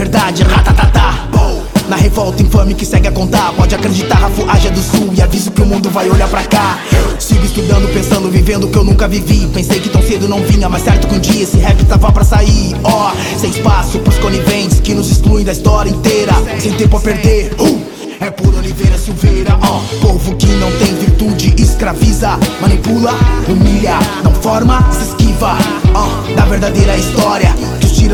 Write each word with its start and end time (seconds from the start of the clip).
verdade. 0.00 0.42
Ratatatá. 0.42 1.28
Na 1.88 1.96
revolta 1.96 2.40
infame 2.40 2.72
que 2.72 2.86
segue 2.86 3.08
a 3.08 3.10
contar 3.10 3.52
Pode 3.54 3.74
acreditar, 3.74 4.14
Rafu 4.14 4.48
Ágia 4.48 4.70
do 4.70 4.80
Sul 4.80 5.12
E 5.12 5.20
aviso 5.20 5.50
que 5.50 5.60
o 5.60 5.66
mundo 5.66 5.90
vai 5.90 6.08
olhar 6.08 6.28
pra 6.28 6.44
cá 6.44 6.78
Sigo 7.18 7.44
estudando, 7.44 7.92
pensando, 7.92 8.30
vivendo 8.30 8.68
o 8.68 8.70
que 8.70 8.78
eu 8.78 8.84
nunca 8.84 9.08
vivi 9.08 9.48
Pensei 9.52 9.80
que 9.80 9.88
tão 9.88 10.00
cedo 10.00 10.28
não 10.28 10.40
vinha, 10.44 10.68
mas 10.68 10.84
certo 10.84 11.08
que 11.08 11.16
um 11.16 11.18
dia 11.18 11.42
Esse 11.42 11.56
rap 11.56 11.84
tava 11.86 12.12
pra 12.12 12.22
sair, 12.22 12.76
ó 12.84 13.10
oh, 13.10 13.38
Sem 13.40 13.50
espaço 13.50 13.98
pros 13.98 14.18
coniventes 14.18 14.78
que 14.78 14.94
nos 14.94 15.10
excluem 15.10 15.44
da 15.44 15.50
história 15.50 15.90
inteira 15.90 16.32
Sem 16.60 16.74
tempo 16.74 16.96
a 16.96 17.00
perder, 17.00 17.52
uh! 17.58 17.80
É 18.20 18.30
por 18.30 18.54
Oliveira 18.54 18.96
Silveira, 18.96 19.58
ó 19.60 19.80
oh, 19.80 20.06
Povo 20.06 20.36
que 20.36 20.46
não 20.46 20.70
tem 20.78 20.94
virtude, 20.94 21.60
escraviza 21.60 22.38
Manipula, 22.60 23.18
humilha, 23.48 23.98
não 24.22 24.32
forma, 24.32 24.80
se 24.92 25.08
esquiva 25.08 25.58
Ó, 25.92 26.06
oh, 26.06 26.34
da 26.36 26.44
verdadeira 26.44 26.96
história 26.96 27.52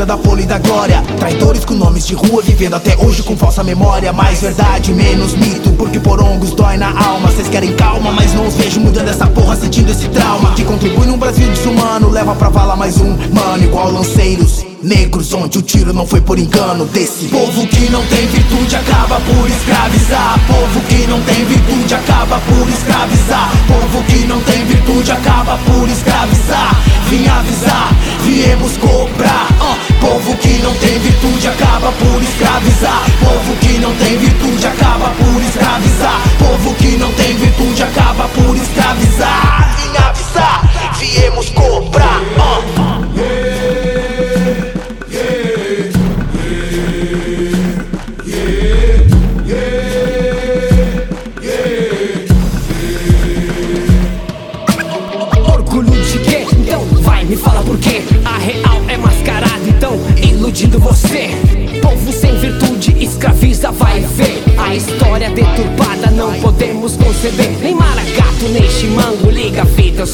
da 0.05 0.17
folha 0.17 0.41
e 0.41 0.45
da 0.45 0.57
glória. 0.57 1.03
Traidores 1.17 1.65
com 1.65 1.73
nomes 1.73 2.05
de 2.05 2.13
rua 2.13 2.41
vivendo 2.41 2.75
até 2.75 2.95
hoje 2.97 3.23
com 3.23 3.35
falsa 3.35 3.63
memória. 3.63 4.11
Mais 4.13 4.41
verdade, 4.41 4.93
menos 4.93 5.33
mito, 5.33 5.71
porque 5.71 5.99
porongos 5.99 6.51
dói 6.51 6.77
na 6.77 6.89
alma. 6.89 7.31
Cês 7.31 7.47
querem 7.47 7.73
calma, 7.75 8.11
mas 8.11 8.33
não 8.33 8.47
os 8.47 8.55
vejo 8.55 8.79
mudando 8.79 9.07
essa 9.07 9.27
porra 9.27 9.55
Sentindo 9.55 9.91
esse 9.91 10.07
trauma. 10.09 10.53
Que 10.53 10.63
contribui 10.63 11.05
num 11.05 11.17
Brasil 11.17 11.47
desumano 11.49 12.09
Leva 12.09 12.35
pra 12.35 12.49
vala 12.49 12.75
mais 12.75 12.97
um 12.97 13.17
mano 13.33 13.63
igual 13.63 13.91
lanceiros 13.91 14.65
Negros. 14.81 15.33
Onde 15.33 15.57
o 15.57 15.61
tiro 15.61 15.93
não 15.93 16.05
foi 16.05 16.21
por 16.21 16.37
engano 16.37 16.85
desse 16.85 17.25
Povo 17.25 17.65
que 17.67 17.89
não 17.89 18.05
tem 18.05 18.27
virtude 18.27 18.75
acaba 18.75 19.19
por 19.19 19.49
escravizar. 19.49 20.39
Povo 20.47 20.79
que 20.87 21.07
não 21.07 21.21
tem 21.21 21.45
virtude 21.45 21.93
acaba 21.95 22.39
por 22.39 22.69
escravizar. 22.69 23.51
Povo 23.67 24.03
que 24.03 24.27
não 24.27 24.39
tem 24.41 24.65
virtude 24.65 25.11
acaba 25.11 25.57
por 25.65 25.89
escravizar. 25.89 26.75
Vim 27.09 27.25
avisar, 27.25 27.95
viemos 28.23 28.75
cobrar 28.77 29.56
Povo 29.99 30.35
que 30.37 30.61
não 30.61 30.73
tem 30.75 30.99
virtude 30.99 31.47
acaba 31.47 31.91
por 31.91 32.21
escravizar. 32.21 33.03
Povo 33.19 33.55
que 33.57 33.77
não 33.79 33.95
tem 33.95 34.17
virtude 34.17 34.67
acaba 34.67 35.09
por 35.09 35.41
escravizar. 35.41 36.21
Povo 36.39 36.75
que 36.75 36.97
não 36.97 37.11
tem 37.13 37.35
virtude 37.35 37.83
acaba 37.83 38.27
por 38.29 38.55
escravizar. 38.55 39.75
Vim 39.77 39.97
avisar, 39.97 40.93
viemos 40.99 41.49
cobrar 41.49 42.21
uh. 42.37 42.76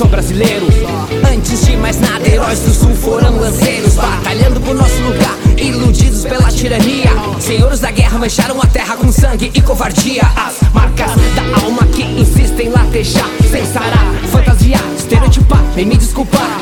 Brasileiro. 0.08 0.68
Antes 1.32 1.66
de 1.66 1.78
mais 1.78 2.00
nada, 2.00 2.28
heróis 2.28 2.60
do 2.60 2.74
sul 2.74 2.96
foram 2.96 3.38
lanceiros, 3.40 3.96
batalhando 3.96 4.60
por 4.62 4.76
nosso 4.76 5.02
lugar, 5.02 5.38
iludidos 5.58 6.24
pela 6.24 6.50
tirania. 6.50 7.12
Senhores 7.40 7.80
da 7.80 7.92
guerra 7.92 8.18
mancharam 8.18 8.62
a 8.62 8.66
terra 8.66 8.96
com 8.96 9.12
sangue 9.12 9.52
e 9.54 9.62
covardia. 9.62 10.24
As 10.36 10.72
marcas 10.74 11.12
da 11.36 11.64
alma 11.64 11.86
que 11.88 12.04
insistem 12.04 12.70
latejar, 12.70 13.30
sem 13.50 13.66
sarar, 13.66 14.14
fantasiar, 14.32 14.84
estereotipar, 14.98 15.64
nem 15.76 15.86
me 15.86 15.98
desculpar. 15.98 16.60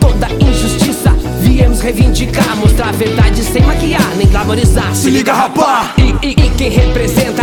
Toda 0.00 0.28
injustiça 0.32 1.10
viemos 1.40 1.80
reivindicar, 1.80 2.56
mostrar 2.56 2.88
a 2.88 2.92
verdade 2.92 3.42
sem 3.42 3.62
maquiar, 3.62 4.16
nem 4.16 4.26
glamorizar. 4.26 4.94
Se 4.94 5.10
liga, 5.10 5.32
rapá! 5.32 5.92
E, 5.98 6.26
e, 6.26 6.30
e, 6.30 6.50
quem 6.50 6.70
representa 6.70 7.41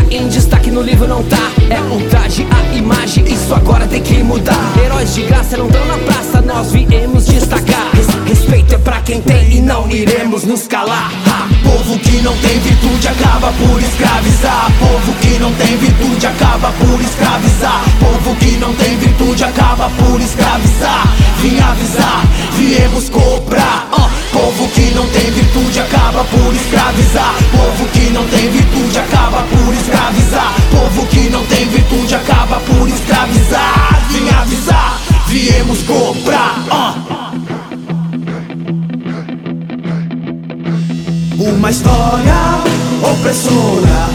no 0.80 0.86
livro 0.86 1.08
não 1.08 1.22
tá. 1.24 1.52
É 1.70 1.82
um 1.94 2.00
traje, 2.10 2.48
a 2.50 2.76
imagem, 2.76 3.26
isso 3.26 3.54
agora 3.54 3.86
tem 3.86 4.02
que 4.02 4.24
mudar. 4.24 4.74
Heróis 4.82 5.14
de 5.14 5.24
graça 5.24 5.58
não 5.58 5.68
estão 5.68 5.86
na 5.86 5.98
praça, 5.98 6.42
nós 6.42 6.72
viemos 6.72 7.26
destacar. 7.26 7.90
Res, 7.94 8.08
respeito 8.26 8.76
é 8.76 8.78
pra 8.78 9.02
quem 9.02 9.22
tem 9.22 9.58
e 9.58 9.62
não 9.62 9.90
iremos 9.90 10.46
nos 10.46 10.68
calar. 10.68 11.12
Ha. 11.28 11.50
Povo 11.70 12.00
que 12.00 12.22
não 12.22 12.36
tem 12.38 12.60
virtude 12.60 13.08
acaba 13.10 13.52
por 13.52 13.82
escravizar. 13.82 14.72
Povo 14.80 15.14
que 15.20 15.40
não 15.40 15.54
tem 15.54 15.78
virtude 15.78 16.28
acaba 16.28 16.72
por 16.72 17.02
escravizar. 17.02 17.84
Povo 18.00 18.36
que 18.38 18.58
não 18.58 18.74
tem 18.74 18.98
virtude 18.98 19.44
acaba 19.44 19.90
por 19.90 20.22
escravizar. 20.22 21.08
Vim 21.42 21.60
avisar, 21.60 22.24
viemos 22.58 23.10
cobrar. 23.10 24.09
Povo 24.40 24.70
que 24.70 24.94
não 24.96 25.06
tem 25.10 25.32
virtude 25.32 25.80
acaba 25.82 26.24
por 26.24 26.56
escravizar. 26.56 27.36
Povo 27.52 27.86
que 27.90 28.10
não 28.12 28.26
tem 28.28 28.50
virtude 28.50 29.00
acaba 29.00 29.44
por 29.44 29.74
escravizar. 29.74 30.56
Povo 30.72 31.06
que 31.08 31.30
não 31.30 31.46
tem 31.46 31.68
virtude 31.68 32.16
acaba 32.16 32.60
por 32.62 32.88
escravizar. 32.88 34.08
Vim 34.10 34.30
avisar, 34.30 35.02
viemos 35.28 35.84
cobrar. 35.84 36.64
Uh. 36.72 37.20
Uma 41.42 41.70
história 41.70 42.62
opressora 43.12 44.10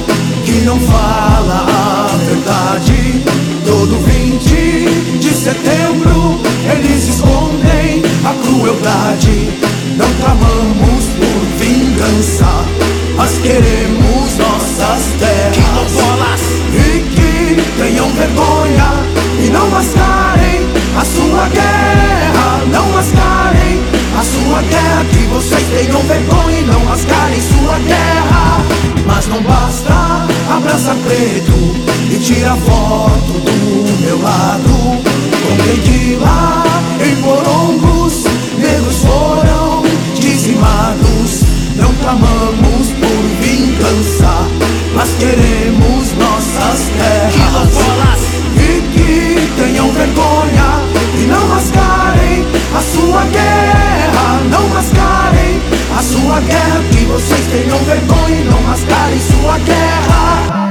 que 0.45 0.63
não 0.65 0.81
fala 0.81 1.67
a 1.69 2.17
verdade. 2.17 3.23
Todo 3.67 3.99
20 3.99 5.19
de 5.19 5.31
setembro 5.31 6.41
eles 6.73 7.09
escondem 7.09 8.03
a 8.25 8.33
crueldade. 8.43 9.84
Não 9.97 10.13
clamamos 10.15 11.05
por 11.19 11.41
vingança, 11.59 12.47
mas 13.17 13.39
queremos 13.39 14.37
nossas 14.39 15.03
terras. 15.19 16.41
E 16.75 17.01
que 17.15 17.63
tenham 17.79 18.09
vergonha 18.11 18.93
e 19.41 19.49
não 19.51 19.69
mascarem 19.71 20.61
a 20.99 21.05
sua 21.05 21.49
guerra. 21.49 22.65
Não 22.73 22.89
mascarem 22.91 23.81
a 24.19 24.23
sua 24.25 24.63
guerra. 24.63 25.05
Que 25.11 25.27
vocês 25.27 25.63
tenham 25.71 26.01
vergonha 26.03 26.59
e 26.59 26.65
não 26.65 26.81
mascarem 26.81 27.41
sua 27.41 27.79
guerra. 27.79 28.65
Mas 29.07 29.27
não 29.29 29.43
basta 29.43 30.27
abraçar 30.57 30.97
preto 30.97 31.77
e 32.11 32.19
tira 32.19 32.57
foto 32.57 33.33
do 33.33 34.01
meu 34.01 34.21
lado. 34.21 35.03
Comprei 35.47 36.19
lá 36.21 36.65
em 37.01 37.17
Morongos, 37.17 38.25
dizimados. 40.45 41.43
Não 41.77 41.93
clamamos 41.95 42.89
por 42.93 43.25
vingança, 43.41 44.47
mas 44.95 45.11
queremos 45.19 46.13
nossas 46.19 46.89
terras. 46.99 48.21
E 48.57 48.83
que 48.93 49.63
tenham 49.63 49.91
vergonha 49.93 50.83
e 51.19 51.27
não 51.27 51.49
mascarem 51.49 52.45
a 52.77 52.81
sua 52.81 53.25
guerra. 53.25 54.41
Não 54.51 54.69
mascarem 54.69 55.61
a 55.97 56.03
sua 56.03 56.41
guerra. 56.41 56.83
Que 56.91 57.05
vocês 57.07 57.47
tenham 57.51 57.79
vergonha 57.79 58.41
e 58.41 58.45
não 58.45 58.63
mascarem 58.63 59.21
sua 59.21 59.59
guerra. 59.59 60.64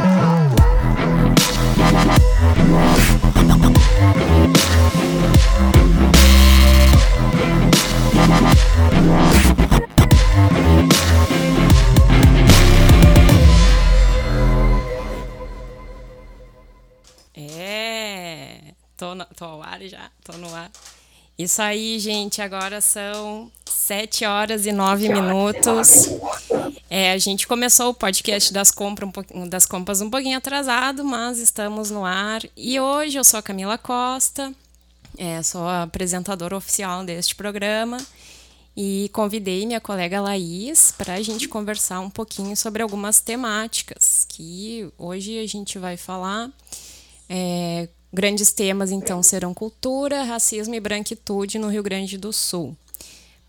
Tô, 19.33 19.45
ao 19.45 19.63
ar 19.63 19.81
já, 19.81 20.09
tô 20.23 20.33
no 20.37 20.53
ar. 20.53 20.71
Isso 21.37 21.61
aí, 21.61 21.97
gente, 21.99 22.41
agora 22.41 22.79
são 22.79 23.51
7 23.67 24.23
horas 24.23 24.65
e 24.65 24.71
9 24.71 25.09
minutos. 25.09 26.07
É, 26.89 27.11
a 27.11 27.17
gente 27.17 27.47
começou 27.47 27.89
o 27.89 27.93
podcast 27.93 28.53
das, 28.53 28.69
compras 28.69 29.09
um 29.33 29.49
das 29.49 29.65
compras 29.65 29.99
um 29.99 30.09
pouquinho 30.09 30.37
atrasado, 30.37 31.03
mas 31.03 31.39
estamos 31.39 31.89
no 31.89 32.05
ar. 32.05 32.41
E 32.55 32.79
hoje 32.79 33.17
eu 33.17 33.23
sou 33.23 33.39
a 33.39 33.43
Camila 33.43 33.77
Costa, 33.77 34.53
é, 35.17 35.41
sou 35.41 35.67
a 35.67 35.83
apresentadora 35.83 36.55
oficial 36.55 37.03
deste 37.03 37.35
programa. 37.35 37.97
e 38.75 39.09
convidei 39.13 39.65
minha 39.65 39.81
colega 39.81 40.21
Laís 40.21 40.91
para 40.97 41.15
a 41.15 41.21
gente 41.21 41.47
conversar 41.47 41.99
um 41.99 42.09
pouquinho 42.09 42.55
sobre 42.57 42.81
algumas 42.81 43.21
temáticas 43.21 44.25
que 44.29 44.89
hoje 44.97 45.39
a 45.39 45.47
gente 45.47 45.77
vai 45.77 45.97
falar. 45.97 46.49
É, 47.29 47.87
grandes 48.13 48.53
temas 48.53 48.91
então 48.91 49.23
serão 49.23 49.53
cultura, 49.53 50.23
racismo 50.23 50.75
e 50.75 50.79
branquitude 50.79 51.57
no 51.57 51.67
Rio 51.67 51.81
Grande 51.81 52.17
do 52.17 52.31
Sul. 52.31 52.77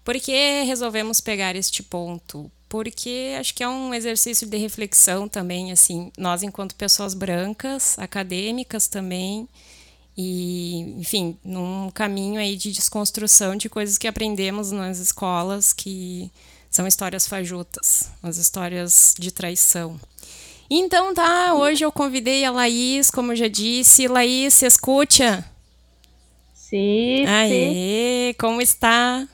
Por 0.03 0.19
que 0.19 0.63
resolvemos 0.65 1.21
pegar 1.21 1.55
este 1.55 1.83
ponto? 1.83 2.51
Porque 2.69 3.37
acho 3.39 3.55
que 3.55 3.63
é 3.63 3.69
um 3.69 3.95
exercício 3.95 4.47
de 4.47 4.57
reflexão 4.57 5.29
também, 5.29 5.71
assim, 5.71 6.11
nós 6.19 6.43
enquanto 6.43 6.75
pessoas 6.75 7.15
brancas, 7.15 7.99
acadêmicas 7.99 8.89
também, 8.89 9.49
e, 10.17 10.81
enfim, 10.99 11.37
num 11.45 11.91
caminho 11.91 12.41
aí 12.41 12.57
de 12.57 12.73
desconstrução 12.73 13.57
de 13.57 13.69
coisas 13.69 13.99
que 13.99 14.07
aprendemos 14.07 14.71
nas 14.71 14.99
escolas 14.99 15.73
que 15.73 16.31
são 16.71 16.87
histórias 16.87 17.27
fajutas, 17.27 18.11
as 18.23 18.37
histórias 18.37 19.15
de 19.19 19.31
traição. 19.31 19.99
Então 20.71 21.15
tá, 21.15 21.55
hoje 21.55 21.85
eu 21.85 21.93
convidei 21.93 22.45
a 22.45 22.51
Laís, 22.51 23.11
como 23.11 23.33
eu 23.33 23.37
já 23.37 23.49
disse. 23.49 24.09
Laís, 24.09 24.55
se 24.55 24.67
escuta? 24.67 25.45
Sim, 26.53 27.25
Aê, 27.27 28.33
sim. 28.33 28.39
como 28.39 28.61
está? 28.61 29.29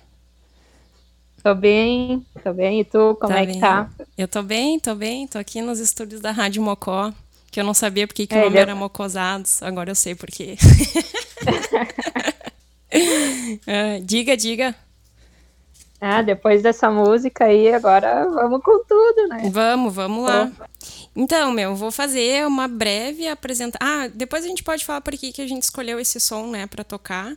Tô 1.43 1.55
bem, 1.55 2.25
tô 2.43 2.53
bem. 2.53 2.81
E 2.81 2.85
tu, 2.85 3.17
como 3.21 3.33
tá 3.33 3.41
é 3.41 3.47
bem. 3.47 3.55
que 3.55 3.61
tá? 3.61 3.89
Eu 4.19 4.29
tô 4.29 4.43
bem, 4.43 4.79
tô 4.79 4.95
bem. 4.95 5.27
Tô 5.27 5.39
aqui 5.39 5.63
nos 5.63 5.79
estúdios 5.79 6.21
da 6.21 6.31
Rádio 6.33 6.63
Mocó 6.63 7.13
que 7.51 7.59
eu 7.59 7.65
não 7.65 7.75
sabia 7.75 8.07
porque 8.07 8.27
que 8.27 8.35
é, 8.35 8.39
o 8.39 8.45
nome 8.45 8.59
era 8.59 8.75
Mocosados, 8.75 9.63
agora 9.63 9.91
eu 9.91 9.95
sei 9.95 10.15
por 10.15 10.31
quê. 10.31 10.57
uh, 13.67 14.01
diga, 14.05 14.37
diga. 14.37 14.75
Ah, 16.01 16.23
depois 16.23 16.63
dessa 16.63 16.91
música 16.91 17.45
aí, 17.45 17.73
agora 17.73 18.27
vamos 18.29 18.63
com 18.63 18.83
tudo, 18.85 19.29
né? 19.29 19.51
Vamos, 19.53 19.95
vamos 19.95 20.25
lá. 20.25 20.51
Então, 21.15 21.53
meu, 21.53 21.75
vou 21.77 21.91
fazer 21.91 22.47
uma 22.47 22.67
breve 22.67 23.29
apresentação. 23.29 23.87
Ah, 23.87 24.09
depois 24.09 24.45
a 24.45 24.49
gente 24.49 24.63
pode 24.63 24.85
falar 24.85 25.03
por 25.03 25.13
que, 25.13 25.43
a 25.43 25.47
gente 25.47 25.63
escolheu 25.63 26.01
esse 26.01 26.19
som, 26.19 26.47
né, 26.47 26.67
para 26.67 26.83
tocar. 26.83 27.37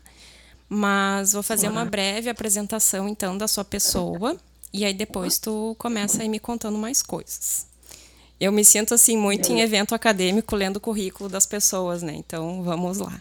Mas 0.70 1.34
vou 1.34 1.44
fazer 1.44 1.68
uma 1.68 1.84
breve 1.86 2.30
apresentação, 2.30 3.10
então, 3.10 3.38
da 3.38 3.48
sua 3.48 3.66
pessoa. 3.66 4.38
E 4.72 4.84
aí 4.86 4.94
depois 4.94 5.38
tu 5.38 5.76
começa 5.78 6.24
aí 6.24 6.30
me 6.30 6.40
contando 6.40 6.78
mais 6.78 7.04
coisas. 7.04 7.68
Eu 8.40 8.52
me 8.52 8.66
sinto 8.66 8.94
assim 8.94 9.16
muito 9.16 9.52
em 9.52 9.62
evento 9.62 9.94
acadêmico 9.94 10.56
lendo 10.56 10.78
o 10.78 10.80
currículo 10.80 11.30
das 11.30 11.46
pessoas, 11.46 12.02
né? 12.02 12.14
Então 12.16 12.64
vamos 12.64 12.98
lá. 12.98 13.14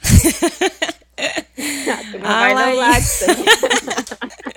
Ah, 2.22 2.52
Laís... 2.74 3.20
não, 3.26 3.36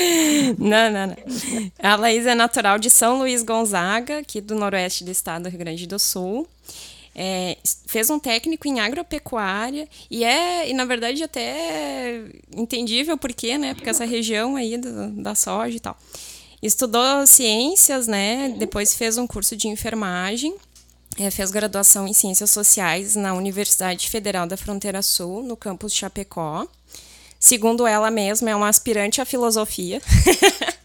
não, 0.58 0.90
não. 0.90 1.16
A 1.78 1.96
Laís 1.96 2.26
é 2.26 2.34
natural 2.34 2.78
de 2.78 2.90
São 2.90 3.18
Luís 3.18 3.42
Gonzaga, 3.42 4.18
aqui 4.18 4.40
do 4.40 4.54
noroeste 4.54 5.04
do 5.04 5.10
estado 5.10 5.44
do 5.44 5.48
Rio 5.48 5.58
Grande 5.58 5.86
do 5.86 5.98
Sul. 5.98 6.46
É, 7.18 7.56
fez 7.86 8.10
um 8.10 8.18
técnico 8.18 8.68
em 8.68 8.78
agropecuária 8.78 9.88
e 10.10 10.22
é, 10.22 10.68
e 10.68 10.74
na 10.74 10.84
verdade 10.84 11.22
até 11.22 12.20
entendível 12.54 13.16
por 13.16 13.32
quê, 13.32 13.56
né? 13.56 13.72
Porque 13.72 13.88
essa 13.88 14.04
região 14.04 14.54
aí 14.54 14.76
do, 14.76 15.10
da 15.22 15.34
soja 15.34 15.76
e 15.76 15.80
tal. 15.80 15.96
Estudou 16.62 17.26
ciências, 17.26 18.06
né? 18.06 18.54
Depois 18.58 18.94
fez 18.94 19.16
um 19.16 19.26
curso 19.26 19.56
de 19.56 19.68
enfermagem. 19.68 20.54
É, 21.18 21.30
fez 21.30 21.50
graduação 21.50 22.06
em 22.06 22.12
Ciências 22.12 22.50
Sociais 22.50 23.16
na 23.16 23.32
Universidade 23.32 24.10
Federal 24.10 24.46
da 24.46 24.56
Fronteira 24.56 25.00
Sul, 25.00 25.42
no 25.42 25.56
campus 25.56 25.94
Chapecó. 25.94 26.66
Segundo 27.38 27.86
ela 27.86 28.10
mesma, 28.10 28.50
é 28.50 28.56
uma 28.56 28.68
aspirante 28.68 29.20
à 29.20 29.24
filosofia. 29.24 30.00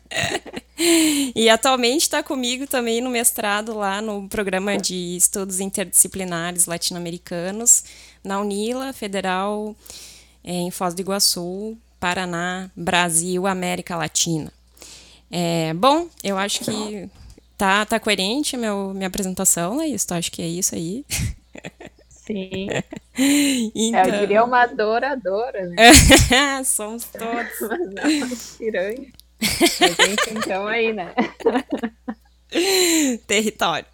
e 1.35 1.49
atualmente 1.49 2.01
está 2.01 2.21
comigo 2.21 2.67
também 2.67 3.01
no 3.01 3.09
mestrado 3.09 3.73
lá 3.75 4.01
no 4.01 4.27
programa 4.27 4.77
de 4.77 5.15
estudos 5.15 5.59
interdisciplinares 5.59 6.65
latino-americanos, 6.65 7.83
na 8.23 8.39
Unila 8.39 8.93
Federal, 8.93 9.75
é, 10.43 10.53
em 10.53 10.71
Foz 10.71 10.93
do 10.93 11.01
Iguaçu, 11.01 11.77
Paraná, 11.99 12.69
Brasil, 12.75 13.47
América 13.47 13.95
Latina. 13.95 14.51
É, 15.29 15.73
bom, 15.73 16.07
eu 16.23 16.37
acho 16.37 16.59
que 16.65 17.09
tá, 17.57 17.85
tá 17.85 17.99
coerente 17.99 18.57
meu, 18.57 18.93
minha 18.93 19.07
apresentação, 19.07 19.79
é 19.81 19.87
isso. 19.87 20.13
Acho 20.13 20.31
que 20.31 20.41
é 20.41 20.47
isso 20.47 20.75
aí. 20.75 21.05
Sim. 22.31 22.67
então... 23.75 24.05
Eu 24.05 24.19
diria 24.19 24.43
uma 24.43 24.61
adoradora, 24.61 25.65
né? 25.67 25.75
Somos 26.63 27.05
todos. 27.11 27.59
Mas 27.61 28.19
não, 28.19 28.57
piranha. 28.57 29.07
A 29.41 30.05
gente, 30.05 30.29
então, 30.31 30.67
aí, 30.67 30.93
né? 30.93 31.13
Território. 33.27 33.85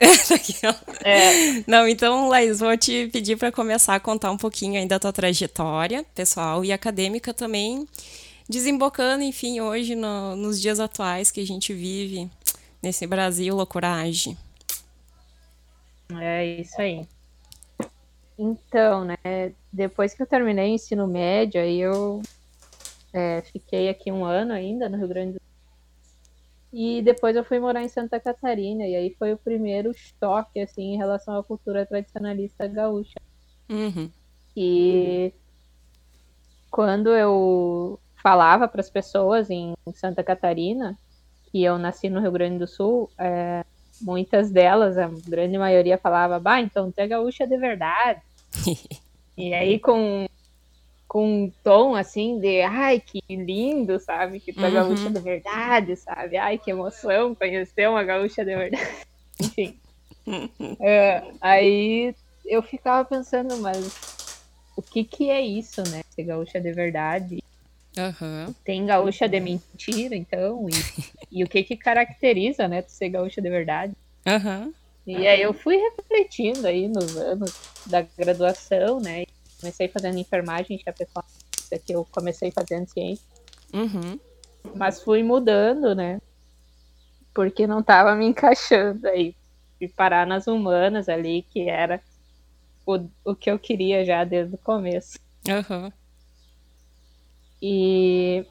é. 1.04 1.64
Não, 1.68 1.88
então, 1.88 2.28
Laís, 2.28 2.60
vou 2.60 2.76
te 2.76 3.08
pedir 3.14 3.38
para 3.38 3.52
começar 3.52 3.96
a 3.96 4.00
contar 4.00 4.32
um 4.32 4.38
pouquinho 4.38 4.80
aí 4.80 4.88
da 4.88 5.00
tua 5.00 5.14
trajetória 5.14 6.04
pessoal 6.16 6.66
e 6.66 6.72
acadêmica 6.72 7.34
também 7.34 7.88
desembocando, 8.50 9.24
enfim, 9.24 9.60
hoje 9.62 9.94
no, 9.94 10.36
nos 10.36 10.60
dias 10.60 10.80
atuais 10.80 11.30
que 11.32 11.40
a 11.40 11.46
gente 11.46 11.74
vive 11.74 12.30
nesse 12.82 13.06
Brasil 13.06 13.56
loucuragem. 13.56 14.38
É 16.20 16.46
isso 16.62 16.82
aí. 16.82 17.06
Então, 18.38 19.04
né, 19.04 19.54
depois 19.74 20.14
que 20.14 20.22
eu 20.22 20.28
terminei 20.28 20.72
o 20.72 20.76
ensino 20.76 21.08
médio, 21.08 21.60
aí 21.60 21.80
eu 21.80 22.22
é, 23.12 23.42
fiquei 23.42 23.90
aqui 23.90 24.12
um 24.12 24.24
ano 24.24 24.54
ainda 24.54 24.88
no 24.88 24.98
Rio 24.98 25.08
Grande 25.08 25.34
do 25.34 25.40
Sul. 25.40 25.48
E 26.72 27.02
depois 27.02 27.36
eu 27.36 27.44
fui 27.44 27.60
morar 27.60 27.82
em 27.82 27.88
Santa 27.88 28.20
Catarina, 28.20 28.86
e 28.86 28.96
aí 28.96 29.16
foi 29.18 29.34
o 29.34 29.38
primeiro 29.38 29.92
choque, 29.94 30.60
assim, 30.60 30.94
em 30.94 30.98
relação 30.98 31.38
à 31.38 31.44
cultura 31.44 31.86
tradicionalista 31.86 32.68
gaúcha. 32.68 33.20
Uhum. 33.70 34.10
E 34.56 35.34
quando 36.70 37.10
eu 37.16 38.00
falava 38.22 38.68
para 38.68 38.82
as 38.82 38.90
pessoas 38.90 39.50
em 39.50 39.74
Santa 39.94 40.24
Catarina 40.24 40.98
que 41.52 41.64
eu 41.64 41.78
nasci 41.78 42.10
no 42.10 42.20
Rio 42.20 42.32
Grande 42.32 42.60
do 42.60 42.68
Sul, 42.68 43.10
é, 43.18 43.64
muitas 44.02 44.52
delas, 44.52 44.98
a 44.98 45.10
grande 45.28 45.58
maioria 45.58 45.98
falava, 45.98 46.40
bah, 46.40 46.60
então 46.60 46.92
tu 46.92 47.00
é 47.00 47.08
gaúcha 47.08 47.48
de 47.48 47.58
verdade. 47.58 48.22
e 49.38 49.54
aí 49.54 49.80
com 49.80 50.28
com 51.08 51.46
um 51.46 51.52
tom 51.64 51.96
assim 51.96 52.40
de 52.40 52.62
ai 52.62 53.00
que 53.00 53.22
lindo, 53.30 54.00
sabe? 54.00 54.40
Que 54.40 54.52
tu 54.52 54.64
é 54.64 54.70
gaúcha 54.70 55.06
uhum. 55.06 55.14
de 55.14 55.20
verdade, 55.20 55.96
sabe? 55.96 56.38
Ai 56.38 56.58
que 56.58 56.72
emoção 56.72 57.34
conhecer 57.34 57.90
uma 57.90 58.04
gaúcha 58.04 58.44
de 58.44 58.56
verdade. 58.56 59.06
Enfim. 59.40 59.80
é, 60.82 61.24
aí 61.40 62.14
eu 62.46 62.62
ficava 62.62 63.06
pensando, 63.06 63.58
mas 63.58 64.42
o 64.76 64.82
que 64.82 65.04
que 65.04 65.30
é 65.30 65.42
isso, 65.42 65.82
né? 65.90 66.04
Ser 66.10 66.24
gaúcha 66.24 66.60
de 66.60 66.72
verdade? 66.74 67.44
Uhum. 67.98 68.54
Tem 68.64 68.86
gaúcha 68.86 69.28
de 69.28 69.40
mentira, 69.40 70.16
então, 70.16 70.68
e, 70.70 71.40
e 71.40 71.44
o 71.44 71.48
que 71.48 71.64
que 71.64 71.76
caracteriza, 71.76 72.68
né, 72.68 72.84
tu 72.84 72.92
ser 72.92 73.10
gaúcha 73.10 73.42
de 73.42 73.50
verdade. 73.50 73.94
Uhum. 74.28 74.72
E 75.08 75.26
aí 75.26 75.42
eu 75.42 75.54
fui 75.54 75.78
refletindo 75.78 76.68
aí 76.68 76.90
nos 76.90 77.16
anos 77.16 77.54
da 77.86 78.02
graduação, 78.02 79.00
né, 79.00 79.24
comecei 79.58 79.88
fazendo 79.88 80.18
enfermagem, 80.18 80.78
que 80.78 80.84
é 80.88 80.92
a 80.92 80.94
pessoa 80.94 81.24
que 81.86 81.94
eu 81.94 82.06
comecei 82.12 82.52
fazendo 82.52 82.88
ciência. 82.88 83.26
Uhum. 83.74 84.20
Mas 84.76 85.02
fui 85.02 85.24
mudando, 85.24 85.96
né, 85.96 86.20
porque 87.34 87.66
não 87.66 87.82
tava 87.82 88.16
me 88.16 88.26
encaixando 88.26 89.08
aí. 89.08 89.34
Fui 89.78 89.88
parar 89.88 90.28
nas 90.28 90.46
humanas 90.46 91.08
ali, 91.08 91.44
que 91.44 91.70
era 91.70 92.02
o, 92.86 93.08
o 93.24 93.36
que 93.36 93.50
eu 93.50 93.58
queria 93.58 94.04
já 94.04 94.26
desde 94.26 94.56
o 94.56 94.58
começo. 94.58 95.18
Uhum. 95.48 95.90
E, 97.62 98.46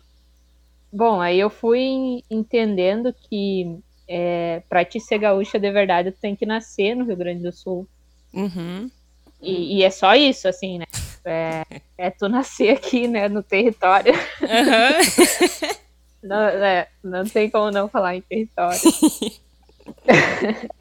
bom, 0.91 1.21
aí 1.21 1.39
eu 1.39 1.51
fui 1.51 2.23
entendendo 2.31 3.13
que 3.13 3.79
é, 4.09 4.63
para 4.69 4.85
te 4.85 5.01
ser 5.01 5.19
gaúcha 5.19 5.59
de 5.59 5.71
verdade, 5.71 6.13
tu 6.13 6.21
tem 6.21 6.37
que 6.37 6.47
nascer 6.47 6.95
no 6.95 7.05
Rio 7.05 7.17
Grande 7.17 7.43
do 7.43 7.53
Sul. 7.53 7.87
Uhum. 8.33 8.91
E, 9.41 9.79
e, 9.79 9.83
é 9.83 9.91
só 9.91 10.15
isso, 10.15 10.49
assim, 10.49 10.79
né? 10.79 10.87
É, 11.25 11.63
é, 11.99 12.11
tu 12.11 12.29
nascer 12.29 12.71
aqui, 12.71 13.09
né, 13.09 13.29
no 13.29 13.43
território. 13.43 14.13
Uhum. 14.15 15.69
não, 16.29 16.41
é, 16.41 16.89
não 17.03 17.25
tem 17.25 17.51
como 17.51 17.71
não 17.71 17.89
falar 17.89 18.17
em 18.17 18.23
território. 18.23 18.81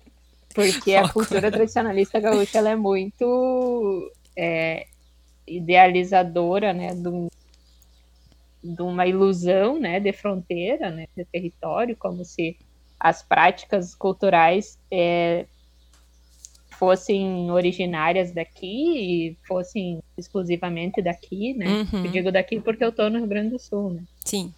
Porque 0.54 0.96
a 0.96 1.10
cultura 1.10 1.52
tradicionalista 1.52 2.18
gaúcha 2.20 2.60
ela 2.60 2.70
é 2.70 2.76
muito 2.78 4.10
é, 4.38 4.88
idealizadora, 5.46 6.72
né, 6.74 6.96
do, 6.96 7.28
de 8.64 8.82
uma 8.82 9.06
ilusão 9.06 9.78
né, 9.78 10.00
de 10.00 10.14
fronteira, 10.14 10.90
né, 10.90 11.08
de 11.16 11.26
território, 11.26 11.96
como 11.98 12.24
se 12.24 12.58
as 13.00 13.22
práticas 13.22 13.94
culturais 13.94 14.80
é, 14.92 15.46
fossem 16.78 17.52
originárias 17.52 18.32
daqui 18.32 18.68
e 18.68 19.38
fossem 19.48 20.02
exclusivamente 20.18 21.02
daqui, 21.02 21.54
né? 21.54 21.66
Uhum. 21.68 22.06
Eu 22.06 22.12
digo 22.12 22.32
daqui 22.32 22.60
porque 22.60 22.84
eu 22.84 22.90
estou 22.90 23.10
no 23.10 23.20
Rio 23.20 23.28
Grande 23.28 23.50
do 23.52 23.60
Sul, 23.60 23.92
né? 23.92 24.04
Sim. 24.24 24.54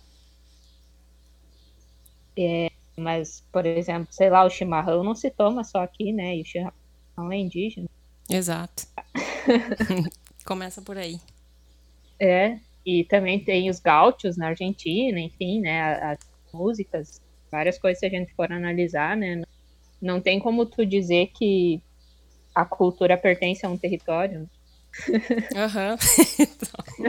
É, 2.38 2.72
mas, 2.96 3.44
por 3.52 3.66
exemplo, 3.66 4.08
sei 4.12 4.30
lá, 4.30 4.44
o 4.44 4.50
chimarrão 4.50 5.04
não 5.04 5.16
se 5.16 5.30
toma 5.30 5.64
só 5.64 5.84
aqui, 5.84 6.12
né? 6.14 6.38
E 6.38 6.42
o 6.42 6.46
chimarrão 6.46 7.32
é 7.32 7.38
indígena. 7.38 7.88
Exato. 8.30 8.88
Começa 10.46 10.82
por 10.82 10.98
aí. 10.98 11.20
É, 12.20 12.60
e 12.86 13.04
também 13.04 13.40
tem 13.40 13.70
os 13.70 13.80
gaúchos 13.80 14.38
na 14.38 14.48
Argentina, 14.48 15.20
enfim, 15.20 15.62
né? 15.62 15.82
As 16.02 16.20
músicas, 16.54 17.22
várias 17.52 17.78
coisas 17.80 18.00
se 18.00 18.06
a 18.06 18.10
gente 18.10 18.34
for 18.34 18.52
analisar, 18.52 19.16
né? 19.16 19.42
Não 20.02 20.22
tem 20.22 20.40
como 20.40 20.66
tu 20.66 20.86
dizer 20.86 21.28
que 21.28 21.82
a 22.54 22.66
cultura 22.66 23.18
pertence 23.18 23.66
a 23.66 23.70
um 23.70 23.78
território. 23.78 24.50
Aham. 25.56 25.98
Uhum. 27.00 27.08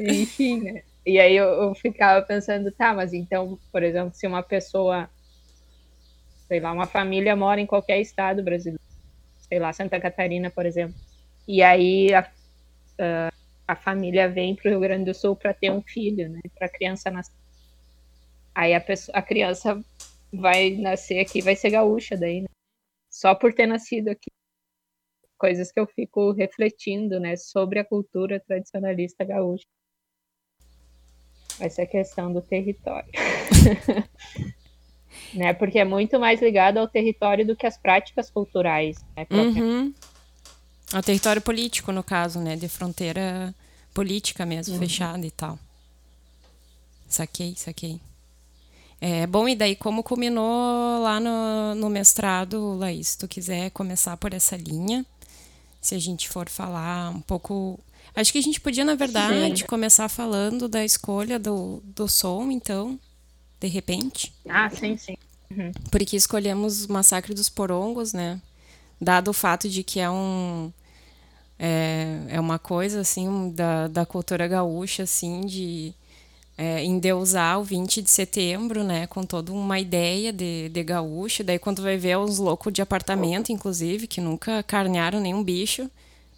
enfim, 0.00 0.62
né? 0.62 0.82
E 1.04 1.20
aí 1.20 1.36
eu, 1.36 1.46
eu 1.46 1.74
ficava 1.74 2.24
pensando, 2.24 2.72
tá, 2.72 2.92
mas 2.92 3.12
então, 3.12 3.58
por 3.70 3.82
exemplo, 3.82 4.12
se 4.14 4.26
uma 4.26 4.42
pessoa, 4.42 5.08
sei 6.48 6.58
lá, 6.58 6.72
uma 6.72 6.86
família 6.86 7.36
mora 7.36 7.60
em 7.60 7.66
qualquer 7.66 8.00
estado 8.00 8.42
brasileiro, 8.42 8.82
sei 9.48 9.60
lá, 9.60 9.72
Santa 9.72 10.00
Catarina, 10.00 10.50
por 10.50 10.66
exemplo, 10.66 10.96
e 11.46 11.62
aí 11.62 12.12
a, 12.12 12.28
a, 12.98 13.32
a 13.68 13.76
família 13.76 14.28
vem 14.28 14.56
para 14.56 14.68
o 14.68 14.70
Rio 14.70 14.80
Grande 14.80 15.04
do 15.04 15.14
Sul 15.14 15.36
para 15.36 15.54
ter 15.54 15.70
um 15.70 15.80
filho, 15.80 16.28
né, 16.28 16.40
para 16.58 16.66
a 16.66 16.70
criança 16.70 17.08
nascer. 17.08 17.45
Aí 18.56 18.74
a, 18.74 18.80
pessoa, 18.80 19.16
a 19.16 19.22
criança 19.22 19.78
vai 20.32 20.70
nascer 20.70 21.20
aqui, 21.20 21.42
vai 21.42 21.54
ser 21.54 21.70
gaúcha 21.70 22.16
daí, 22.16 22.40
né? 22.40 22.48
Só 23.10 23.34
por 23.34 23.52
ter 23.52 23.66
nascido 23.66 24.08
aqui. 24.08 24.30
Coisas 25.38 25.70
que 25.70 25.78
eu 25.78 25.86
fico 25.86 26.32
refletindo, 26.32 27.20
né, 27.20 27.36
sobre 27.36 27.78
a 27.78 27.84
cultura 27.84 28.40
tradicionalista 28.40 29.22
gaúcha 29.22 29.66
essa 31.58 31.82
é 31.82 31.86
questão 31.86 32.32
do 32.32 32.40
território. 32.40 33.10
né? 35.32 35.54
Porque 35.54 35.78
é 35.78 35.84
muito 35.84 36.18
mais 36.18 36.40
ligado 36.40 36.78
ao 36.78 36.88
território 36.88 37.46
do 37.46 37.56
que 37.56 37.66
às 37.66 37.78
práticas 37.78 38.30
culturais. 38.30 38.98
Né? 39.16 39.26
Uhum. 39.30 39.94
Ao 40.92 41.02
território 41.02 41.40
político, 41.40 41.92
no 41.92 42.02
caso, 42.02 42.40
né? 42.40 42.56
De 42.56 42.68
fronteira 42.68 43.54
política 43.94 44.44
mesmo, 44.44 44.74
uhum. 44.74 44.80
fechada 44.80 45.26
e 45.26 45.30
tal. 45.30 45.58
Saquei, 47.08 47.54
saquei. 47.56 48.00
É 49.00 49.26
bom, 49.26 49.48
e 49.48 49.54
daí 49.54 49.76
como 49.76 50.02
culminou 50.02 51.02
lá 51.02 51.20
no, 51.20 51.74
no 51.74 51.90
mestrado, 51.90 52.76
Laís? 52.78 53.08
Se 53.08 53.18
tu 53.18 53.28
quiser 53.28 53.70
começar 53.70 54.16
por 54.16 54.32
essa 54.32 54.56
linha, 54.56 55.04
se 55.80 55.94
a 55.94 55.98
gente 55.98 56.28
for 56.28 56.48
falar 56.48 57.10
um 57.10 57.20
pouco 57.20 57.78
Acho 58.16 58.32
que 58.32 58.38
a 58.38 58.42
gente 58.42 58.58
podia, 58.62 58.82
na 58.82 58.94
verdade, 58.94 59.60
sim. 59.60 59.66
começar 59.66 60.08
falando 60.08 60.68
da 60.68 60.82
escolha 60.82 61.38
do, 61.38 61.82
do 61.84 62.08
som, 62.08 62.50
então, 62.50 62.98
de 63.60 63.68
repente. 63.68 64.32
Ah, 64.48 64.70
sim, 64.70 64.96
sim. 64.96 65.16
Uhum. 65.50 65.70
Porque 65.90 66.16
escolhemos 66.16 66.86
o 66.86 66.92
Massacre 66.92 67.34
dos 67.34 67.50
Porongos, 67.50 68.14
né? 68.14 68.40
Dado 68.98 69.28
o 69.28 69.34
fato 69.34 69.68
de 69.68 69.84
que 69.84 70.00
é 70.00 70.10
um. 70.10 70.72
É, 71.58 72.20
é 72.28 72.40
uma 72.40 72.58
coisa, 72.58 73.00
assim, 73.00 73.50
da, 73.50 73.86
da 73.86 74.06
cultura 74.06 74.48
gaúcha, 74.48 75.02
assim, 75.02 75.42
de 75.42 75.92
é, 76.58 76.84
endeusar 76.84 77.60
o 77.60 77.64
20 77.64 78.02
de 78.02 78.10
setembro, 78.10 78.82
né? 78.82 79.06
Com 79.06 79.22
toda 79.24 79.52
uma 79.52 79.78
ideia 79.78 80.32
de, 80.32 80.68
de 80.68 80.82
gaúcho. 80.82 81.44
Daí, 81.44 81.58
quando 81.58 81.82
vai 81.82 81.96
ver 81.96 82.16
os 82.18 82.38
loucos 82.38 82.72
de 82.72 82.82
apartamento, 82.82 83.52
inclusive, 83.52 84.06
que 84.06 84.20
nunca 84.20 84.62
carnearam 84.62 85.20
nenhum 85.20 85.42
bicho 85.42 85.90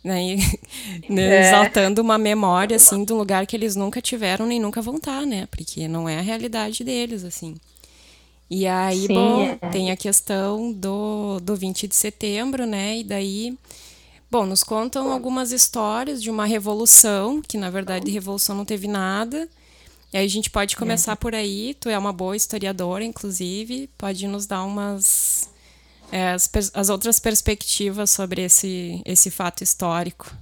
né? 0.03 0.37
né? 1.09 1.23
É. 1.23 1.49
Exaltando 1.49 2.01
uma 2.01 2.19
memória, 2.19 2.77
assim, 2.77 3.05
de 3.05 3.13
um 3.13 3.19
lugar 3.19 3.47
que 3.47 3.57
eles 3.57 3.77
nunca 3.77 4.01
tiveram 4.01 4.47
nem 4.47 4.61
nunca 4.61 4.81
vão 4.81 4.97
estar, 4.97 5.27
né? 5.27 5.47
Porque 5.47 5.89
não 5.89 6.09
é 6.09 6.19
a 6.19 6.23
realidade 6.23 6.85
deles, 6.85 7.25
assim. 7.25 7.57
E 8.51 8.67
aí, 8.67 9.07
Sim, 9.07 9.15
bom, 9.15 9.59
é. 9.61 9.69
tem 9.69 9.91
a 9.91 9.97
questão 9.97 10.73
do, 10.73 11.39
do 11.41 11.55
20 11.55 11.87
de 11.87 11.95
setembro, 11.95 12.65
né? 12.65 12.99
E 12.99 13.05
daí, 13.05 13.55
bom, 14.31 14.47
nos 14.47 14.63
contam 14.63 15.13
algumas 15.13 15.53
histórias 15.53 16.23
de 16.23 16.31
uma 16.31 16.47
revolução, 16.47 17.43
que 17.47 17.59
na 17.59 17.69
verdade 17.69 18.07
de 18.07 18.11
revolução 18.11 18.57
não 18.57 18.65
teve 18.65 18.89
nada. 18.89 19.47
E 20.13 20.17
aí 20.17 20.25
a 20.25 20.29
gente 20.29 20.51
pode 20.51 20.77
começar 20.77 21.13
é. 21.13 21.17
por 21.17 21.35
aí. 21.35 21.75
Tu 21.75 21.89
é 21.89 21.99
uma 21.99 22.13
boa 22.13 22.37
historiadora, 22.37 23.05
inclusive, 23.05 23.89
pode 23.99 24.27
nos 24.27 24.47
dar 24.47 24.65
umas 24.65 25.51
é, 26.11 26.31
as, 26.31 26.51
as 26.75 26.89
outras 26.89 27.21
perspectivas 27.21 28.11
sobre 28.11 28.43
esse, 28.43 29.03
esse 29.05 29.31
fato 29.31 29.63
histórico. 29.63 30.35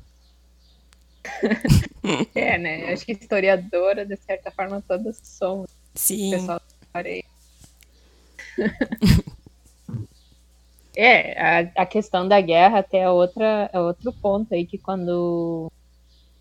é, 2.35 2.59
né? 2.59 2.93
Acho 2.93 3.05
que 3.05 3.13
historiadora, 3.13 4.07
de 4.07 4.17
certa 4.17 4.51
forma, 4.51 4.83
todas 4.87 5.21
somos. 5.25 5.71
Sim. 5.95 6.31
Pessoal 6.31 6.61
é, 10.97 11.41
a, 11.41 11.59
a 11.83 11.87
questão 11.87 12.27
da 12.27 12.41
guerra 12.41 12.79
até 12.79 12.99
é 12.99 13.11
outra, 13.11 13.69
é 13.73 13.79
outro 13.79 14.13
ponto 14.13 14.55
aí 14.55 14.65
que 14.65 14.79
quando 14.79 15.71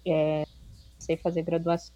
é, 0.06 0.46
sei 1.00 1.18
fazer 1.18 1.42
graduação, 1.42 1.94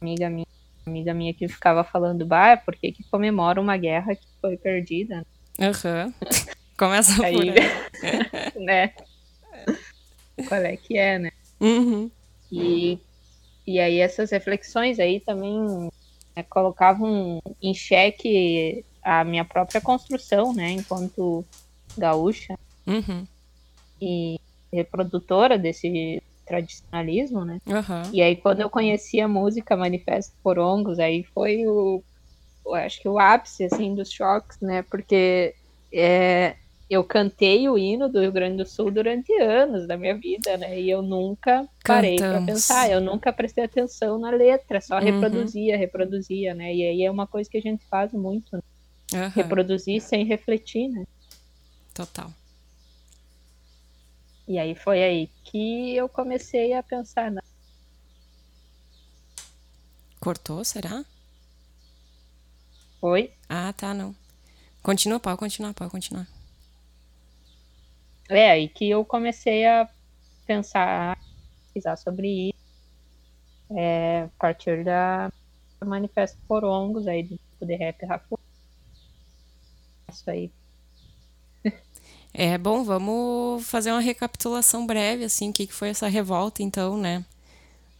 amiga 0.00 0.30
minha, 0.30 0.46
amiga 0.88 1.14
minha 1.14 1.34
que 1.34 1.48
ficava 1.48 1.84
falando, 1.84 2.26
bah, 2.26 2.56
por 2.56 2.74
que, 2.74 2.92
que 2.92 3.04
comemora 3.04 3.60
uma 3.60 3.76
guerra 3.76 4.14
que 4.14 4.26
foi 4.40 4.56
perdida? 4.56 5.24
Aham. 5.60 6.06
Uhum. 6.06 6.12
Começa 6.78 7.24
aí, 7.24 7.34
por 7.34 7.42
aí. 7.42 7.54
né? 8.64 8.92
Qual 10.46 10.60
é 10.60 10.76
que 10.76 10.96
é, 10.96 11.18
né? 11.18 11.30
Uhum. 11.60 12.08
E, 12.52 12.98
e 13.66 13.80
aí 13.80 13.98
essas 13.98 14.30
reflexões 14.30 15.00
aí 15.00 15.18
também 15.18 15.90
né, 16.36 16.44
colocavam 16.48 17.42
em 17.60 17.74
xeque 17.74 18.84
a 19.02 19.24
minha 19.24 19.44
própria 19.44 19.80
construção, 19.80 20.52
né? 20.52 20.70
Enquanto 20.70 21.44
gaúcha 21.96 22.56
uhum. 22.86 23.26
e 24.00 24.38
reprodutora 24.72 25.58
desse 25.58 26.22
tradicionalismo, 26.48 27.44
né? 27.44 27.60
Uhum. 27.66 28.10
E 28.12 28.22
aí 28.22 28.34
quando 28.34 28.60
eu 28.60 28.70
conheci 28.70 29.20
a 29.20 29.28
música 29.28 29.76
Manifesto 29.76 30.34
Porongos, 30.42 30.98
aí 30.98 31.22
foi 31.34 31.66
o, 31.66 32.02
acho 32.74 33.00
que 33.00 33.08
o 33.08 33.18
ápice 33.18 33.64
assim 33.64 33.94
dos 33.94 34.10
choques, 34.10 34.58
né? 34.60 34.82
Porque 34.82 35.54
é, 35.92 36.56
eu 36.88 37.04
cantei 37.04 37.68
o 37.68 37.76
hino 37.76 38.08
do 38.08 38.20
Rio 38.20 38.32
Grande 38.32 38.56
do 38.56 38.68
Sul 38.68 38.90
durante 38.90 39.32
anos 39.34 39.86
da 39.86 39.96
minha 39.96 40.16
vida, 40.16 40.56
né? 40.56 40.80
E 40.80 40.90
eu 40.90 41.02
nunca 41.02 41.68
parei 41.84 42.16
para 42.16 42.40
pensar, 42.40 42.90
eu 42.90 43.00
nunca 43.00 43.32
prestei 43.32 43.64
atenção 43.64 44.18
na 44.18 44.30
letra, 44.30 44.80
só 44.80 44.96
uhum. 44.96 45.04
reproduzia, 45.04 45.76
reproduzia, 45.76 46.54
né? 46.54 46.74
E 46.74 46.82
aí 46.82 47.04
é 47.04 47.10
uma 47.10 47.26
coisa 47.26 47.48
que 47.48 47.58
a 47.58 47.62
gente 47.62 47.84
faz 47.90 48.12
muito, 48.12 48.56
né? 48.56 48.62
uhum. 49.12 49.28
reproduzir 49.28 50.00
sem 50.00 50.24
refletir, 50.24 50.88
né? 50.88 51.04
Total. 51.94 52.30
E 54.48 54.58
aí 54.58 54.74
foi 54.74 55.04
aí 55.04 55.26
que 55.44 55.94
eu 55.94 56.08
comecei 56.08 56.72
a 56.72 56.82
pensar 56.82 57.30
na... 57.30 57.42
Cortou, 60.18 60.64
será? 60.64 61.04
Foi? 62.98 63.34
Ah, 63.46 63.74
tá, 63.74 63.92
não. 63.92 64.16
Continua, 64.82 65.20
pode 65.20 65.36
continuar, 65.36 65.74
pode 65.74 65.90
continuar. 65.90 66.26
É 68.30 68.50
aí 68.50 68.70
que 68.70 68.88
eu 68.88 69.04
comecei 69.04 69.66
a 69.66 69.86
pensar, 70.46 71.18
pesquisar 71.66 71.96
sobre 71.96 72.48
isso, 72.48 73.78
é, 73.78 74.22
a 74.22 74.30
partir 74.38 74.82
da 74.82 75.30
Manifesto 75.84 76.38
Porongos, 76.48 77.06
aí 77.06 77.22
do 77.22 77.36
tipo 77.36 77.66
de 77.66 77.76
rap 77.76 78.06
Rafu. 78.06 78.38
Isso 80.10 80.30
aí. 80.30 80.50
É, 82.32 82.56
bom, 82.56 82.84
vamos 82.84 83.66
fazer 83.66 83.90
uma 83.90 84.00
recapitulação 84.00 84.86
breve, 84.86 85.24
assim, 85.24 85.50
o 85.50 85.52
que, 85.52 85.66
que 85.66 85.74
foi 85.74 85.88
essa 85.88 86.08
revolta, 86.08 86.62
então, 86.62 86.96
né? 86.96 87.24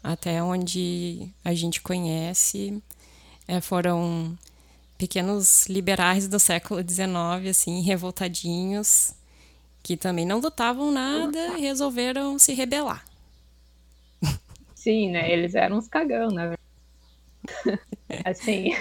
Até 0.03 0.43
onde 0.43 1.29
a 1.45 1.53
gente 1.55 1.81
conhece, 1.81 2.83
é, 3.47 3.61
foram 3.61 4.37
pequenos 4.97 5.67
liberais 5.67 6.29
do 6.29 6.39
século 6.39 6.81
XIX, 6.81 7.51
assim, 7.51 7.81
revoltadinhos, 7.83 9.15
que 9.83 9.97
também 9.97 10.27
não 10.27 10.41
lutavam 10.41 10.91
nada 10.91 11.59
e 11.59 11.61
resolveram 11.63 12.39
se 12.39 12.53
rebelar. 12.53 13.05
Sim, 14.75 15.11
né? 15.11 15.31
Eles 15.31 15.55
eram 15.55 15.79
uns 15.79 15.89
cagão, 15.89 16.29
né? 16.29 16.55
assim, 18.25 18.75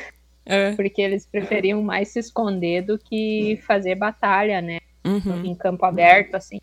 é. 0.45 0.73
porque 0.75 1.01
eles 1.01 1.25
preferiam 1.25 1.81
mais 1.81 2.09
se 2.09 2.19
esconder 2.19 2.81
do 2.81 2.97
que 2.97 3.59
fazer 3.65 3.95
batalha, 3.95 4.61
né? 4.61 4.79
Uhum. 5.07 5.45
Em 5.45 5.55
campo 5.55 5.85
aberto, 5.85 6.35
assim. 6.35 6.59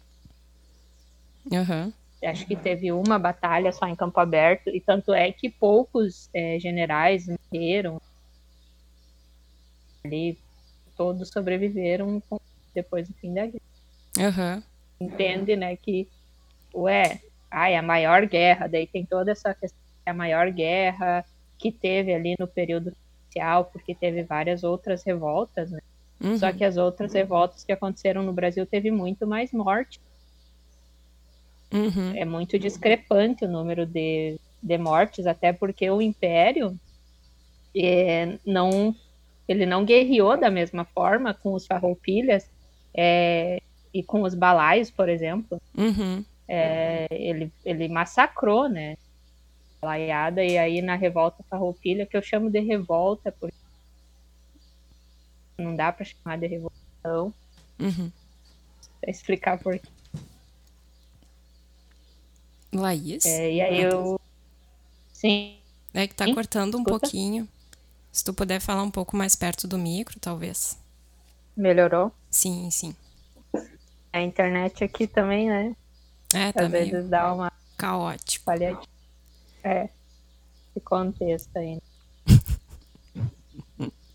Uhum. 1.50 1.92
Acho 2.22 2.46
que 2.46 2.56
teve 2.56 2.92
uma 2.92 3.18
batalha 3.18 3.72
só 3.72 3.86
em 3.86 3.96
campo 3.96 4.18
aberto, 4.20 4.68
e 4.70 4.80
tanto 4.80 5.12
é 5.12 5.30
que 5.32 5.48
poucos 5.48 6.28
é, 6.32 6.58
generais 6.58 7.26
morreram. 7.26 8.00
Ali, 10.04 10.38
todos 10.96 11.28
sobreviveram 11.28 12.22
depois 12.74 13.08
do 13.08 13.14
fim 13.14 13.32
da 13.32 13.46
guerra. 13.46 13.60
Uhum. 14.18 14.62
Entende, 15.00 15.56
né, 15.56 15.76
que, 15.76 16.08
ué, 16.74 17.20
ai, 17.50 17.76
a 17.76 17.82
maior 17.82 18.26
guerra, 18.26 18.68
daí 18.68 18.86
tem 18.86 19.04
toda 19.04 19.32
essa 19.32 19.54
questão, 19.54 19.78
a 20.06 20.12
maior 20.12 20.50
guerra 20.50 21.24
que 21.58 21.72
teve 21.72 22.14
ali 22.14 22.34
no 22.38 22.46
período 22.46 22.94
social, 23.26 23.64
porque 23.66 23.94
teve 23.94 24.22
várias 24.22 24.62
outras 24.64 25.02
revoltas, 25.02 25.70
né? 25.70 25.80
Uhum. 26.20 26.38
Só 26.38 26.52
que 26.52 26.64
as 26.64 26.76
outras 26.76 27.12
revoltas 27.12 27.64
que 27.64 27.72
aconteceram 27.72 28.22
no 28.22 28.32
Brasil 28.32 28.64
teve 28.66 28.90
muito 28.90 29.26
mais 29.26 29.52
morte. 29.52 30.00
Uhum. 31.72 32.14
É 32.14 32.24
muito 32.24 32.58
discrepante 32.58 33.44
o 33.44 33.48
número 33.48 33.84
de, 33.84 34.38
de 34.62 34.78
mortes, 34.78 35.26
até 35.26 35.52
porque 35.52 35.90
o 35.90 36.00
Império 36.00 36.78
é, 37.76 38.38
não 38.46 38.94
ele 39.46 39.66
não 39.66 39.84
guerreou 39.84 40.38
da 40.38 40.50
mesma 40.50 40.84
forma 40.84 41.34
com 41.34 41.52
os 41.52 41.66
farroupilhas 41.66 42.48
é, 42.94 43.60
e 43.92 44.02
com 44.02 44.22
os 44.22 44.34
balaios, 44.34 44.90
por 44.90 45.08
exemplo. 45.08 45.60
Uhum. 45.76 46.24
É, 46.48 47.06
ele, 47.10 47.52
ele 47.64 47.88
massacrou, 47.88 48.68
né? 48.68 48.96
Balaiada, 49.82 50.42
e 50.42 50.56
aí 50.56 50.80
na 50.80 50.94
revolta 50.94 51.44
farroupilha, 51.50 52.06
que 52.06 52.16
eu 52.16 52.22
chamo 52.22 52.50
de 52.50 52.60
revolta, 52.60 53.30
porque 53.38 53.54
não 55.58 55.74
dá 55.76 55.92
para 55.92 56.04
chamar 56.04 56.38
de 56.38 56.46
revolução, 56.46 57.32
Uhum. 57.78 58.10
pra 59.00 59.10
explicar 59.10 59.58
por 59.58 59.78
quê. 59.78 59.88
Laís? 62.72 63.24
É, 63.24 63.52
e 63.52 63.60
aí 63.60 63.80
eu. 63.82 64.18
Sim, 65.12 65.58
É 65.92 66.06
que 66.08 66.14
tá 66.14 66.24
Sim, 66.24 66.34
cortando 66.34 66.74
um 66.76 66.80
escuta. 66.80 66.98
pouquinho. 67.00 67.48
Se 68.10 68.24
tu 68.24 68.32
puder 68.34 68.60
falar 68.60 68.82
um 68.82 68.90
pouco 68.90 69.16
mais 69.16 69.34
perto 69.36 69.66
do 69.68 69.78
micro, 69.78 70.18
talvez. 70.20 70.76
melhorou. 71.56 72.12
Sim, 72.30 72.68
sim. 72.70 72.94
A 74.12 74.20
internet 74.20 74.82
aqui 74.84 75.06
também, 75.06 75.48
né? 75.48 75.76
É, 76.32 76.52
tá 76.52 76.64
Às 76.64 76.70
meio 76.70 76.90
vezes 76.90 77.08
dá 77.10 77.32
uma 77.32 77.52
caótico. 77.76 78.50
É, 79.62 79.84
esse 79.84 80.80
contexto 80.84 81.56
aí. 81.56 81.78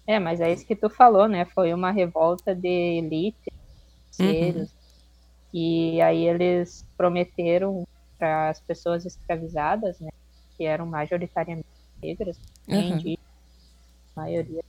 É, 0.09 0.17
mas 0.17 0.41
é 0.41 0.51
isso 0.51 0.65
que 0.65 0.75
tu 0.75 0.89
falou, 0.89 1.27
né? 1.27 1.45
Foi 1.45 1.71
uma 1.71 1.91
revolta 1.91 2.55
de 2.55 2.67
elite, 2.67 3.53
seiros. 4.09 4.73
E 5.53 6.01
aí 6.01 6.25
eles 6.27 6.83
prometeram 6.97 7.87
para 8.17 8.49
as 8.49 8.59
pessoas 8.59 9.05
escravizadas, 9.05 9.99
né? 9.99 10.09
Que 10.57 10.65
eram 10.65 10.87
majoritariamente 10.87 11.67
negras, 12.01 12.39
Uhum. 12.67 12.79
indígenas, 12.79 13.19
a 14.15 14.21
maioria. 14.21 14.63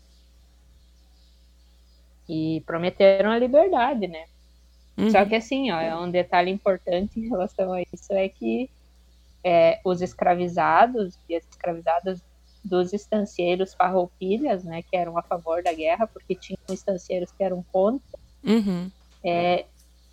E 2.28 2.62
prometeram 2.66 3.30
a 3.30 3.38
liberdade, 3.38 4.06
né? 4.06 4.26
Uhum. 4.99 5.09
Só 5.09 5.25
que 5.25 5.37
assim, 5.37 5.70
ó, 5.70 5.80
é 5.80 5.97
um 5.97 6.11
detalhe 6.11 6.50
importante 6.50 7.18
em 7.18 7.30
relação 7.30 7.73
a 7.73 7.80
isso 7.80 8.12
é 8.12 8.28
que 8.28 8.68
é, 9.42 9.80
os 9.87 10.02
escravizados 10.02 11.18
e 11.30 11.35
as 11.35 11.44
escravizadas 11.49 12.23
dos 12.64 12.93
estancieiros 12.93 13.75
farroupilhas, 13.75 14.64
né, 14.64 14.83
que 14.83 14.97
eram 14.97 15.17
a 15.17 15.23
favor 15.23 15.62
da 15.62 15.73
guerra, 15.73 16.07
porque 16.07 16.35
tinham 16.35 16.59
estancieiros 16.69 17.31
que 17.33 17.43
eram 17.43 17.64
contra, 17.73 18.19
Uhum. 18.43 18.90
é, 19.25 19.67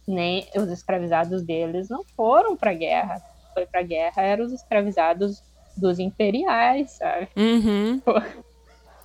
nem 0.08 0.48
os 0.56 0.70
escravizados 0.70 1.42
deles 1.42 1.90
não 1.90 2.04
foram 2.16 2.56
para 2.56 2.72
a 2.72 2.74
guerra. 2.74 3.22
Foi 3.54 3.66
para 3.66 3.82
a 3.82 3.84
guerra 3.84 4.22
eram 4.22 4.46
os 4.46 4.54
escravizados 4.54 5.42
dos 5.76 6.00
imperiais, 6.00 6.92
sabe? 6.92 7.30
Uhum. 7.36 8.02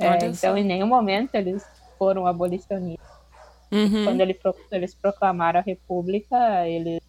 É, 0.01 0.27
então, 0.27 0.59
em 0.59 0.65
nenhum 0.65 0.89
momento 0.89 1.37
eles 1.37 1.65
foram 1.97 2.27
abolicionistas. 2.27 3.09
Uhum. 3.71 4.05
Quando 4.05 4.21
ele 4.21 4.37
eles 4.73 4.95
proclamaram 4.95 5.61
a 5.61 5.63
república, 5.63 6.67
eles 6.67 7.01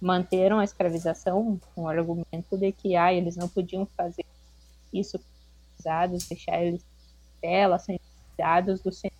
manteram 0.00 0.58
a 0.58 0.64
escravização 0.64 1.60
com 1.74 1.82
o 1.82 1.88
argumento 1.88 2.56
de 2.56 2.72
que 2.72 2.96
ah, 2.96 3.12
eles 3.12 3.36
não 3.36 3.48
podiam 3.48 3.86
fazer 3.96 4.24
isso 4.92 5.20
com 5.82 6.16
os 6.16 6.22
escravizados, 6.22 6.28
deixar 6.28 6.62
eles 6.62 6.84
tela, 7.40 7.78
sem 7.78 8.00
dados 8.38 8.80
do 8.80 8.92
centro 8.92 9.16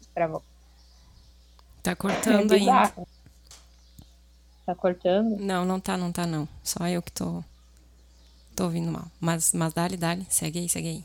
escravo. 0.00 0.42
Tá 1.82 1.90
É 1.90 1.94
cortando 1.94 2.52
ainda. 2.52 2.58
bizarro. 2.58 3.08
Tá 4.64 4.74
cortando? 4.74 5.36
Não, 5.38 5.64
não 5.64 5.78
tá, 5.78 5.96
não 5.96 6.10
tá, 6.10 6.26
não. 6.26 6.48
Só 6.62 6.86
eu 6.88 7.02
que 7.02 7.12
tô. 7.12 7.42
Tô 8.56 8.64
ouvindo 8.64 8.90
mal. 8.90 9.06
Mas, 9.20 9.52
mas 9.52 9.74
dale, 9.74 9.96
dale. 9.96 10.26
Segue 10.30 10.60
aí, 10.60 10.68
segue 10.68 10.88
aí. 10.88 11.04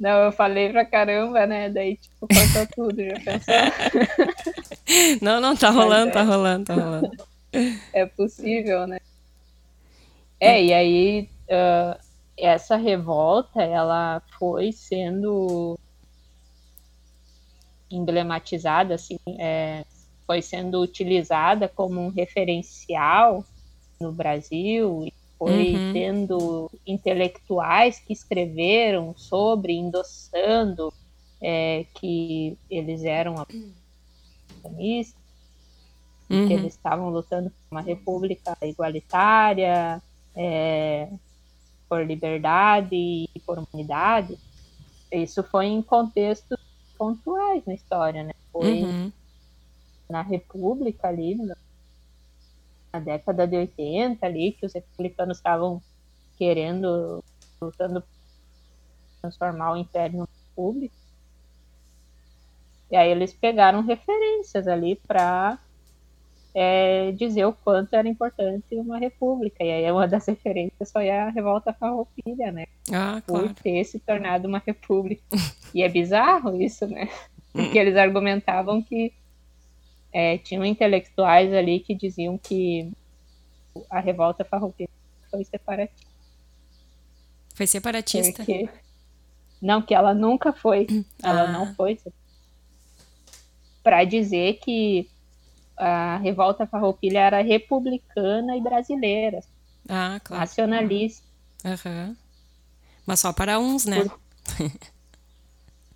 Não, 0.00 0.24
eu 0.24 0.32
falei 0.32 0.72
pra 0.72 0.84
caramba, 0.84 1.46
né? 1.46 1.70
Daí, 1.70 1.96
tipo, 1.96 2.26
cortou 2.26 2.66
tudo, 2.74 3.04
já 3.04 3.20
pensou? 3.20 3.54
Não, 5.22 5.40
não, 5.40 5.56
tá 5.56 5.70
rolando, 5.70 6.10
é. 6.10 6.12
tá 6.12 6.22
rolando, 6.22 6.64
tá 6.66 6.74
rolando. 6.74 7.10
é 7.92 8.04
possível, 8.04 8.86
né? 8.86 8.98
É, 10.40 10.62
e 10.62 10.72
aí 10.74 11.28
ah, 11.50 11.98
essa 12.38 12.76
revolta 12.76 13.62
ela 13.62 14.22
foi 14.38 14.72
sendo 14.72 15.78
emblematizada, 17.90 18.94
assim, 18.94 19.16
é, 19.38 19.84
foi 20.26 20.40
sendo 20.40 20.80
utilizada 20.80 21.68
como 21.68 22.00
um 22.00 22.08
referencial 22.08 23.44
no 24.00 24.12
Brasil 24.12 25.04
e 25.06 25.12
foi 25.38 25.74
Uhum. 25.74 25.92
tendo 25.92 26.70
intelectuais 26.86 27.98
que 27.98 28.12
escreveram 28.12 29.14
sobre, 29.16 29.74
endossando 29.74 30.92
é, 31.42 31.84
que 31.94 32.56
eles 32.70 33.04
eram 33.04 33.34
que 34.64 35.04
Uhum. 36.30 36.50
eles 36.50 36.74
estavam 36.74 37.10
lutando 37.10 37.50
por 37.50 37.56
uma 37.76 37.82
república 37.82 38.56
igualitária, 38.62 40.00
é, 40.36 41.08
por 41.92 42.06
liberdade 42.06 42.96
e 42.96 43.28
por 43.44 43.58
humanidade. 43.58 44.38
Isso 45.12 45.42
foi 45.44 45.66
em 45.66 45.82
contextos 45.82 46.58
pontuais 46.96 47.62
na 47.66 47.74
história, 47.74 48.24
né? 48.24 48.32
Foi 48.50 48.80
Uhum. 48.80 49.12
na 50.10 50.22
república 50.22 51.08
ali, 51.08 51.34
na 52.94 52.98
década 52.98 53.46
de 53.46 53.58
80 53.58 54.24
ali, 54.24 54.52
que 54.52 54.64
os 54.64 54.72
republicanos 54.72 55.36
estavam 55.36 55.82
querendo, 56.38 57.22
lutando 57.62 58.02
transformar 59.20 59.72
o 59.72 59.76
império 59.76 60.16
numa 60.16 60.28
república. 60.48 60.94
E 62.90 62.96
aí 62.96 63.10
eles 63.10 63.34
pegaram 63.34 63.82
referências 63.82 64.66
ali 64.66 64.96
para 65.06 65.58
dizer 67.16 67.46
o 67.46 67.52
quanto 67.52 67.94
era 67.94 68.06
importante 68.08 68.64
uma 68.72 68.98
república. 68.98 69.64
E 69.64 69.70
aí 69.70 69.90
uma 69.90 70.06
das 70.06 70.26
referências 70.26 70.92
foi 70.92 71.08
a 71.10 71.30
revolta 71.30 71.72
farroupilha, 71.72 72.52
né? 72.52 72.66
Ah, 72.92 73.22
Por 73.26 73.40
claro. 73.40 73.54
ter 73.54 73.84
se 73.84 73.98
tornado 73.98 74.46
uma 74.48 74.62
república. 74.64 75.22
E 75.74 75.82
é 75.82 75.88
bizarro 75.88 76.60
isso, 76.60 76.86
né? 76.86 77.08
Porque 77.50 77.78
eles 77.78 77.96
argumentavam 77.96 78.82
que 78.82 79.10
é, 80.12 80.36
tinham 80.36 80.62
intelectuais 80.66 81.50
ali 81.54 81.80
que 81.80 81.94
diziam 81.94 82.36
que 82.36 82.92
a 83.88 83.98
revolta 84.00 84.44
farroupilha 84.44 84.90
foi 85.30 85.42
separatista. 85.44 86.06
Foi 87.54 87.66
separatista. 87.66 88.44
Porque... 88.44 88.68
Não, 89.62 89.80
que 89.80 89.94
ela 89.94 90.12
nunca 90.12 90.52
foi. 90.52 90.86
Ela 91.22 91.44
Ah. 91.44 91.52
não 91.52 91.74
foi. 91.74 91.98
Para 93.82 94.04
dizer 94.04 94.58
que 94.62 95.08
a 95.82 96.16
revolta 96.18 96.66
farroupilha 96.66 97.18
era 97.18 97.42
republicana 97.42 98.56
e 98.56 98.60
brasileira, 98.60 99.40
Ah, 99.88 100.20
claro. 100.22 100.40
nacionalista. 100.40 101.26
Aham. 101.64 102.16
Mas 103.04 103.18
só 103.20 103.32
para 103.32 103.58
uns, 103.58 103.84
né? 103.84 104.08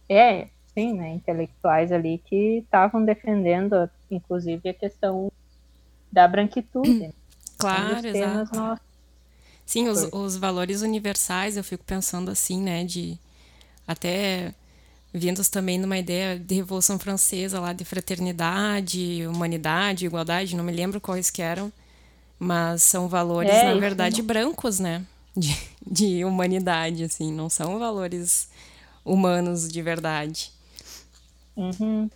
É, 0.09 0.49
sim, 0.75 0.95
né? 0.95 1.15
Intelectuais 1.15 1.93
ali 1.93 2.19
que 2.19 2.59
estavam 2.59 3.05
defendendo, 3.05 3.89
inclusive, 4.11 4.69
a 4.69 4.75
questão 4.75 5.31
da 6.11 6.27
branquitude. 6.27 7.11
Claro, 7.59 8.07
exato. 8.07 8.55
nossos. 8.55 8.85
Sim, 9.65 9.89
os, 9.89 10.13
os 10.13 10.37
valores 10.37 10.83
universais, 10.83 11.57
eu 11.57 11.65
fico 11.65 11.83
pensando 11.83 12.31
assim, 12.31 12.61
né, 12.61 12.85
de 12.85 13.19
até 13.89 14.53
vindos 15.13 15.49
também 15.49 15.79
numa 15.79 15.99
ideia 15.99 16.39
de 16.39 16.55
Revolução 16.57 16.99
Francesa 16.99 17.61
lá 17.61 17.73
de 17.73 17.85
fraternidade, 17.85 19.27
humanidade, 19.27 20.07
igualdade, 20.07 20.57
não 20.57 20.65
me 20.65 20.73
lembro 20.73 21.01
quais 21.01 21.31
que 21.31 21.41
eram, 21.43 21.73
mas 22.39 22.83
são 22.83 23.09
valores, 23.09 23.51
É, 23.51 23.65
na 23.65 23.75
verdade, 23.81 24.19
não- 24.21 24.27
brancos, 24.27 24.79
né, 24.79 25.03
de, 25.37 25.57
de 25.87 26.25
humanidade, 26.25 27.05
assim, 27.05 27.33
não 27.33 27.49
são 27.49 27.79
valores 27.79 28.49
humanos 29.05 29.69
de 29.69 29.81
verdade, 29.83 30.51
Uhum. 31.57 32.11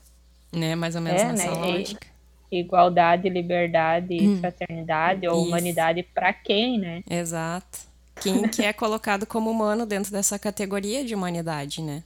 né, 0.52 0.74
mais 0.74 0.94
ou 0.94 1.00
menos 1.00 1.22
É, 1.22 1.26
nessa 1.26 1.44
né, 1.44 1.50
lógica. 1.50 2.06
Igualdade, 2.52 3.28
liberdade, 3.28 4.16
fraternidade, 4.40 5.26
ou 5.28 5.36
Hum. 5.36 5.40
Isso. 5.42 5.48
humanidade 5.48 6.02
para 6.02 6.32
quem, 6.32 6.78
né? 6.78 7.02
Exato. 7.08 7.78
Quem 8.20 8.48
que 8.48 8.64
é 8.64 8.72
colocado 8.72 9.24
como 9.24 9.50
humano 9.50 9.86
dentro 9.86 10.10
dessa 10.12 10.38
categoria 10.38 11.04
de 11.04 11.14
humanidade, 11.14 11.80
né? 11.80 12.02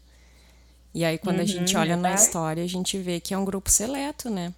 E 0.95 1.05
aí, 1.05 1.19
quando 1.19 1.41
a 1.41 1.45
gente 1.45 1.77
Uhum, 1.77 1.83
olha 1.83 1.97
na 1.97 2.15
história, 2.15 2.63
a 2.65 2.69
gente 2.69 2.99
vê 2.99 3.21
que 3.21 3.35
é 3.35 3.39
um 3.39 3.45
grupo 3.45 3.71
seleto, 3.71 4.31
né? 4.31 4.55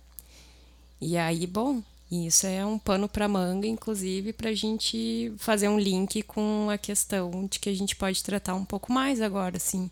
E 1.01 1.17
aí, 1.17 1.47
bom, 1.47 1.83
isso 2.11 2.47
é 2.47 2.65
um 2.65 2.79
pano 2.79 3.09
para 3.09 3.29
manga, 3.29 3.67
inclusive, 3.67 4.33
para 4.33 4.51
a 4.51 4.55
gente 4.55 5.33
fazer 5.39 5.69
um 5.69 5.79
link 5.79 6.23
com 6.23 6.69
a 6.71 6.79
questão 6.79 7.47
de 7.47 7.59
que 7.59 7.69
a 7.69 7.75
gente 7.75 7.97
pode 7.97 8.23
tratar 8.23 8.55
um 8.55 8.65
pouco 8.65 8.93
mais 8.93 9.21
agora, 9.21 9.57
assim, 9.57 9.91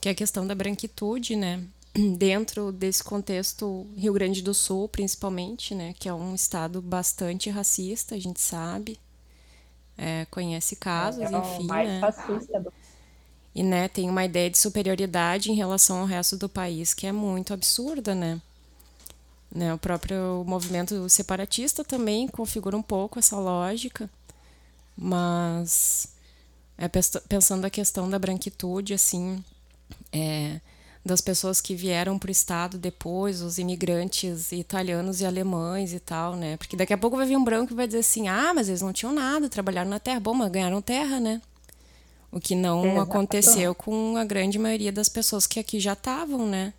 que 0.00 0.08
é 0.08 0.12
a 0.12 0.14
questão 0.14 0.46
da 0.46 0.54
branquitude, 0.54 1.36
né? 1.36 1.64
Dentro 2.18 2.72
desse 2.72 3.04
contexto 3.04 3.86
Rio 3.96 4.12
Grande 4.14 4.42
do 4.42 4.54
Sul, 4.54 4.88
principalmente, 4.88 5.74
né? 5.74 5.94
Que 5.98 6.08
é 6.08 6.14
um 6.14 6.34
estado 6.34 6.82
bastante 6.82 7.50
racista, 7.50 8.14
a 8.16 8.18
gente 8.20 8.40
sabe. 8.40 8.98
É, 9.96 10.26
conhece 10.30 10.76
casos, 10.76 11.32
é 11.32 11.36
enfim, 11.36 11.66
mais 11.66 11.88
né? 11.88 12.00
Fascista 12.00 12.60
do... 12.60 12.72
E 13.54 13.62
né, 13.62 13.88
tem 13.88 14.08
uma 14.08 14.24
ideia 14.24 14.48
de 14.48 14.56
superioridade 14.56 15.50
em 15.50 15.54
relação 15.54 16.00
ao 16.00 16.06
resto 16.06 16.36
do 16.36 16.48
país 16.48 16.94
que 16.94 17.06
é 17.06 17.12
muito 17.12 17.52
absurda, 17.52 18.14
né? 18.14 18.40
Né, 19.54 19.74
o 19.74 19.78
próprio 19.78 20.42
movimento 20.46 21.06
separatista 21.10 21.84
também 21.84 22.26
configura 22.26 22.74
um 22.74 22.82
pouco 22.82 23.18
essa 23.18 23.36
lógica, 23.38 24.08
mas 24.96 26.08
é, 26.78 26.88
pensando 27.28 27.66
a 27.66 27.70
questão 27.70 28.08
da 28.08 28.18
branquitude, 28.18 28.94
assim, 28.94 29.44
é, 30.10 30.58
das 31.04 31.20
pessoas 31.20 31.60
que 31.60 31.74
vieram 31.74 32.18
para 32.18 32.28
o 32.28 32.32
Estado 32.32 32.78
depois, 32.78 33.42
os 33.42 33.58
imigrantes 33.58 34.52
italianos 34.52 35.20
e 35.20 35.26
alemães 35.26 35.92
e 35.92 36.00
tal, 36.00 36.36
né? 36.36 36.56
Porque 36.56 36.76
daqui 36.76 36.92
a 36.92 36.98
pouco 36.98 37.16
vai 37.16 37.26
vir 37.26 37.36
um 37.36 37.44
branco 37.44 37.72
e 37.72 37.76
vai 37.76 37.86
dizer 37.86 37.98
assim, 37.98 38.28
ah, 38.28 38.52
mas 38.54 38.68
eles 38.68 38.82
não 38.82 38.92
tinham 38.92 39.12
nada, 39.12 39.48
trabalharam 39.48 39.90
na 39.90 39.98
terra. 39.98 40.20
Bom, 40.20 40.32
mas 40.34 40.50
ganharam 40.50 40.80
terra, 40.80 41.18
né? 41.18 41.42
O 42.32 42.40
que 42.40 42.56
não 42.56 42.84
é, 42.84 42.98
aconteceu 42.98 43.74
com 43.74 44.16
a 44.16 44.24
grande 44.24 44.58
maioria 44.58 44.90
das 44.90 45.08
pessoas 45.08 45.46
que 45.46 45.60
aqui 45.60 45.78
já 45.78 45.92
estavam, 45.92 46.48
né? 46.48 46.72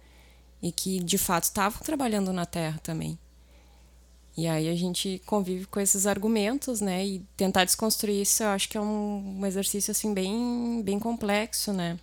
e 0.64 0.72
que 0.72 1.00
de 1.04 1.18
fato 1.18 1.44
estavam 1.44 1.82
trabalhando 1.82 2.32
na 2.32 2.46
Terra 2.46 2.80
também. 2.82 3.20
E 4.36 4.48
aí 4.48 4.70
a 4.70 4.76
gente 4.76 5.22
convive 5.26 5.66
com 5.66 5.80
esses 5.80 6.08
argumentos, 6.08 6.80
né? 6.80 7.06
E 7.06 7.20
tentar 7.36 7.66
desconstruir 7.66 8.22
isso, 8.22 8.42
eu 8.42 8.48
acho 8.48 8.70
que 8.70 8.78
é 8.78 8.82
um, 8.82 9.40
um 9.40 9.46
exercício 9.46 9.92
assim 9.92 10.12
bem, 10.14 10.82
bem 10.82 10.98
complexo, 10.98 11.74
né? 11.74 12.00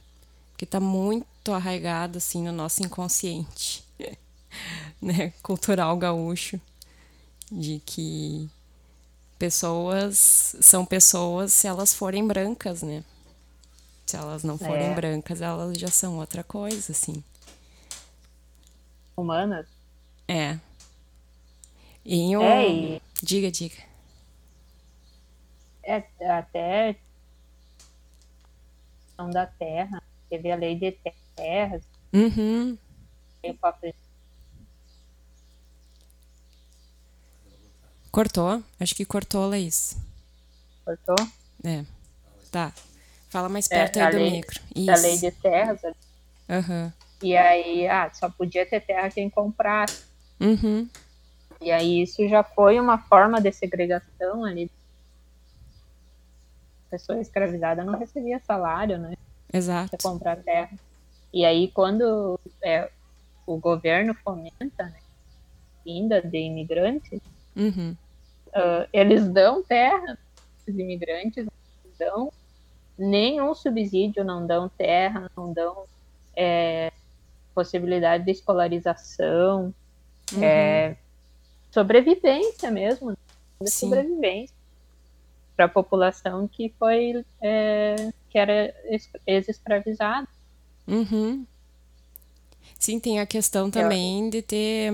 Que 0.57 0.65
está 0.65 0.79
muito 0.79 1.51
arraigado 1.53 2.19
assim 2.19 2.45
no 2.45 2.53
nosso 2.53 2.85
inconsciente, 2.85 3.83
né? 5.01 5.33
Cultural 5.43 5.97
gaúcho, 5.97 6.61
de 7.51 7.83
que 7.85 8.49
pessoas 9.39 10.55
são 10.61 10.85
pessoas 10.85 11.53
se 11.53 11.67
elas 11.67 11.95
forem 11.95 12.25
brancas, 12.27 12.83
né? 12.83 13.03
Se 14.11 14.17
elas 14.17 14.43
não 14.43 14.59
forem 14.59 14.87
é. 14.87 14.95
brancas, 14.95 15.41
elas 15.41 15.79
já 15.79 15.89
são 15.89 16.19
outra 16.19 16.43
coisa, 16.43 16.91
assim 16.91 17.23
humanas. 19.21 19.67
É. 20.27 20.59
Em 22.05 22.37
um... 22.37 22.43
É, 22.43 22.69
e... 22.69 23.03
Diga, 23.23 23.51
diga. 23.51 23.77
É, 25.83 26.05
até 26.29 26.97
da 29.33 29.45
terra, 29.47 30.03
teve 30.31 30.51
a 30.51 30.57
lei 30.57 30.75
de 30.75 30.93
terras. 31.37 31.83
Uhum. 32.11 32.79
Cortou? 38.11 38.63
Acho 38.81 38.95
que 38.95 39.05
cortou, 39.05 39.47
Laís. 39.47 39.95
Cortou? 40.85 41.17
É. 41.63 41.85
Tá. 42.51 42.73
Fala 43.31 43.49
mais 43.49 43.71
é, 43.71 43.77
perto 43.77 43.99
é, 43.99 44.03
aí 44.03 44.11
do 44.11 44.19
lei, 44.19 44.31
micro. 44.33 44.61
Isso. 44.75 44.91
A 44.91 44.97
lei 44.97 45.19
de 45.19 45.31
terras. 45.31 45.81
Uhum. 45.83 46.93
E 47.23 47.37
aí, 47.37 47.87
ah, 47.87 48.11
só 48.13 48.29
podia 48.29 48.67
ter 48.67 48.81
terra 48.81 49.09
quem 49.09 49.31
comprasse. 49.31 50.05
Uhum. 50.41 50.89
E 51.61 51.71
aí 51.71 52.03
isso 52.03 52.27
já 52.29 52.43
foi 52.43 52.81
uma 52.81 52.99
forma 52.99 53.41
de 53.41 53.53
segregação 53.53 54.45
ali. 54.45 54.71
A 56.89 56.91
pessoa 56.91 57.21
escravizada 57.21 57.85
não 57.85 57.99
recebia 57.99 58.41
salário, 58.41 58.99
né? 58.99 59.15
Exato. 59.53 59.91
Pra 59.91 59.99
comprar 60.11 60.37
terra. 60.39 60.71
E 61.33 61.45
aí 61.45 61.69
quando 61.69 62.41
é, 62.63 62.91
o 63.47 63.59
governo 63.59 64.15
fomenta 64.15 64.85
né, 64.85 64.99
vinda 65.85 66.21
de 66.21 66.39
imigrantes, 66.39 67.21
uhum. 67.55 67.97
uh, 68.49 68.89
eles 68.93 69.29
dão 69.29 69.63
terra 69.63 70.19
os 70.67 70.79
imigrantes, 70.79 71.47
dão 71.99 72.33
nenhum 73.01 73.55
subsídio, 73.55 74.23
não 74.23 74.47
dão 74.47 74.69
terra, 74.69 75.31
não 75.37 75.53
dão 75.53 75.85
é, 76.37 76.93
possibilidade 77.55 78.25
de 78.25 78.31
escolarização, 78.31 79.75
uhum. 80.33 80.43
é, 80.43 80.97
sobrevivência 81.71 82.71
mesmo, 82.71 83.17
de 83.61 83.71
sobrevivência 83.71 84.55
para 85.57 85.65
a 85.65 85.69
população 85.69 86.47
que 86.47 86.73
foi 86.79 87.25
é, 87.41 88.13
que 88.29 88.39
era 88.39 88.75
ex-escravizada. 89.27 90.29
Uhum. 90.87 91.45
Sim, 92.79 92.99
tem 92.99 93.21
a 93.21 93.27
questão 93.27 93.71
também 93.71 94.31
de 94.31 94.41
ter 94.41 94.93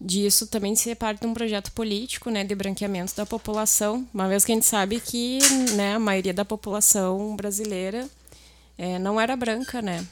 disso 0.00 0.46
também 0.46 0.74
ser 0.76 0.94
parte 0.94 1.20
de 1.20 1.26
um 1.26 1.34
projeto 1.34 1.72
político, 1.72 2.30
né, 2.30 2.44
de 2.44 2.54
branqueamento 2.54 3.14
da 3.16 3.26
população, 3.26 4.06
uma 4.14 4.28
vez 4.28 4.44
que 4.44 4.52
a 4.52 4.54
gente 4.54 4.66
sabe 4.66 5.00
que, 5.00 5.38
né, 5.74 5.94
a 5.94 5.98
maioria 5.98 6.34
da 6.34 6.44
população 6.44 7.34
brasileira 7.36 8.08
é, 8.76 8.98
não 8.98 9.20
era 9.20 9.36
branca, 9.36 9.82
né, 9.82 10.06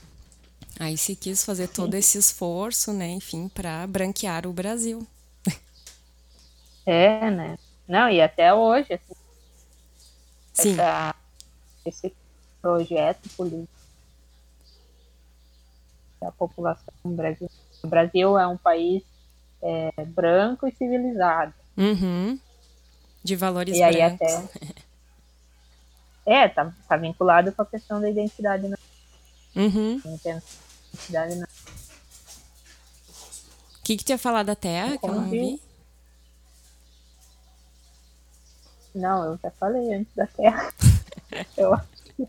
Aí 0.79 0.97
se 0.99 1.17
quis 1.17 1.43
fazer 1.43 1.69
todo 1.69 1.95
esse 1.95 2.19
esforço, 2.19 2.93
né, 2.93 3.09
enfim, 3.09 3.49
para 3.49 3.87
branquear 3.87 4.47
o 4.47 4.53
Brasil. 4.53 5.07
É, 6.85 7.31
né? 7.31 7.59
Não, 7.89 8.09
e 8.11 8.21
até 8.21 8.53
hoje, 8.53 8.93
assim, 8.93 9.15
Sim. 10.53 10.73
Essa, 10.73 11.15
esse 11.85 12.15
projeto 12.61 13.29
político 13.37 13.69
da 16.21 16.31
população 16.33 16.95
brasileira. 17.05 17.55
O 17.83 17.89
Brasil 17.89 18.39
é 18.39 18.47
um 18.47 18.57
país 18.57 19.03
é, 19.63 20.05
branco 20.05 20.67
e 20.67 20.73
civilizado. 20.73 21.53
Uhum. 21.77 22.39
De 23.23 23.37
valores 23.37 23.77
e 23.77 23.83
aí 23.83 23.97
brancos. 23.97 24.21
até 24.23 24.45
é 26.45 26.49
tá, 26.49 26.73
tá 26.89 26.97
vinculado 26.97 27.53
com 27.53 27.63
a 27.63 27.67
questão 27.67 28.01
da 28.01 28.09
identidade 28.09 28.69
nacional. 28.69 28.87
Uhum. 29.57 30.01
Entendo 30.05 30.43
cidade 30.97 31.37
não. 31.37 31.47
O 33.79 33.83
que, 33.85 33.97
que 33.97 34.05
tu 34.05 34.11
ia 34.11 34.19
falar 34.19 34.43
da 34.43 34.57
Terra, 34.57 34.99
que 34.99 35.07
eu 35.07 35.15
não 35.15 35.31
vi? 35.31 35.61
Não, 38.95 39.25
eu 39.25 39.39
já 39.43 39.51
falei 39.53 39.95
antes 39.95 40.13
da 40.15 40.27
Terra. 40.27 40.73
eu 41.57 41.75
acho 41.75 41.87
que... 42.17 42.29